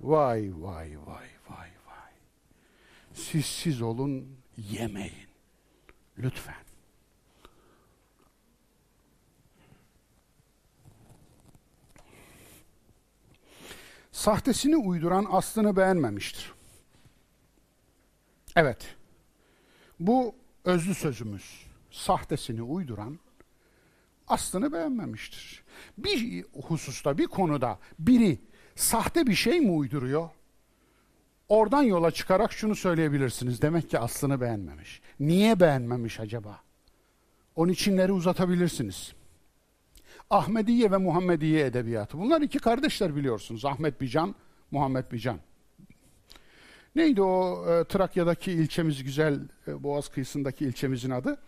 [0.00, 2.12] Vay vay vay vay vay.
[3.14, 5.28] Siz siz olun yemeyin.
[6.18, 6.68] Lütfen.
[14.12, 16.52] Sahtesini uyduran aslını beğenmemiştir.
[18.56, 18.96] Evet.
[20.00, 20.34] Bu
[20.64, 21.66] özlü sözümüz.
[21.90, 23.18] Sahtesini uyduran
[24.28, 25.64] aslını beğenmemiştir.
[25.98, 28.38] Bir hususta, bir konuda biri
[28.78, 30.28] sahte bir şey mi uyduruyor?
[31.48, 33.62] Oradan yola çıkarak şunu söyleyebilirsiniz.
[33.62, 35.00] Demek ki aslını beğenmemiş.
[35.20, 36.60] Niye beğenmemiş acaba?
[37.56, 39.12] Onun içinleri uzatabilirsiniz.
[40.30, 42.18] Ahmediye ve Muhammediye edebiyatı.
[42.18, 43.64] Bunlar iki kardeşler biliyorsunuz.
[43.64, 44.34] Ahmet Bican,
[44.70, 45.38] Muhammed Bican.
[46.96, 51.38] Neydi o e, Trakya'daki ilçemiz güzel, e, Boğaz kıyısındaki ilçemizin adı?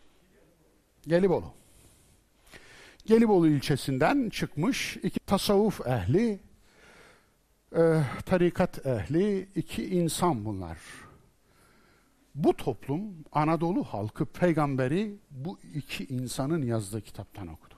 [1.06, 1.52] Gelibolu.
[3.06, 6.40] Gelibolu ilçesinden çıkmış iki tasavvuf ehli,
[7.76, 10.78] e, tarikat ehli iki insan bunlar.
[12.34, 13.02] Bu toplum
[13.32, 17.74] Anadolu halkı peygamberi bu iki insanın yazdığı kitaptan okudu.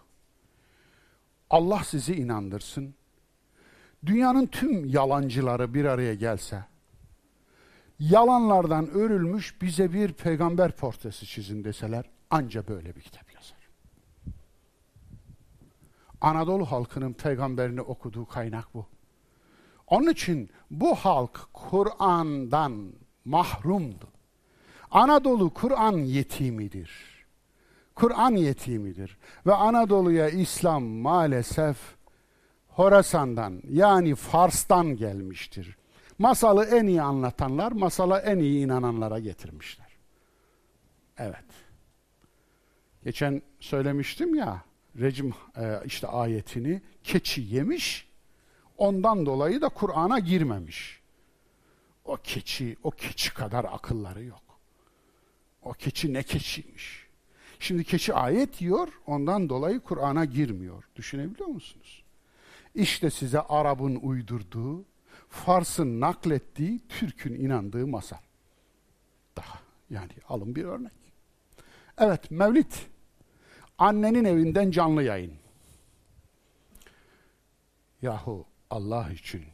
[1.51, 2.95] Allah sizi inandırsın.
[4.07, 6.65] Dünyanın tüm yalancıları bir araya gelse,
[7.99, 13.69] yalanlardan örülmüş bize bir peygamber portresi çizin deseler, anca böyle bir kitap yazar.
[16.21, 18.87] Anadolu halkının peygamberini okuduğu kaynak bu.
[19.93, 22.93] Onun için bu halk Kur'an'dan
[23.25, 24.09] mahrumdu.
[24.91, 26.91] Anadolu Kur'an yetimidir.
[27.95, 29.19] Kur'an yetimidir.
[29.47, 31.77] Ve Anadolu'ya İslam maalesef
[32.69, 35.77] Horasan'dan yani Fars'tan gelmiştir.
[36.19, 39.89] Masalı en iyi anlatanlar, masala en iyi inananlara getirmişler.
[41.19, 41.45] Evet.
[43.05, 44.63] Geçen söylemiştim ya,
[45.01, 48.12] rejim e, işte ayetini keçi yemiş,
[48.83, 51.01] ondan dolayı da Kur'an'a girmemiş.
[52.05, 54.43] O keçi, o keçi kadar akılları yok.
[55.63, 57.07] O keçi ne keçiymiş.
[57.59, 60.85] Şimdi keçi ayet diyor, ondan dolayı Kur'an'a girmiyor.
[60.97, 62.03] Düşünebiliyor musunuz?
[62.75, 64.85] İşte size Arap'ın uydurduğu,
[65.29, 68.19] Fars'ın naklettiği, Türk'ün inandığı masal.
[69.37, 69.59] Daha
[69.91, 70.93] yani alın bir örnek.
[71.99, 72.73] Evet, Mevlid.
[73.79, 75.33] Annenin evinden canlı yayın.
[78.03, 79.45] Yahu Allah için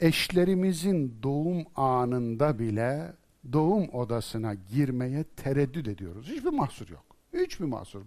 [0.00, 3.12] eşlerimizin doğum anında bile
[3.52, 6.28] doğum odasına girmeye tereddüt ediyoruz.
[6.28, 7.04] Hiçbir mahsur yok.
[7.34, 8.02] Hiçbir mahsur.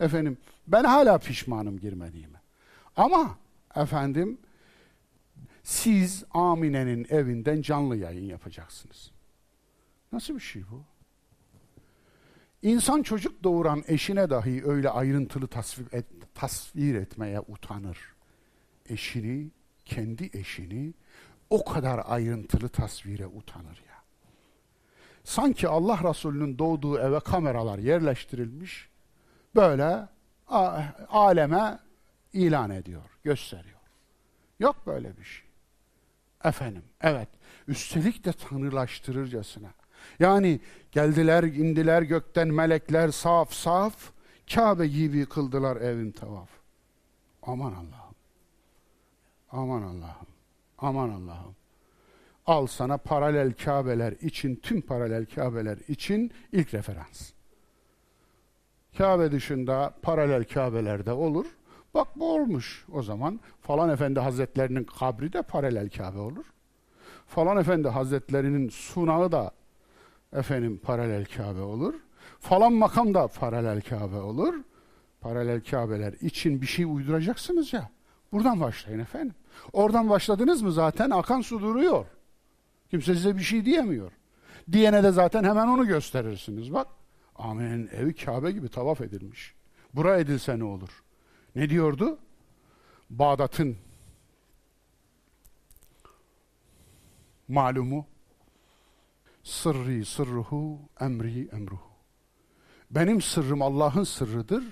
[0.00, 2.40] Efendim ben hala pişmanım girmediğime.
[2.96, 3.38] Ama
[3.76, 4.38] efendim
[5.62, 9.10] siz Amine'nin evinden canlı yayın yapacaksınız.
[10.12, 10.82] Nasıl bir şey bu?
[12.62, 18.17] İnsan çocuk doğuran eşine dahi öyle ayrıntılı tasvir, et, tasvir etmeye utanır.
[18.88, 19.50] Eşini,
[19.84, 20.94] kendi eşini
[21.50, 24.02] o kadar ayrıntılı tasvire utanır ya.
[25.24, 28.88] Sanki Allah Resulü'nün doğduğu eve kameralar yerleştirilmiş,
[29.54, 30.08] böyle
[31.08, 31.78] aleme
[32.32, 33.78] ilan ediyor, gösteriyor.
[34.60, 35.46] Yok böyle bir şey.
[36.44, 37.28] Efendim, evet.
[37.68, 39.68] Üstelik de tanrılaştırırcasına.
[40.18, 40.60] Yani
[40.92, 44.12] geldiler, indiler gökten melekler saf saf,
[44.54, 46.48] Kabe gibi kıldılar evin tavaf.
[47.42, 48.07] Aman Allah'ım.
[49.50, 50.26] Aman Allah'ım.
[50.78, 51.54] Aman Allah'ım.
[52.46, 57.32] Al sana paralel Kabeler için, tüm paralel Kabeler için ilk referans.
[58.98, 61.46] Kabe dışında paralel Kabe'lerde olur.
[61.94, 63.40] Bak bu olmuş o zaman.
[63.60, 66.44] Falan Efendi Hazretlerinin kabri de paralel Kabe olur.
[67.26, 69.52] Falan Efendi Hazretlerinin sunağı da
[70.32, 71.94] efendim paralel Kabe olur.
[72.40, 74.54] Falan makam da paralel Kabe olur.
[75.20, 77.90] Paralel Kabe'ler için bir şey uyduracaksınız ya.
[78.32, 79.34] Buradan başlayın efendim.
[79.72, 82.06] Oradan başladınız mı zaten akan su duruyor.
[82.90, 84.12] Kimse size bir şey diyemiyor.
[84.72, 86.72] Diyene de zaten hemen onu gösterirsiniz.
[86.72, 86.86] Bak
[87.36, 89.54] Amine'nin evi Kabe gibi tavaf edilmiş.
[89.94, 91.02] Bura edilse ne olur?
[91.56, 92.18] Ne diyordu?
[93.10, 93.76] Bağdat'ın
[97.48, 98.06] malumu
[99.42, 101.88] sırrı sırruhu emri emruhu.
[102.90, 104.64] Benim sırrım Allah'ın sırrıdır.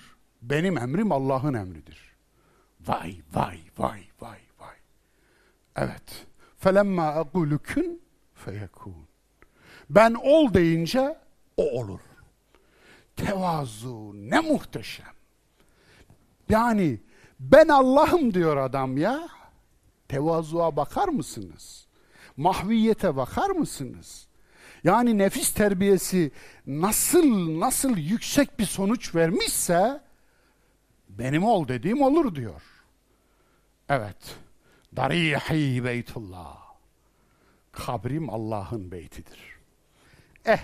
[0.43, 2.06] Benim emrim Allah'ın emridir.
[2.87, 4.77] Vay vay vay vay vay.
[5.77, 6.27] Evet.
[6.59, 8.01] Felemma aqulu kun
[8.35, 9.07] feyekun.
[9.91, 11.19] Ben ol deyince
[11.57, 12.01] o olur.
[13.17, 15.15] Tevazu ne muhteşem.
[16.49, 17.01] Yani
[17.41, 19.29] ben Allah'ım diyor adam ya.
[20.09, 21.87] Tevazuğa bakar mısınız?
[22.37, 24.27] Mahviyete bakar mısınız?
[24.85, 26.33] Yani nefis terbiyesi
[26.67, 30.01] nasıl nasıl yüksek bir sonuç vermişse
[31.09, 32.76] benim ol dediğim olur diyor.
[33.89, 34.37] Evet.
[34.97, 36.67] Darihi beytullah.
[37.73, 39.57] Kabrim Allah'ın beytidir.
[40.45, 40.61] Eh.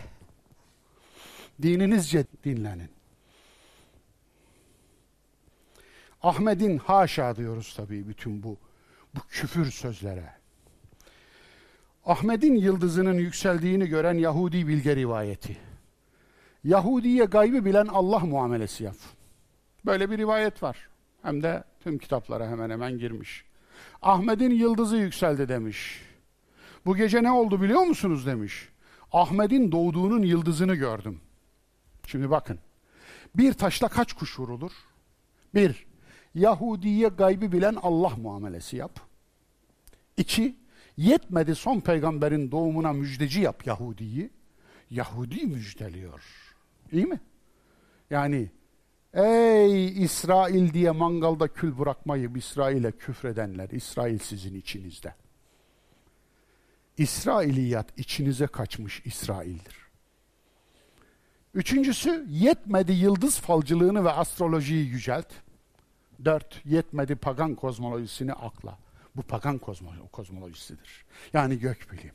[1.63, 2.91] Dininizce dinlenin.
[6.23, 8.57] Ahmet'in haşa diyoruz tabii bütün bu
[9.15, 10.33] bu küfür sözlere.
[12.05, 15.57] Ahmet'in yıldızının yükseldiğini gören Yahudi bilge rivayeti.
[16.65, 18.97] Yahudiye gaybı bilen Allah muamelesi yap.
[19.87, 20.89] Böyle bir rivayet var.
[21.23, 23.45] Hem de tüm kitaplara hemen hemen girmiş.
[24.03, 26.03] Ahmet'in yıldızı yükseldi demiş.
[26.87, 28.69] Bu gece ne oldu biliyor musunuz demiş.
[29.13, 31.21] Ahmet'in doğduğunun yıldızını gördüm.
[32.07, 32.59] Şimdi bakın.
[33.35, 34.73] Bir taşla kaç kuş vurulur?
[35.55, 35.87] Bir,
[36.35, 39.01] Yahudiye gaybı bilen Allah muamelesi yap.
[40.17, 40.57] İki,
[40.97, 44.31] yetmedi son peygamberin doğumuna müjdeci yap Yahudi'yi.
[44.91, 46.23] Yahudi müjdeliyor.
[46.93, 47.21] İyi mi?
[48.11, 48.51] Yani
[49.15, 55.15] ey İsrail diye mangalda kül bırakmayıp İsrail'e küfredenler, İsrail sizin içinizde.
[56.99, 59.77] İsrailiyat içinize kaçmış İsrail'dir.
[61.55, 65.33] Üçüncüsü yetmedi yıldız falcılığını ve astrolojiyi yücelt.
[66.25, 68.79] Dört, yetmedi pagan kozmolojisini akla.
[69.17, 69.61] Bu pagan
[70.13, 71.05] kozmolojisidir.
[71.33, 72.15] Yani gökbilim.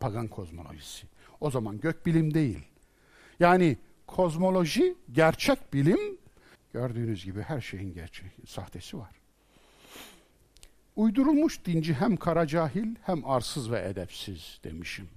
[0.00, 1.06] Pagan kozmolojisi.
[1.40, 2.58] O zaman gökbilim değil.
[3.40, 3.76] Yani
[4.06, 6.18] kozmoloji, gerçek bilim,
[6.72, 9.10] gördüğünüz gibi her şeyin gerçek, sahtesi var.
[10.96, 15.08] Uydurulmuş dinci hem kara cahil hem arsız ve edepsiz demişim.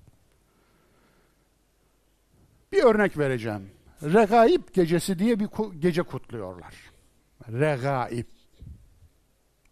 [2.71, 3.71] Bir örnek vereceğim.
[4.03, 5.49] Regaib gecesi diye bir
[5.79, 6.75] gece kutluyorlar.
[7.47, 8.25] Regaib.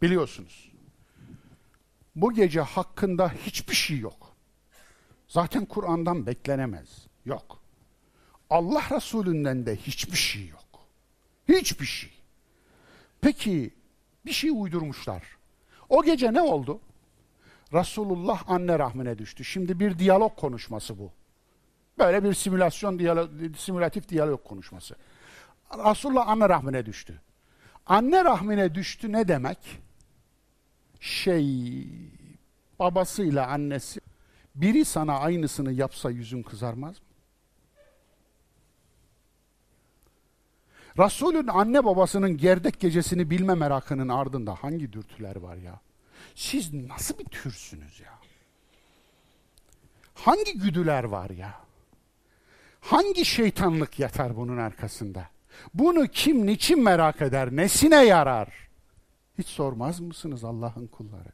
[0.02, 0.72] Biliyorsunuz.
[2.16, 4.36] Bu gece hakkında hiçbir şey yok.
[5.28, 7.08] Zaten Kur'an'dan beklenemez.
[7.26, 7.60] Yok.
[8.50, 10.88] Allah Resulü'nden de hiçbir şey yok.
[11.50, 12.12] Hiçbir şey.
[13.22, 13.74] Peki
[14.26, 15.24] bir şey uydurmuşlar.
[15.90, 16.80] O gece ne oldu?
[17.74, 19.46] Resulullah anne rahmine düştü.
[19.46, 21.12] Şimdi bir diyalog konuşması bu.
[21.98, 24.96] Böyle bir simülasyon, diyalog, simülatif diyalog konuşması.
[25.72, 27.22] Resulullah anne rahmine düştü.
[27.86, 29.58] Anne rahmine düştü ne demek?
[31.00, 31.88] Şey,
[32.80, 34.00] babasıyla annesi,
[34.56, 37.07] biri sana aynısını yapsa yüzün kızarmaz mı?
[40.98, 45.80] Resulün anne babasının gerdek gecesini bilme merakının ardında hangi dürtüler var ya?
[46.36, 48.20] Siz nasıl bir türsünüz ya?
[50.14, 51.54] Hangi güdüler var ya?
[52.82, 55.30] Hangi şeytanlık yatar bunun arkasında?
[55.74, 57.56] Bunu kim niçin merak eder?
[57.56, 58.68] Nesine yarar?
[59.38, 61.32] Hiç sormaz mısınız Allah'ın kulları?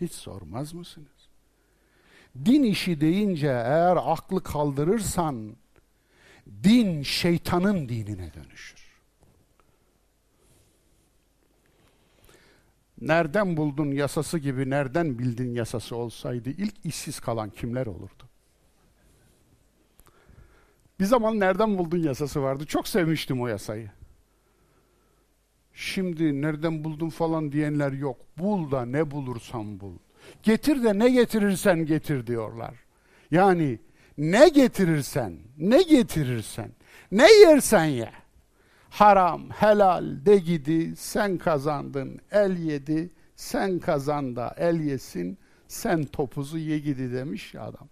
[0.00, 1.08] Hiç sormaz mısınız?
[2.44, 5.56] Din işi deyince eğer aklı kaldırırsan
[6.64, 8.83] din şeytanın dinine dönüşür.
[13.04, 18.28] Nereden buldun yasası gibi nereden bildin yasası olsaydı ilk işsiz kalan kimler olurdu?
[21.00, 22.66] Bir zaman nereden buldun yasası vardı.
[22.66, 23.90] Çok sevmiştim o yasayı.
[25.74, 28.16] Şimdi nereden buldun falan diyenler yok.
[28.38, 29.98] Bul da ne bulursan bul.
[30.42, 32.74] Getir de ne getirirsen getir diyorlar.
[33.30, 33.78] Yani
[34.18, 36.70] ne getirirsen, ne getirirsen,
[37.12, 38.23] ne yersen ye.
[38.94, 45.38] Haram, helal de gidi, sen kazandın, el yedi, sen kazan da el yesin,
[45.68, 47.88] sen topuzu ye gidi demiş adam.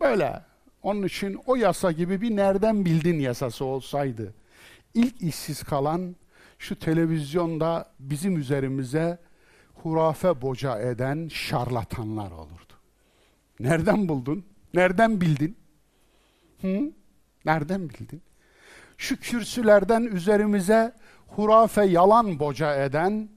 [0.00, 0.42] Böyle
[0.82, 4.34] onun için o yasa gibi bir nereden bildin yasası olsaydı,
[4.94, 6.16] ilk işsiz kalan
[6.58, 9.18] şu televizyonda bizim üzerimize
[9.74, 12.72] hurafe boca eden şarlatanlar olurdu.
[13.60, 14.44] Nereden buldun?
[14.74, 15.56] Nereden bildin?
[16.60, 16.92] Hı?
[17.44, 18.22] Nereden bildin?
[18.98, 20.94] Şu kürsülerden üzerimize
[21.26, 23.28] hurafe yalan boca eden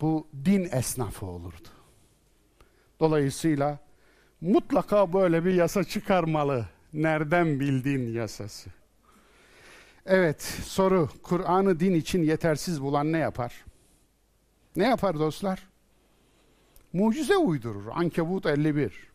[0.00, 1.68] bu din esnafı olurdu.
[3.00, 3.78] Dolayısıyla
[4.40, 6.68] mutlaka böyle bir yasa çıkarmalı.
[6.92, 8.70] Nereden bildiğin yasası.
[10.06, 11.08] Evet, soru.
[11.22, 13.64] Kur'an'ı din için yetersiz bulan ne yapar?
[14.76, 15.68] Ne yapar dostlar?
[16.92, 17.84] Mucize uydurur.
[17.92, 19.13] Ankebut 51.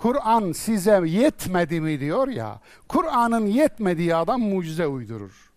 [0.00, 2.60] Kur'an size yetmedi mi diyor ya.
[2.88, 5.50] Kur'an'ın yetmediği adam mucize uydurur.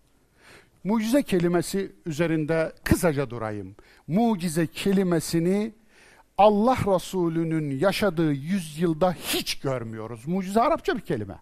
[0.84, 3.76] Mucize kelimesi üzerinde kısaca durayım.
[4.08, 5.74] Mucize kelimesini
[6.38, 10.28] Allah Resulü'nün yaşadığı yüzyılda hiç görmüyoruz.
[10.28, 11.36] Mucize Arapça bir kelime.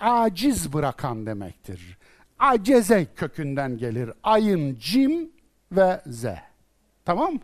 [0.00, 1.98] Aciz bırakan demektir.
[2.38, 4.10] Aceze kökünden gelir.
[4.22, 5.30] Ayın cim
[5.72, 6.38] ve ze.
[7.04, 7.40] Tamam?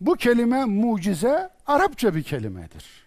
[0.00, 2.99] Bu kelime mucize Arapça bir kelimedir.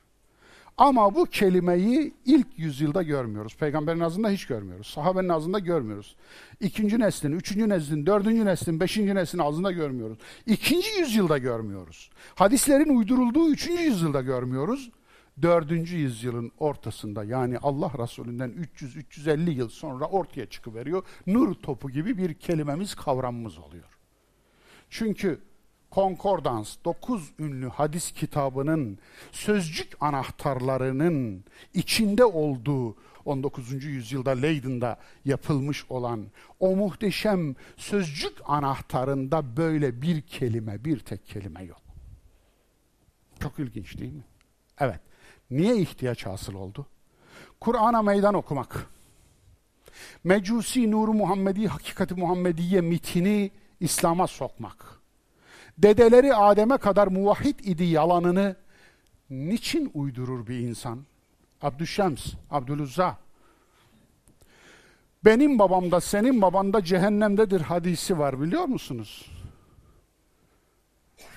[0.78, 3.56] Ama bu kelimeyi ilk yüzyılda görmüyoruz.
[3.56, 4.88] Peygamberin ağzında hiç görmüyoruz.
[4.88, 6.16] Sahabenin ağzında görmüyoruz.
[6.60, 10.18] İkinci neslin, üçüncü neslin, dördüncü neslin, beşinci neslin ağzında görmüyoruz.
[10.45, 12.10] İkinci yüzyılda görmüyoruz.
[12.36, 14.91] Hadislerin uydurulduğu üçüncü yüzyılda görmüyoruz.
[15.41, 21.04] Dördüncü yüzyılın ortasında yani Allah Resulü'nden 300-350 yıl sonra ortaya çıkıveriyor.
[21.28, 24.00] Nur topu gibi bir kelimemiz, kavramımız oluyor.
[24.90, 25.40] Çünkü
[25.94, 28.98] Konkordans 9 ünlü hadis kitabının
[29.32, 31.44] sözcük anahtarlarının
[31.74, 32.95] içinde olduğu
[33.26, 33.84] 19.
[33.84, 36.26] yüzyılda Leyden'da yapılmış olan
[36.60, 41.82] o muhteşem sözcük anahtarında böyle bir kelime, bir tek kelime yok.
[43.40, 44.24] Çok ilginç değil mi?
[44.80, 44.99] Evet.
[45.52, 46.88] Niye ihtiyaç hasıl oldu?
[47.60, 48.88] Kur'an'a meydan okumak.
[50.24, 55.03] Mecusi Nuru Muhammedi, Hakikati Muhammediye mitini İslam'a sokmak.
[55.78, 58.56] Dedeleri Adem'e kadar muvahhid idi yalanını
[59.30, 61.06] niçin uydurur bir insan?
[61.62, 63.18] Abdüşşems, Abdülüzza.
[65.26, 69.30] Benim babamda, senin babanda cehennemdedir hadisi var biliyor musunuz?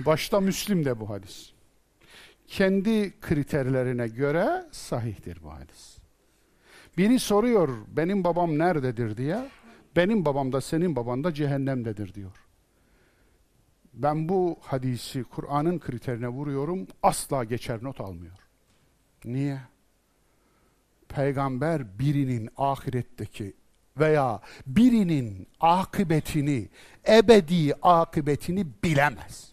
[0.01, 1.53] Başta Müslim de bu hadis.
[2.47, 5.99] Kendi kriterlerine göre sahihtir bu hadis.
[6.99, 9.49] Biri soruyor benim babam nerededir diye.
[9.97, 12.46] Benim babam da senin baban da cehennemdedir diyor.
[13.97, 18.39] Ben bu hadisi Kur'an'ın kriterine vuruyorum asla geçer not almıyor.
[19.25, 19.61] Niye?
[21.09, 23.55] Peygamber birinin ahiretteki
[23.99, 26.69] veya birinin akıbetini,
[27.09, 29.53] ebedi akıbetini bilemez.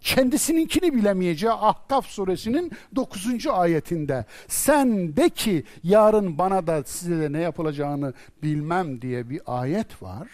[0.00, 3.46] Kendisininkini bilemeyeceği Ahkaf suresinin 9.
[3.46, 10.02] ayetinde sen de ki yarın bana da size de ne yapılacağını bilmem diye bir ayet
[10.02, 10.28] var.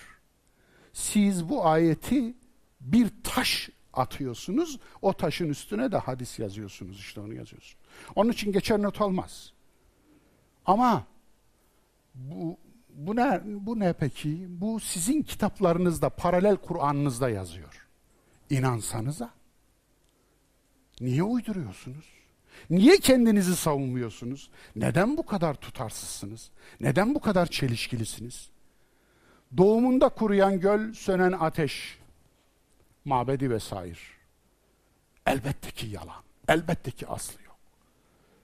[0.93, 2.35] Siz bu ayeti
[2.85, 4.79] bir taş atıyorsunuz.
[5.03, 6.99] O taşın üstüne de hadis yazıyorsunuz.
[6.99, 7.81] İşte onu yazıyorsun.
[8.15, 9.53] Onun için geçer not olmaz.
[10.67, 11.07] Ama
[12.15, 12.59] bu
[12.89, 14.47] bu ne bu ne peki?
[14.49, 17.89] Bu sizin kitaplarınızda, paralel Kur'an'ınızda yazıyor.
[18.51, 19.31] İnansanıza.
[21.01, 22.05] Niye uyduruyorsunuz?
[22.71, 24.51] Niye kendinizi savunmuyorsunuz?
[24.77, 26.51] Neden bu kadar tutarsızsınız?
[26.81, 28.51] Neden bu kadar çelişkilisiniz?
[29.57, 31.99] Doğumunda kuruyan göl, sönen ateş,
[33.05, 33.99] mabedi vesaire.
[35.27, 36.23] Elbette ki yalan.
[36.49, 37.57] Elbette ki aslı yok.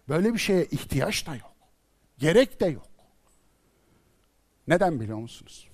[0.08, 1.52] Böyle bir şeye ihtiyaç da yok.
[2.18, 2.88] Gerek de yok.
[4.68, 5.68] Neden biliyor musunuz?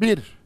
[0.00, 0.38] Bir,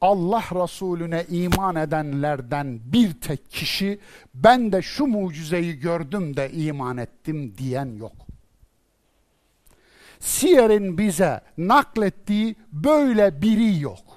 [0.00, 4.00] Allah Resulüne iman edenlerden bir tek kişi
[4.34, 8.12] ben de şu mucizeyi gördüm de iman ettim diyen yok.
[10.20, 14.15] Siyer'in bize naklettiği böyle biri yok.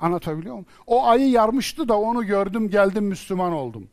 [0.00, 0.66] Anlatabiliyor muyum?
[0.86, 3.88] O ayı yarmıştı da onu gördüm geldim Müslüman oldum.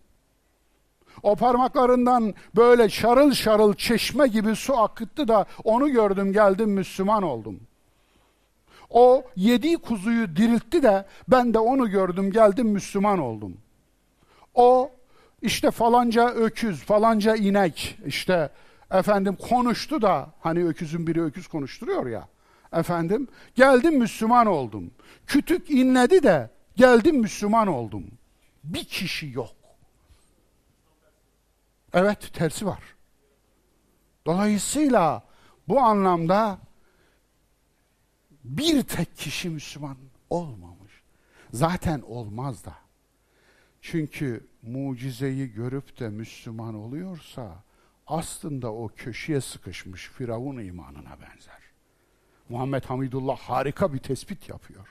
[1.24, 7.60] O parmaklarından böyle şarıl şarıl çeşme gibi su akıttı da onu gördüm geldim Müslüman oldum.
[8.90, 13.58] O yediği kuzuyu diriltti de ben de onu gördüm geldim Müslüman oldum.
[14.54, 14.92] O
[15.42, 18.50] işte falanca öküz, falanca inek işte
[18.92, 22.28] efendim konuştu da hani öküzün biri öküz konuşturuyor ya.
[22.74, 24.92] Efendim geldim Müslüman oldum.
[25.28, 28.04] Kütük inledi de geldim Müslüman oldum.
[28.64, 29.56] Bir kişi yok.
[31.94, 32.84] Evet tersi var.
[34.26, 35.24] Dolayısıyla
[35.68, 36.60] bu anlamda
[38.44, 39.98] bir tek kişi Müslüman
[40.30, 41.04] olmamış.
[41.54, 42.76] Zaten olmaz da.
[43.82, 47.64] Çünkü mucizeyi görüp de Müslüman oluyorsa
[48.08, 51.67] aslında o köşeye sıkışmış Firavun imanına benzer.
[52.50, 54.88] Muhammed Hamidullah harika bir tespit yapıyor.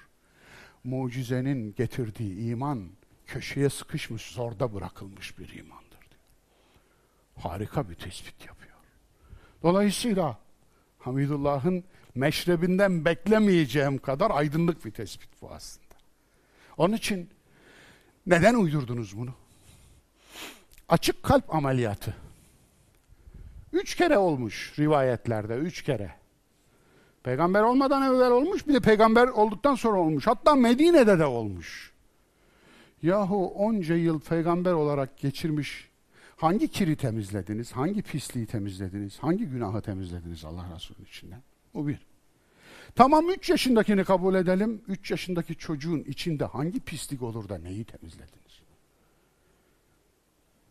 [0.84, 2.88] Mucizenin getirdiği iman
[3.26, 6.00] köşeye sıkışmış, zorda bırakılmış bir imandır.
[6.10, 6.22] Diyor.
[7.36, 8.76] Harika bir tespit yapıyor.
[9.62, 10.38] Dolayısıyla
[10.98, 11.84] Hamidullah'ın
[12.14, 15.86] meşrebinden beklemeyeceğim kadar aydınlık bir tespit bu aslında.
[16.76, 17.30] Onun için
[18.26, 19.34] neden uydurdunuz bunu?
[20.88, 22.16] Açık kalp ameliyatı.
[23.72, 26.25] Üç kere olmuş rivayetlerde, üç kere.
[27.26, 30.26] Peygamber olmadan evvel olmuş, bir de peygamber olduktan sonra olmuş.
[30.26, 31.92] Hatta Medine'de de olmuş.
[33.02, 35.88] Yahu onca yıl peygamber olarak geçirmiş
[36.36, 41.42] hangi kiri temizlediniz, hangi pisliği temizlediniz, hangi günahı temizlediniz Allah Resulü içinden?
[41.74, 42.06] O bir.
[42.94, 44.82] Tamam üç yaşındakini kabul edelim.
[44.88, 48.60] Üç yaşındaki çocuğun içinde hangi pislik olur da neyi temizlediniz?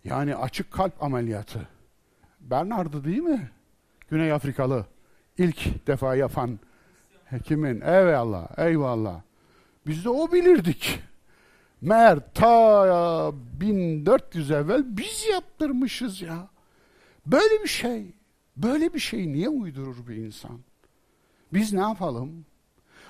[0.03, 1.67] Yani açık kalp ameliyatı.
[2.39, 3.49] Bernard'ı değil mi?
[4.09, 4.85] Güney Afrikalı
[5.37, 6.59] ilk defa yapan
[7.25, 7.81] hekimin.
[7.81, 9.21] Eyvallah, eyvallah.
[9.87, 10.99] Biz de o bilirdik.
[11.81, 16.47] Meğer ta 1400 evvel biz yaptırmışız ya.
[17.25, 18.13] Böyle bir şey,
[18.57, 20.59] böyle bir şey niye uydurur bir insan?
[21.53, 22.45] Biz ne yapalım?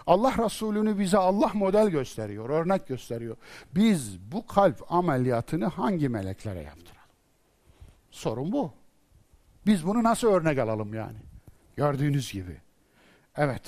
[0.08, 3.36] Allah Resulü'nü bize Allah model gösteriyor, örnek gösteriyor.
[3.76, 6.96] Biz bu kalp ameliyatını hangi meleklere yaptıralım?
[8.12, 8.72] Sorun bu.
[9.68, 11.18] Biz bunu nasıl örnek alalım yani?
[11.78, 12.58] Gördüğünüz gibi.
[13.38, 13.62] Evet.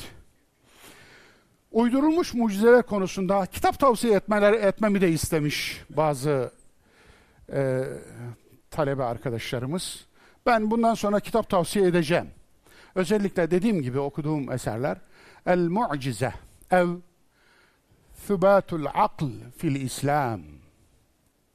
[1.71, 6.51] Uydurulmuş mucizeler konusunda kitap tavsiye etmeler, etmemi de istemiş bazı
[7.53, 7.83] e,
[8.71, 10.05] talebe arkadaşlarımız.
[10.45, 12.27] Ben bundan sonra kitap tavsiye edeceğim.
[12.95, 14.97] Özellikle dediğim gibi okuduğum eserler
[15.45, 16.33] El Mu'cize
[16.71, 16.87] ev
[18.27, 19.25] Thübatul Akl
[19.57, 20.41] fil İslam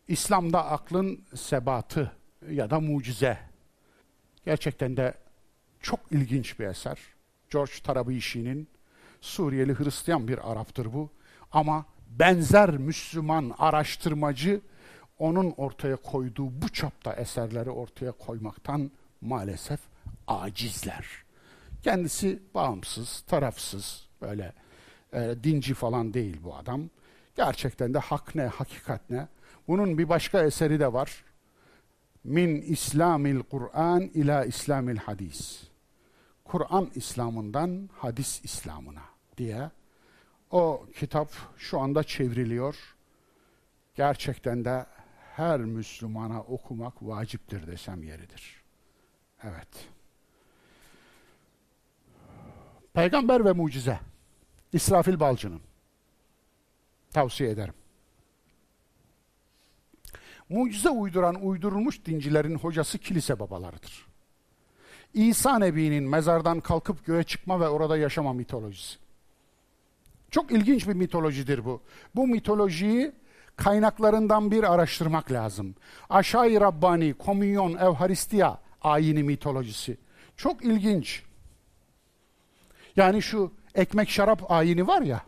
[0.09, 2.13] İslam'da aklın sebatı
[2.51, 3.39] ya da mucize.
[4.45, 5.15] Gerçekten de
[5.83, 6.99] çok ilginç bir eser.
[7.51, 8.69] George Tarabishi'nin
[9.21, 11.11] Suriyeli Hristiyan bir Arap'tır bu.
[11.53, 11.87] Ama
[12.19, 14.61] benzer Müslüman araştırmacı
[15.19, 18.91] onun ortaya koyduğu bu çapta eserleri ortaya koymaktan
[19.21, 19.81] maalesef
[20.27, 21.07] acizler.
[21.83, 24.53] Kendisi bağımsız, tarafsız, böyle
[25.13, 26.91] e, dinci falan değil bu adam.
[27.37, 29.29] Gerçekten de hak ne, hakikat ne.
[29.69, 31.25] Bunun bir başka eseri de var.
[32.25, 35.72] Min İslamil Kur'an ila İslamil Hadis.
[36.53, 39.03] Kur'an İslam'ından hadis İslam'ına
[39.39, 39.71] diye.
[40.51, 42.77] O kitap şu anda çevriliyor.
[43.95, 44.87] Gerçekten de
[45.37, 48.63] her Müslümana okumak vaciptir desem yeridir.
[49.43, 49.89] Evet.
[52.93, 54.01] Peygamber ve mucize.
[54.73, 55.61] İsrafil Balcı'nın.
[57.11, 57.75] Tavsiye ederim.
[60.49, 64.12] Mucize uyduran uydurulmuş dincilerin hocası kilise babalarıdır.
[65.15, 68.99] İsa Nebi'nin mezardan kalkıp göğe çıkma ve orada yaşama mitolojisi.
[70.31, 71.81] Çok ilginç bir mitolojidir bu.
[72.15, 73.13] Bu mitolojiyi
[73.57, 75.75] kaynaklarından bir araştırmak lazım.
[76.11, 79.97] Aşağı Rabbani, Komünyon, Evharistiya ayini mitolojisi.
[80.37, 81.23] Çok ilginç.
[82.97, 85.23] Yani şu ekmek şarap ayini var ya,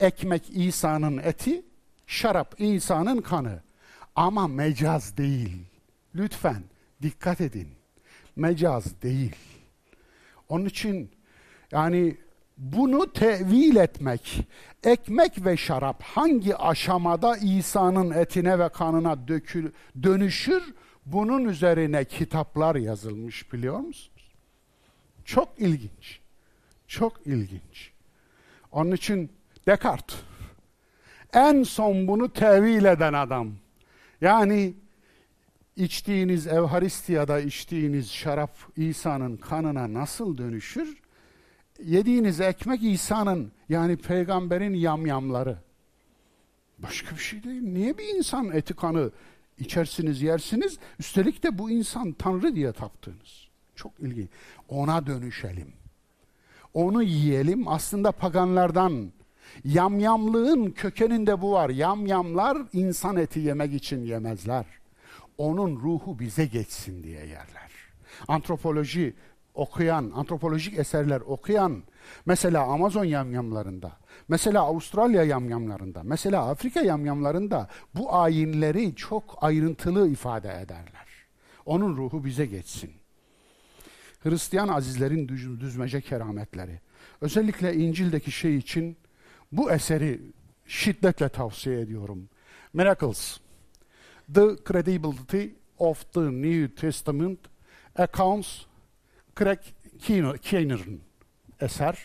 [0.00, 1.62] ekmek İsa'nın eti,
[2.06, 3.62] şarap İsa'nın kanı.
[4.16, 5.66] Ama mecaz değil.
[6.14, 6.62] Lütfen
[7.02, 7.75] dikkat edin.
[8.36, 9.36] Mecaz değil.
[10.48, 11.10] Onun için
[11.72, 12.16] yani
[12.58, 14.48] bunu tevil etmek,
[14.84, 19.72] ekmek ve şarap hangi aşamada İsa'nın etine ve kanına dökül,
[20.02, 20.74] dönüşür,
[21.06, 24.34] bunun üzerine kitaplar yazılmış biliyor musunuz?
[25.24, 26.20] Çok ilginç.
[26.86, 27.92] Çok ilginç.
[28.72, 29.32] Onun için
[29.66, 30.16] Descartes
[31.32, 33.52] en son bunu tevil eden adam.
[34.20, 34.74] Yani
[35.76, 41.02] içtiğiniz Evharistiya'da içtiğiniz şarap İsa'nın kanına nasıl dönüşür?
[41.84, 45.58] Yediğiniz ekmek İsa'nın yani peygamberin yamyamları.
[46.78, 47.62] Başka bir şey değil.
[47.62, 49.10] Niye bir insan eti kanı
[49.58, 50.78] içersiniz, yersiniz?
[50.98, 53.48] Üstelik de bu insan Tanrı diye taptığınız.
[53.74, 54.28] Çok ilginç.
[54.68, 55.72] Ona dönüşelim.
[56.74, 57.68] Onu yiyelim.
[57.68, 59.12] Aslında paganlardan
[59.64, 61.70] Yamyamlığın kökeninde bu var.
[61.70, 64.66] Yamyamlar insan eti yemek için yemezler.
[65.38, 67.70] Onun ruhu bize geçsin diye yerler.
[68.28, 69.14] Antropoloji
[69.54, 71.82] okuyan, antropolojik eserler okuyan,
[72.26, 73.96] mesela Amazon yamyamlarında,
[74.28, 81.06] mesela Avustralya yamyamlarında, mesela Afrika yamyamlarında bu ayinleri çok ayrıntılı ifade ederler.
[81.66, 82.90] Onun ruhu bize geçsin.
[84.22, 85.28] Hristiyan azizlerin
[85.60, 86.80] düzmece kerametleri.
[87.20, 88.96] Özellikle İncil'deki şey için
[89.52, 90.20] bu eseri
[90.66, 92.28] şiddetle tavsiye ediyorum.
[92.72, 93.38] Miracles.
[94.34, 97.38] The credibility of the New Testament
[97.96, 98.66] accounts
[99.38, 99.58] Craig
[100.42, 101.00] Keener'ın
[101.60, 101.98] eser.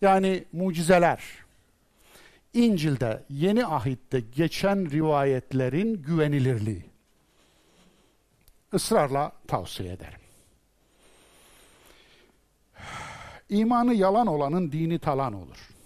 [0.00, 1.22] Yani mucizeler.
[2.54, 6.84] İncil'de, Yeni Ahit'te geçen rivayetlerin güvenilirliği.
[8.72, 10.20] Israrla tavsiye ederim.
[13.48, 15.76] İmanı yalan olanın dini talan olur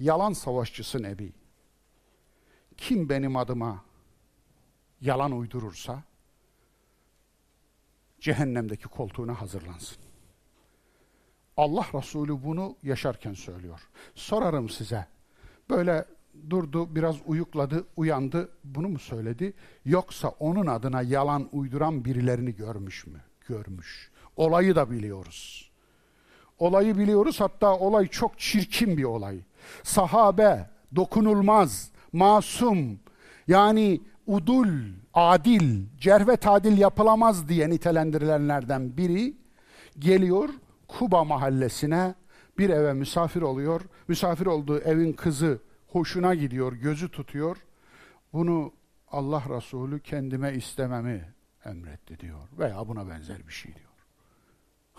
[0.00, 1.32] yalan savaşçısı Nebi.
[2.80, 3.84] Kim benim adıma
[5.00, 6.02] yalan uydurursa
[8.20, 9.98] cehennemdeki koltuğuna hazırlansın.
[11.56, 13.80] Allah Resulü bunu yaşarken söylüyor.
[14.14, 15.06] Sorarım size.
[15.70, 16.04] Böyle
[16.50, 18.48] durdu, biraz uyukladı, uyandı.
[18.64, 19.52] Bunu mu söyledi?
[19.84, 23.20] Yoksa onun adına yalan uyduran birilerini görmüş mü?
[23.48, 24.10] Görmüş.
[24.36, 25.70] Olayı da biliyoruz.
[26.58, 27.40] Olayı biliyoruz.
[27.40, 29.38] Hatta olay çok çirkin bir olay
[29.82, 32.98] sahabe, dokunulmaz, masum,
[33.48, 34.68] yani udul,
[35.14, 39.34] adil, cerve tadil yapılamaz diye nitelendirilenlerden biri
[39.98, 40.48] geliyor
[40.88, 42.14] Kuba mahallesine
[42.58, 43.80] bir eve misafir oluyor.
[44.08, 47.56] Misafir olduğu evin kızı hoşuna gidiyor, gözü tutuyor.
[48.32, 48.72] Bunu
[49.10, 51.34] Allah Resulü kendime istememi
[51.64, 52.48] emretti diyor.
[52.58, 53.90] Veya buna benzer bir şey diyor.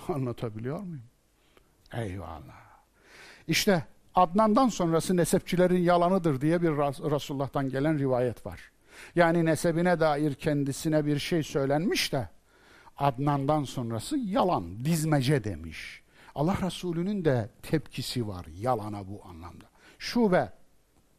[0.17, 1.03] Anlatabiliyor muyum?
[1.93, 2.61] Eyvallah.
[3.47, 3.85] İşte
[4.15, 6.69] Adnan'dan sonrası nesepçilerin yalanıdır diye bir
[7.11, 8.71] Resulullah'tan gelen rivayet var.
[9.15, 12.29] Yani nesebine dair kendisine bir şey söylenmiş de
[12.97, 16.01] Adnan'dan sonrası yalan, dizmece demiş.
[16.35, 19.65] Allah Resulü'nün de tepkisi var yalana bu anlamda.
[19.99, 20.53] Şube,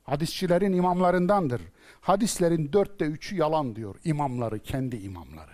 [0.02, 1.62] hadisçilerin imamlarındandır.
[2.00, 5.52] Hadislerin dörtte üçü yalan diyor imamları, kendi imamları.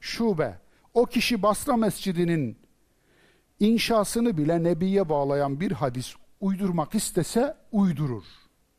[0.00, 0.58] Şube,
[0.94, 2.58] o kişi Basra Mescidi'nin
[3.60, 8.24] inşasını bile Nebi'ye bağlayan bir hadis uydurmak istese uydurur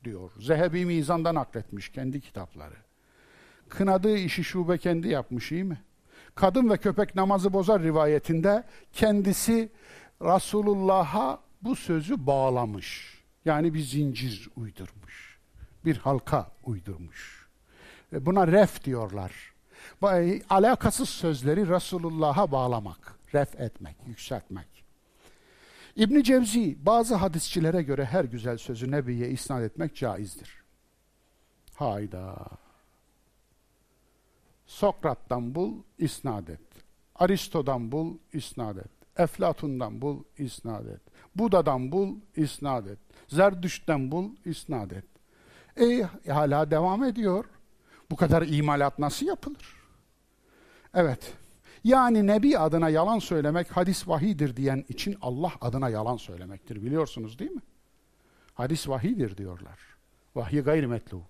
[0.03, 0.31] diyor.
[0.39, 2.75] Zehebi Mizan'dan nakletmiş kendi kitapları.
[3.69, 5.81] Kınadığı işi şube kendi yapmış iyi mi?
[6.35, 8.63] Kadın ve köpek namazı bozar rivayetinde
[8.93, 9.71] kendisi
[10.21, 13.19] Resulullah'a bu sözü bağlamış.
[13.45, 15.39] Yani bir zincir uydurmuş.
[15.85, 17.47] Bir halka uydurmuş.
[18.11, 19.53] Buna ref diyorlar.
[20.49, 24.72] Alakasız sözleri Resulullah'a bağlamak, ref etmek, yükseltmek.
[25.95, 30.63] İbn Cevzi bazı hadisçilere göre her güzel sözü Nebi'ye isnat etmek caizdir.
[31.75, 32.47] Hayda.
[34.65, 36.59] Sokrat'tan bul, isnat et.
[37.15, 38.91] Aristo'dan bul, isnat et.
[39.17, 41.01] Eflatun'dan bul, isnat et.
[41.35, 42.99] Buda'dan bul, isnat et.
[43.27, 45.05] Zerdüşt'ten bul, isnat et.
[45.77, 47.45] E hala devam ediyor.
[48.11, 49.83] Bu kadar imalat nasıl yapılır?
[50.93, 51.33] Evet.
[51.83, 56.83] Yani Nebi adına yalan söylemek hadis vahidir diyen için Allah adına yalan söylemektir.
[56.83, 57.61] Biliyorsunuz değil mi?
[58.53, 59.79] Hadis vahidir diyorlar.
[60.35, 61.21] Vahiy gayrimetlu.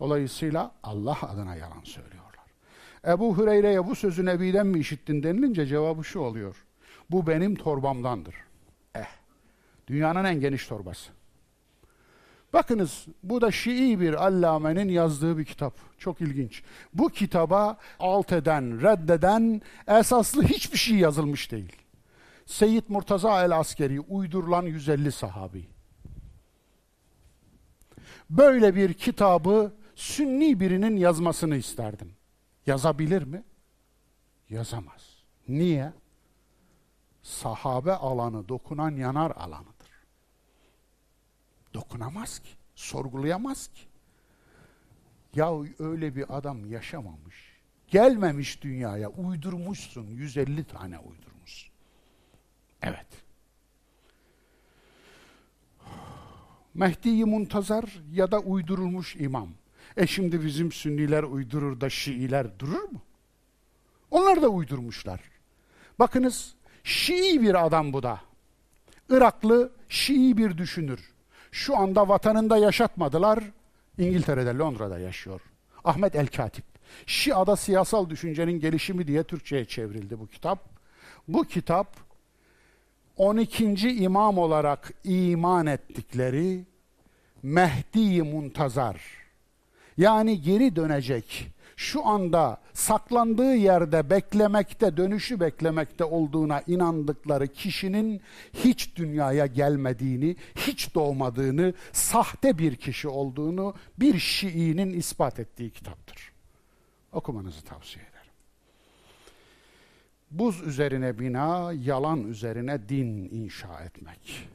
[0.00, 2.30] Dolayısıyla Allah adına yalan söylüyorlar.
[3.06, 6.66] Ebu Hüreyre'ye bu sözü Nebi'den mi işittin denilince cevabı şu oluyor.
[7.10, 8.34] Bu benim torbamdandır.
[8.94, 9.08] Eh,
[9.86, 11.12] dünyanın en geniş torbası.
[12.52, 15.74] Bakınız bu da Şii bir allamenin yazdığı bir kitap.
[15.98, 16.62] Çok ilginç.
[16.94, 21.76] Bu kitaba alt eden, reddeden esaslı hiçbir şey yazılmış değil.
[22.46, 25.68] Seyyid Murtaza el Askeri uydurulan 150 sahabi.
[28.30, 32.12] Böyle bir kitabı sünni birinin yazmasını isterdim.
[32.66, 33.42] Yazabilir mi?
[34.50, 35.16] Yazamaz.
[35.48, 35.92] Niye?
[37.22, 39.79] Sahabe alanı dokunan yanar alanıdır.
[41.74, 43.82] Dokunamaz ki, sorgulayamaz ki.
[45.34, 47.60] Ya öyle bir adam yaşamamış.
[47.88, 50.06] Gelmemiş dünyaya, uydurmuşsun.
[50.06, 51.72] 150 tane uydurmuşsun.
[52.82, 53.06] Evet.
[56.74, 59.48] Mehdi-i Muntazar ya da uydurulmuş imam.
[59.96, 63.02] E şimdi bizim Sünniler uydurur da Şiiler durur mu?
[64.10, 65.20] Onlar da uydurmuşlar.
[65.98, 68.20] Bakınız Şii bir adam bu da.
[69.08, 71.09] Iraklı Şii bir düşünür.
[71.52, 73.44] Şu anda vatanında yaşatmadılar.
[73.98, 75.40] İngiltere'de, Londra'da yaşıyor.
[75.84, 76.64] Ahmet El-Katip.
[77.06, 80.68] Şia'da siyasal düşüncenin gelişimi diye Türkçe'ye çevrildi bu kitap.
[81.28, 81.96] Bu kitap
[83.16, 83.90] 12.
[83.90, 86.64] imam olarak iman ettikleri
[87.42, 89.00] Mehdi Muntazar
[89.96, 91.46] yani geri dönecek
[91.80, 98.20] şu anda saklandığı yerde beklemekte, dönüşü beklemekte olduğuna inandıkları kişinin
[98.52, 106.32] hiç dünyaya gelmediğini, hiç doğmadığını, sahte bir kişi olduğunu bir Şii'nin ispat ettiği kitaptır.
[107.12, 108.32] Okumanızı tavsiye ederim.
[110.30, 114.48] Buz üzerine bina, yalan üzerine din inşa etmek.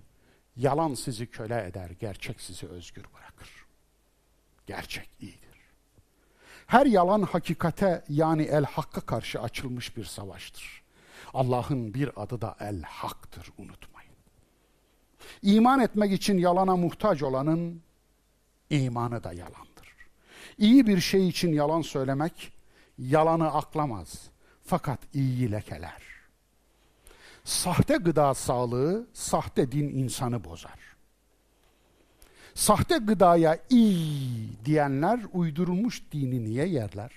[0.56, 3.66] Yalan sizi köle eder, gerçek sizi özgür bırakır.
[4.68, 5.45] Gerçek iyidir.
[6.68, 10.84] Her yalan hakikate yani el hakka karşı açılmış bir savaştır.
[11.34, 14.14] Allah'ın bir adı da el haktır unutmayın.
[15.42, 17.82] İman etmek için yalana muhtaç olanın
[18.70, 19.96] imanı da yalandır.
[20.58, 22.52] İyi bir şey için yalan söylemek
[22.98, 24.30] yalanı aklamaz
[24.64, 26.02] fakat iyiyi lekeler.
[27.44, 30.80] Sahte gıda sağlığı, sahte din insanı bozar.
[32.54, 34.35] Sahte gıdaya iyi
[34.66, 37.12] diyenler uydurulmuş dini niye yerler?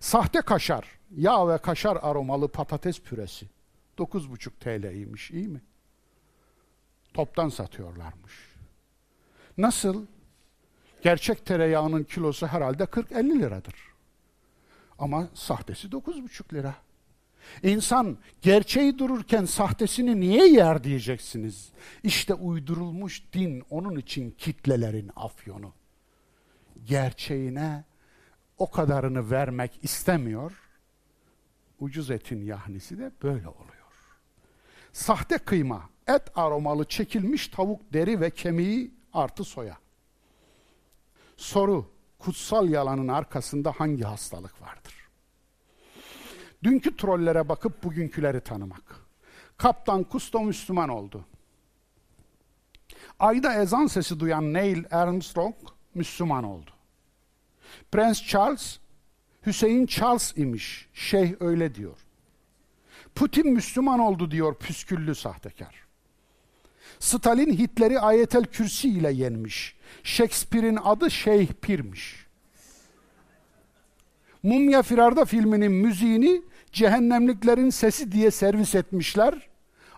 [0.00, 3.46] Sahte kaşar, yağ ve kaşar aromalı patates püresi
[3.98, 5.60] 9,5 TL'ymiş iyi mi?
[7.14, 8.32] Toptan satıyorlarmış.
[9.58, 10.06] Nasıl?
[11.02, 13.74] Gerçek tereyağının kilosu herhalde 40-50 liradır.
[14.98, 16.74] Ama sahtesi 9,5 lira.
[17.62, 21.72] İnsan gerçeği dururken sahtesini niye yer diyeceksiniz.
[22.02, 25.72] İşte uydurulmuş din onun için kitlelerin afyonu.
[26.84, 27.84] Gerçeğine
[28.58, 30.52] o kadarını vermek istemiyor.
[31.80, 33.76] Ucuz etin yahnisi de böyle oluyor.
[34.92, 39.78] Sahte kıyma, et aromalı çekilmiş tavuk deri ve kemiği artı soya.
[41.36, 44.95] Soru, kutsal yalanın arkasında hangi hastalık vardır?
[46.66, 48.82] Dünkü trollere bakıp bugünküleri tanımak.
[49.56, 51.24] Kaptan Kusto Müslüman oldu.
[53.18, 55.54] Ayda ezan sesi duyan Neil Armstrong
[55.94, 56.70] Müslüman oldu.
[57.92, 58.78] Prens Charles
[59.46, 60.88] Hüseyin Charles imiş.
[60.94, 61.96] Şeyh öyle diyor.
[63.14, 65.74] Putin Müslüman oldu diyor püsküllü sahtekar.
[66.98, 69.76] Stalin Hitler'i ayetel kürsi ile yenmiş.
[70.02, 72.26] Shakespeare'in adı Şeyh Pir'miş.
[74.42, 76.42] Mumya Firarda filminin müziğini
[76.76, 79.48] cehennemliklerin sesi diye servis etmişler.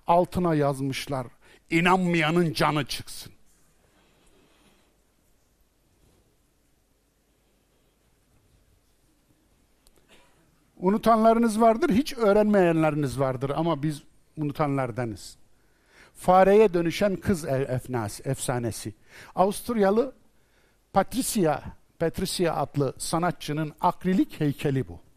[0.06, 1.26] Altına yazmışlar.
[1.70, 3.32] İnanmayanın canı çıksın.
[10.76, 14.02] Unutanlarınız vardır, hiç öğrenmeyenleriniz vardır ama biz
[14.36, 15.36] unutanlardanız.
[16.14, 18.94] Fareye dönüşen kız e, efnas, efsanesi.
[19.34, 20.12] Avusturyalı
[20.92, 21.60] Patricia,
[21.98, 25.07] Patricia adlı sanatçının akrilik heykeli bu.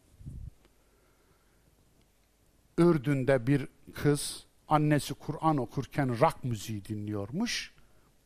[2.81, 7.73] Ürdün'de bir kız annesi Kur'an okurken rock müziği dinliyormuş,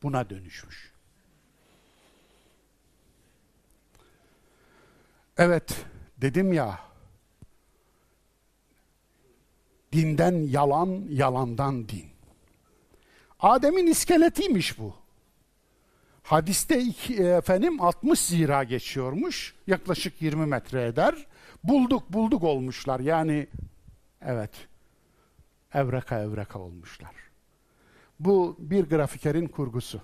[0.03, 0.91] buna dönüşmüş.
[5.37, 5.85] Evet,
[6.17, 6.79] dedim ya,
[9.91, 12.05] dinden yalan, yalandan din.
[13.39, 14.93] Adem'in iskeletiymiş bu.
[16.23, 19.55] Hadiste iki, e, efendim 60 zira geçiyormuş.
[19.67, 21.25] Yaklaşık 20 metre eder.
[21.63, 22.99] Bulduk bulduk olmuşlar.
[22.99, 23.47] Yani
[24.25, 24.67] evet
[25.73, 27.15] evreka evreka olmuşlar.
[28.19, 30.01] Bu bir grafikerin kurgusu.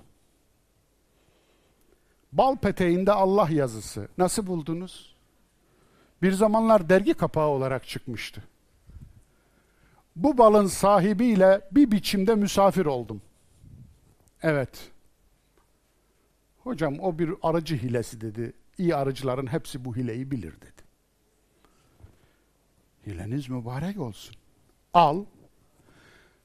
[2.31, 4.07] Bal peteğinde Allah yazısı.
[4.17, 5.15] Nasıl buldunuz?
[6.21, 8.43] Bir zamanlar dergi kapağı olarak çıkmıştı.
[10.15, 13.21] Bu balın sahibiyle bir biçimde misafir oldum.
[14.43, 14.91] Evet.
[16.63, 18.53] Hocam o bir arıcı hilesi dedi.
[18.77, 20.80] İyi arıcıların hepsi bu hileyi bilir dedi.
[23.07, 24.35] Hileniz mübarek olsun.
[24.93, 25.25] Al.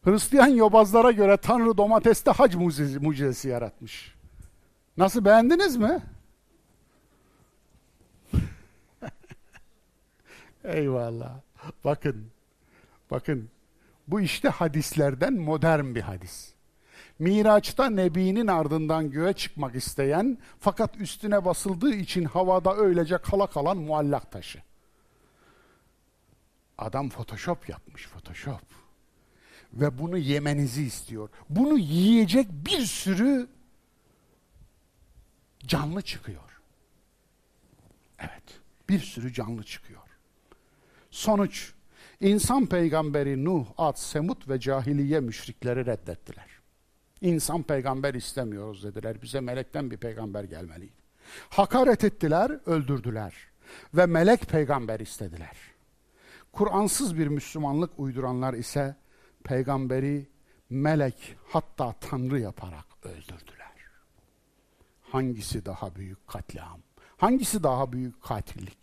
[0.04, 4.14] Hristiyan yobazlara göre Tanrı domateste hac mucizesi, mucizesi yaratmış.
[4.96, 6.02] Nasıl beğendiniz mi?
[10.64, 11.40] Eyvallah.
[11.84, 12.30] Bakın.
[13.10, 13.48] Bakın.
[14.08, 16.52] Bu işte hadislerden modern bir hadis.
[17.18, 24.32] Miraç'ta Nebi'nin ardından göğe çıkmak isteyen fakat üstüne basıldığı için havada öylece kala kalan muallak
[24.32, 24.58] taşı.
[26.78, 28.62] Adam photoshop yapmış photoshop.
[29.73, 31.28] Ve bunu yemenizi istiyor.
[31.51, 33.48] Bunu yiyecek bir sürü
[35.66, 36.61] canlı çıkıyor.
[38.19, 40.03] Evet, bir sürü canlı çıkıyor.
[41.11, 41.73] Sonuç,
[42.20, 46.47] insan peygamberi Nuh, Ad, Semut ve cahiliye müşrikleri reddettiler.
[47.20, 49.23] İnsan peygamber istemiyoruz dediler.
[49.23, 51.07] Bize melekten bir peygamber gelmeliydi.
[51.48, 53.35] Hakaret ettiler, öldürdüler.
[53.94, 55.57] Ve melek peygamber istediler.
[56.56, 58.96] Kur'ansız bir Müslümanlık uyduranlar ise
[59.44, 60.28] peygamberi
[60.70, 63.72] melek hatta tanrı yaparak öldürdüler.
[65.02, 66.80] Hangisi daha büyük katliam?
[67.16, 68.78] Hangisi daha büyük katillik?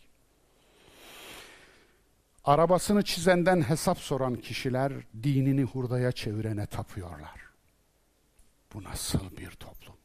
[2.43, 4.93] Arabasını çizenden hesap soran kişiler
[5.23, 7.39] dinini hurdaya çevirene tapıyorlar.
[8.73, 9.95] Bu nasıl bir toplum?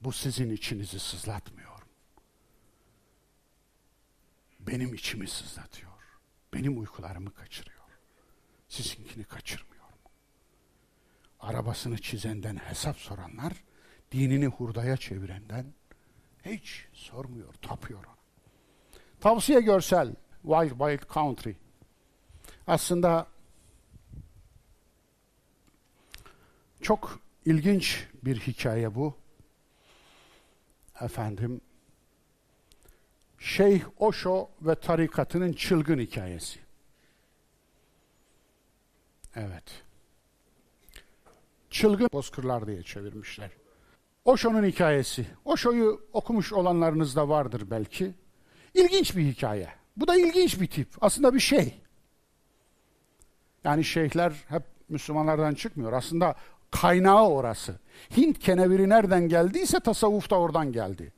[0.00, 1.77] Bu sizin içinizi sızlatmıyor.
[4.68, 5.92] Benim içimi sızlatıyor.
[6.54, 7.78] Benim uykularımı kaçırıyor.
[8.68, 10.10] Sizinkini kaçırmıyor mu?
[11.40, 13.52] Arabasını çizenden hesap soranlar,
[14.12, 15.66] dinini hurdaya çevirenden
[16.44, 18.18] hiç sormuyor, tapıyor ona.
[19.20, 21.52] Tavsiye görsel, Wild Wild Country.
[22.66, 23.26] Aslında
[26.82, 29.14] Çok ilginç bir hikaye bu.
[31.00, 31.60] Efendim,
[33.38, 36.58] Şeyh Osho ve tarikatının çılgın hikayesi.
[39.36, 39.82] Evet.
[41.70, 43.50] Çılgın bozkırlar diye çevirmişler.
[44.24, 45.26] Osho'nun hikayesi.
[45.44, 48.14] Osho'yu okumuş olanlarınız da vardır belki.
[48.74, 49.68] İlginç bir hikaye.
[49.96, 50.88] Bu da ilginç bir tip.
[51.00, 51.80] Aslında bir şey.
[53.64, 55.92] Yani şeyhler hep Müslümanlardan çıkmıyor.
[55.92, 56.34] Aslında
[56.70, 57.78] Kaynağı orası.
[58.16, 61.12] Hint keneviri nereden geldiyse tasavvuf da oradan geldi.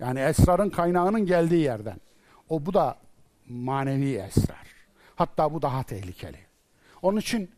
[0.00, 2.00] Yani esrarın kaynağının geldiği yerden.
[2.48, 2.98] O bu da
[3.48, 4.66] manevi esrar.
[5.16, 6.38] Hatta bu daha tehlikeli.
[7.02, 7.50] Onun için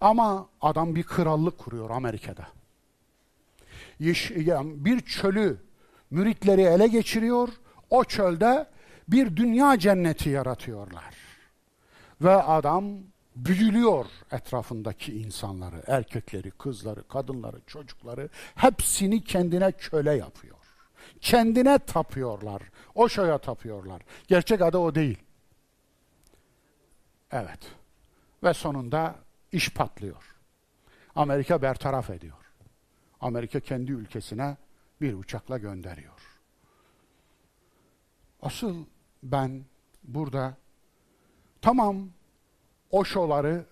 [0.00, 2.46] ama adam bir krallık kuruyor Amerika'da.
[4.84, 5.56] Bir çölü
[6.10, 7.48] müritleri ele geçiriyor.
[7.90, 8.66] O çölde
[9.08, 11.14] bir dünya cenneti yaratıyorlar.
[12.20, 12.84] Ve adam
[13.36, 20.61] büyülüyor etrafındaki insanları, erkekleri, kızları, kadınları, çocukları hepsini kendine köle yapıyor.
[21.22, 22.62] Kendine tapıyorlar.
[22.94, 24.02] O şoya tapıyorlar.
[24.28, 25.18] Gerçek adı o değil.
[27.30, 27.58] Evet.
[28.42, 29.14] Ve sonunda
[29.52, 30.36] iş patlıyor.
[31.14, 32.52] Amerika bertaraf ediyor.
[33.20, 34.56] Amerika kendi ülkesine
[35.00, 36.40] bir uçakla gönderiyor.
[38.42, 38.84] Asıl
[39.22, 39.64] ben
[40.04, 40.56] burada
[41.62, 42.08] Tamam,
[42.90, 43.66] Oşoları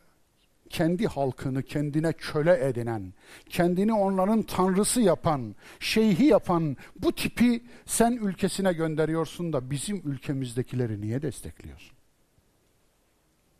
[0.70, 3.14] kendi halkını kendine köle edinen,
[3.48, 11.22] kendini onların tanrısı yapan, şeyhi yapan bu tipi sen ülkesine gönderiyorsun da bizim ülkemizdekileri niye
[11.22, 11.96] destekliyorsun?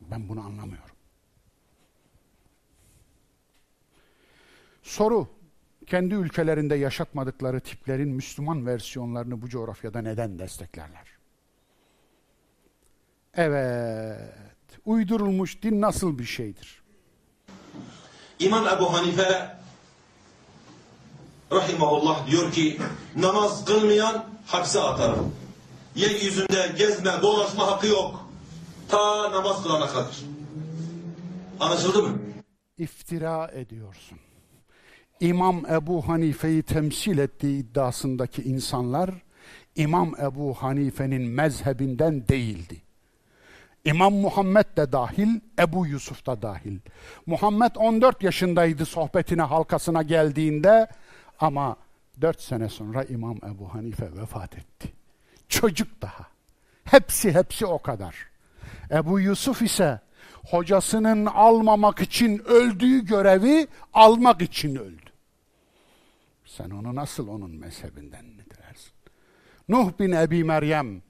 [0.01, 0.97] Ben bunu anlamıyorum.
[4.83, 5.29] Soru,
[5.87, 11.07] kendi ülkelerinde yaşatmadıkları tiplerin Müslüman versiyonlarını bu coğrafyada neden desteklerler?
[13.35, 14.35] Evet,
[14.85, 16.80] uydurulmuş din nasıl bir şeydir?
[18.41, 19.57] İmam Ebu Hanife
[21.53, 22.79] rahimahullah diyor ki
[23.17, 25.35] namaz kılmayan hapse atarım.
[25.95, 28.31] Yeryüzünde gezme, dolaşma hakkı yok.
[28.89, 30.21] Ta namaz kılana kadar.
[31.61, 32.19] Anlaşıldı mı?
[32.79, 34.19] İftira ediyorsun.
[35.21, 39.11] İmam Ebu Hanife'yi temsil ettiği iddiasındaki insanlar
[39.77, 42.83] İmam Ebu Hanife'nin mezhebinden değildi.
[43.85, 46.79] İmam Muhammed de dahil, Ebu Yusuf da dahil.
[47.27, 50.89] Muhammed 14 yaşındaydı sohbetine halkasına geldiğinde
[51.39, 51.77] ama
[52.21, 54.93] 4 sene sonra İmam Ebu Hanife vefat etti.
[55.49, 56.27] Çocuk daha.
[56.85, 58.17] Hepsi hepsi o kadar.
[58.91, 60.01] Ebu Yusuf ise
[60.51, 65.11] hocasının almamak için öldüğü görevi almak için öldü.
[66.45, 68.93] Sen onu nasıl onun mezhebinden nitelersin?
[69.69, 71.03] Nuh bin Ebi Meryem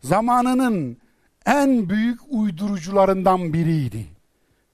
[0.00, 0.96] zamanının
[1.46, 4.06] en büyük uydurucularından biriydi.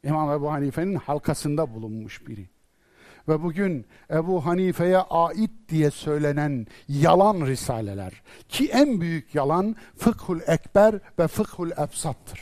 [0.04, 2.48] İmam Ebu Hanife'nin halkasında bulunmuş biri.
[3.28, 10.94] Ve bugün Ebu Hanife'ye ait diye söylenen yalan risaleler ki en büyük yalan Fıkhul Ekber
[11.18, 12.40] ve Fıkhul Efsat'tır.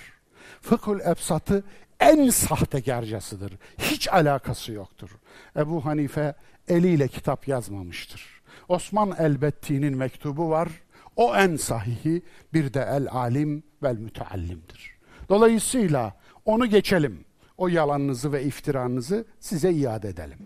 [0.60, 1.64] Fıkhul Efsat'ı
[2.00, 3.52] en sahtekarcasıdır.
[3.78, 5.10] Hiç alakası yoktur.
[5.56, 6.34] Ebu Hanife
[6.68, 8.42] eliyle kitap yazmamıştır.
[8.68, 10.68] Osman Elbetti'nin mektubu var.
[11.16, 12.22] O en sahihi
[12.54, 14.90] bir de el alim vel müteallimdir.
[15.28, 17.24] Dolayısıyla onu geçelim.
[17.58, 20.38] O yalanınızı ve iftiranızı size iade edelim.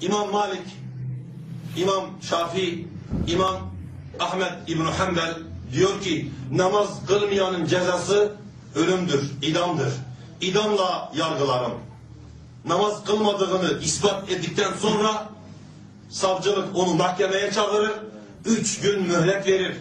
[0.00, 0.76] İmam Malik,
[1.76, 2.88] İmam Şafii,
[3.26, 3.56] İmam
[4.20, 5.34] Ahmet İbn Hanbel
[5.72, 8.32] diyor ki namaz kılmayanın cezası
[8.74, 9.92] ölümdür, idamdır.
[10.40, 11.72] İdamla yargılarım.
[12.66, 15.28] Namaz kılmadığını ispat ettikten sonra
[16.10, 17.92] savcılık onu mahkemeye çağırır.
[18.44, 19.76] Üç gün mühlet verir.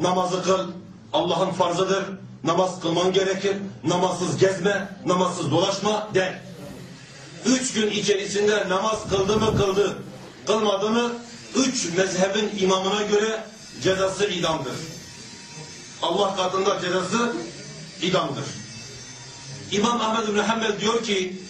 [0.00, 0.70] Namazı kıl,
[1.16, 2.04] Allah'ın farzıdır.
[2.44, 3.56] Namaz kılman gerekir.
[3.84, 6.40] Namazsız gezme, namazsız dolaşma der.
[7.46, 9.98] Üç gün içerisinde namaz kıldı mı kıldı.
[10.46, 11.12] Kılmadı mı
[11.54, 13.44] üç mezhebin imamına göre
[13.82, 14.74] cezası idamdır.
[16.02, 17.32] Allah katında cezası
[18.02, 18.44] idamdır.
[19.72, 21.42] İmam Ahmed bin Hanbel diyor ki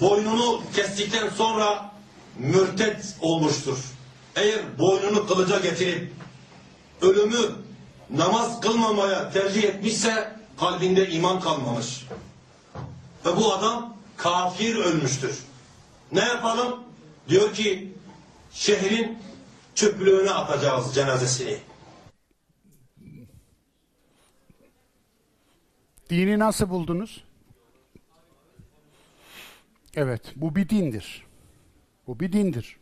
[0.00, 1.90] boynunu kestikten sonra
[2.38, 3.78] mürted olmuştur.
[4.36, 6.12] Eğer boynunu kılıca getirip
[7.02, 7.63] ölümü
[8.10, 12.06] namaz kılmamaya tercih etmişse kalbinde iman kalmamış.
[13.26, 15.44] Ve bu adam kafir ölmüştür.
[16.12, 16.84] Ne yapalım?
[17.28, 17.92] Diyor ki
[18.52, 19.18] şehrin
[19.74, 21.58] çöplüğüne atacağız cenazesini.
[26.10, 27.24] Dini nasıl buldunuz?
[29.96, 31.26] Evet, bu bir dindir.
[32.06, 32.76] Bu bir dindir.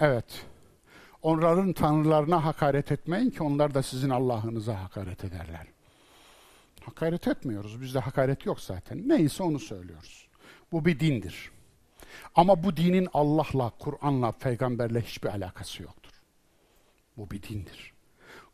[0.00, 0.46] Evet.
[1.24, 5.66] Onların tanrılarına hakaret etmeyin ki onlar da sizin Allah'ınıza hakaret ederler.
[6.84, 7.80] Hakaret etmiyoruz.
[7.80, 9.08] Bizde hakaret yok zaten.
[9.08, 10.28] Neyse onu söylüyoruz.
[10.72, 11.50] Bu bir dindir.
[12.34, 16.10] Ama bu dinin Allah'la, Kur'an'la, peygamberle hiçbir alakası yoktur.
[17.16, 17.92] Bu bir dindir.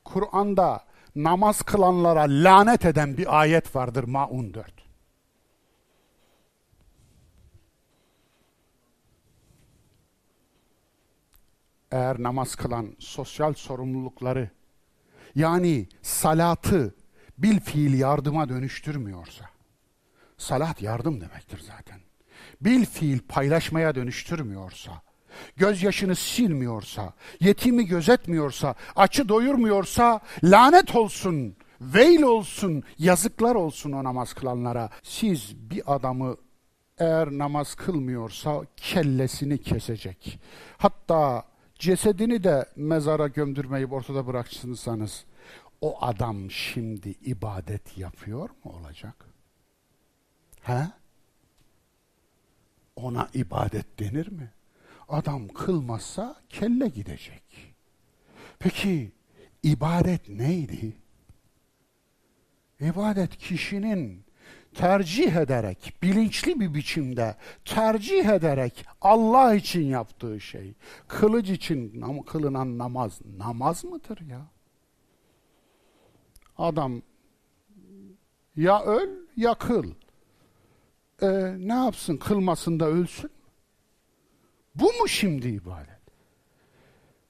[0.05, 0.85] Kur'an'da
[1.17, 4.80] namaz kılanlara lanet eden bir ayet vardır Maun 4.
[11.91, 14.51] Eğer namaz kılan sosyal sorumlulukları
[15.35, 16.95] yani salatı
[17.39, 19.51] bil fiil yardıma dönüştürmüyorsa
[20.39, 22.01] salat yardım demektir zaten.
[22.61, 25.03] Bil fiil paylaşmaya dönüştürmüyorsa
[25.57, 34.91] gözyaşını silmiyorsa, yetimi gözetmiyorsa, açı doyurmuyorsa lanet olsun, veil olsun, yazıklar olsun o namaz kılanlara.
[35.03, 36.37] Siz bir adamı
[36.99, 40.41] eğer namaz kılmıyorsa kellesini kesecek.
[40.79, 41.45] Hatta
[41.81, 45.25] cesedini de mezara gömdürmeyi ortada bırakırsanız
[45.81, 49.27] o adam şimdi ibadet yapıyor mu olacak?
[50.63, 50.89] He?
[52.97, 54.51] Ona ibadet denir mi?
[55.09, 57.75] Adam kılmazsa kelle gidecek.
[58.59, 59.13] Peki
[59.63, 60.97] ibadet neydi?
[62.81, 64.25] İbadet kişinin
[64.75, 70.75] tercih ederek, bilinçli bir biçimde tercih ederek Allah için yaptığı şey.
[71.09, 74.47] Kılıç için kılınan namaz namaz mıdır ya?
[76.59, 77.03] Adam
[78.57, 79.93] Ya öl ya kıl.
[81.23, 81.29] Ee,
[81.59, 83.31] ne yapsın kılmasın da ölsün?
[84.75, 86.01] Bu mu şimdi ibadet?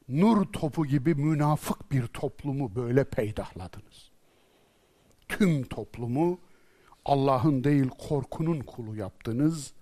[0.08, 4.10] Nur topu gibi münafık bir toplumu böyle peydahladınız.
[5.28, 6.40] Tüm toplumu
[7.04, 9.72] Allah'ın değil korkunun kulu yaptınız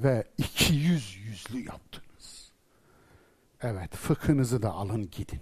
[0.00, 2.52] ve iki yüz yüzlü yaptınız.
[3.62, 5.40] Evet, fıkhınızı da alın gidin.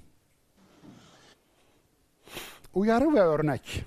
[2.74, 3.84] Uyarı ve örnek.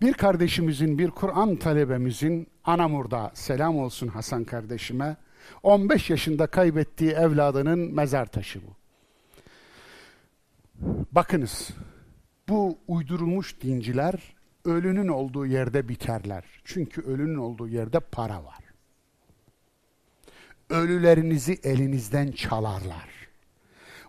[0.00, 5.16] Bir kardeşimizin, bir Kur'an talebemizin, Anamur'da selam olsun Hasan kardeşime,
[5.62, 8.74] 15 yaşında kaybettiği evladının mezar taşı bu.
[11.12, 11.70] Bakınız,
[12.48, 14.33] bu uydurulmuş dinciler
[14.64, 16.44] ölünün olduğu yerde biterler.
[16.64, 18.58] Çünkü ölünün olduğu yerde para var.
[20.70, 23.24] Ölülerinizi elinizden çalarlar.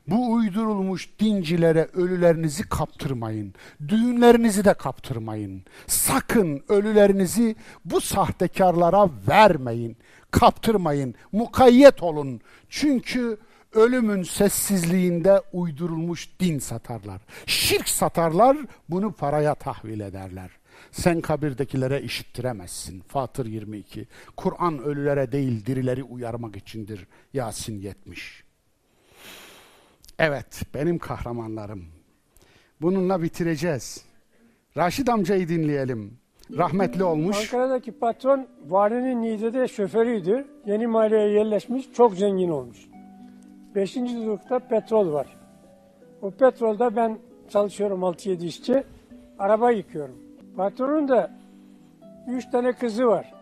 [0.08, 3.54] Bu uydurulmuş dincilere ölülerinizi kaptırmayın.
[3.88, 5.64] Düğünlerinizi de kaptırmayın.
[5.88, 7.56] Sakın ölülerinizi
[7.86, 9.98] bu sahtekarlara vermeyin.
[10.32, 11.16] Kaptırmayın.
[11.32, 12.42] Mukayyet olun.
[12.70, 13.38] Çünkü
[13.76, 17.22] ölümün sessizliğinde uydurulmuş din satarlar.
[17.46, 18.58] Şirk satarlar,
[18.90, 20.52] bunu paraya tahvil ederler.
[20.92, 23.02] Sen kabirdekilere işittiremezsin.
[23.08, 24.08] Fatır 22.
[24.38, 27.08] Kur'an ölülere değil dirileri uyarmak içindir.
[27.34, 28.44] Yasin 70.
[30.20, 31.86] Evet, benim kahramanlarım.
[32.82, 34.06] Bununla bitireceğiz.
[34.78, 36.18] Raşid amcayı dinleyelim.
[36.58, 37.38] Rahmetli olmuş.
[37.38, 40.48] Ankara'daki patron valinin Niğde'de şoförüydü.
[40.66, 42.78] Yeni mahalleye yerleşmiş, çok zengin olmuş.
[43.76, 45.38] Beşinci durakta petrol var.
[46.22, 47.18] O petrolda ben
[47.50, 48.84] çalışıyorum 6-7 işçi.
[49.40, 50.16] Araba yıkıyorum.
[50.58, 51.32] Patronun da
[52.28, 53.34] üç tane kızı var.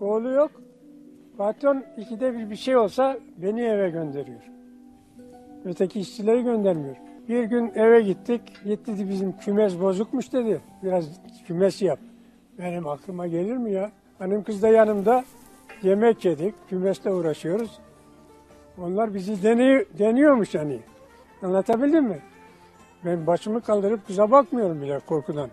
[0.00, 0.50] Oğlu yok.
[1.38, 4.42] Patron ikide bir bir şey olsa beni eve gönderiyor.
[5.64, 6.96] Öteki işçileri göndermiyor.
[7.28, 8.42] Bir gün eve gittik.
[8.64, 10.60] Gitti dedi bizim kümes bozukmuş dedi.
[10.82, 11.04] Biraz
[11.46, 11.98] kümes yap.
[12.58, 13.90] Benim aklıma gelir mi ya?
[14.18, 15.24] Hanım kız da yanımda.
[15.82, 16.54] Yemek yedik.
[16.68, 17.80] Kümesle uğraşıyoruz.
[18.82, 20.80] Onlar bizi deniyor, deniyormuş hani.
[21.42, 22.18] Anlatabildim mi?
[23.04, 25.50] Ben başımı kaldırıp kıza bakmıyorum bile korkudan.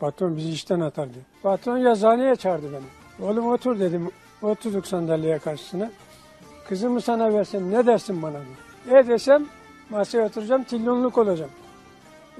[0.00, 1.18] Patron bizi işten atardı.
[1.42, 3.28] Patron yazıhaneye çağırdı beni.
[3.28, 4.08] Oğlum otur dedim.
[4.42, 5.90] Oturduk sandalyeye karşısına.
[6.68, 8.34] Kızımı sana versem ne dersin bana?
[8.34, 8.96] dedi.
[8.96, 9.46] E desem
[9.90, 11.50] masaya oturacağım tillonluk olacağım.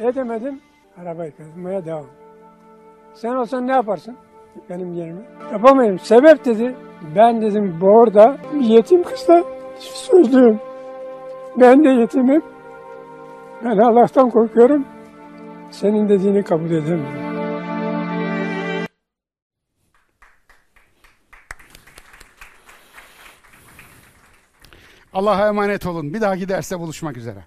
[0.01, 0.61] E demedim
[1.03, 2.07] arabayı kazmaya devam.
[3.15, 4.17] Sen olsan ne yaparsın
[4.71, 5.21] benim yerime?
[5.53, 5.99] Yapamayım.
[5.99, 6.77] Sebep dedi.
[7.17, 9.45] Ben dedim bu orada yetim kızla
[9.79, 10.61] sözlüyüm.
[11.61, 12.43] Ben de yetimim.
[13.65, 14.85] Ben Allah'tan korkuyorum.
[15.71, 17.29] Senin dediğini kabul edemiyorum.
[25.13, 26.15] Allah'a emanet olun.
[26.15, 27.45] Bir dahaki derste buluşmak üzere.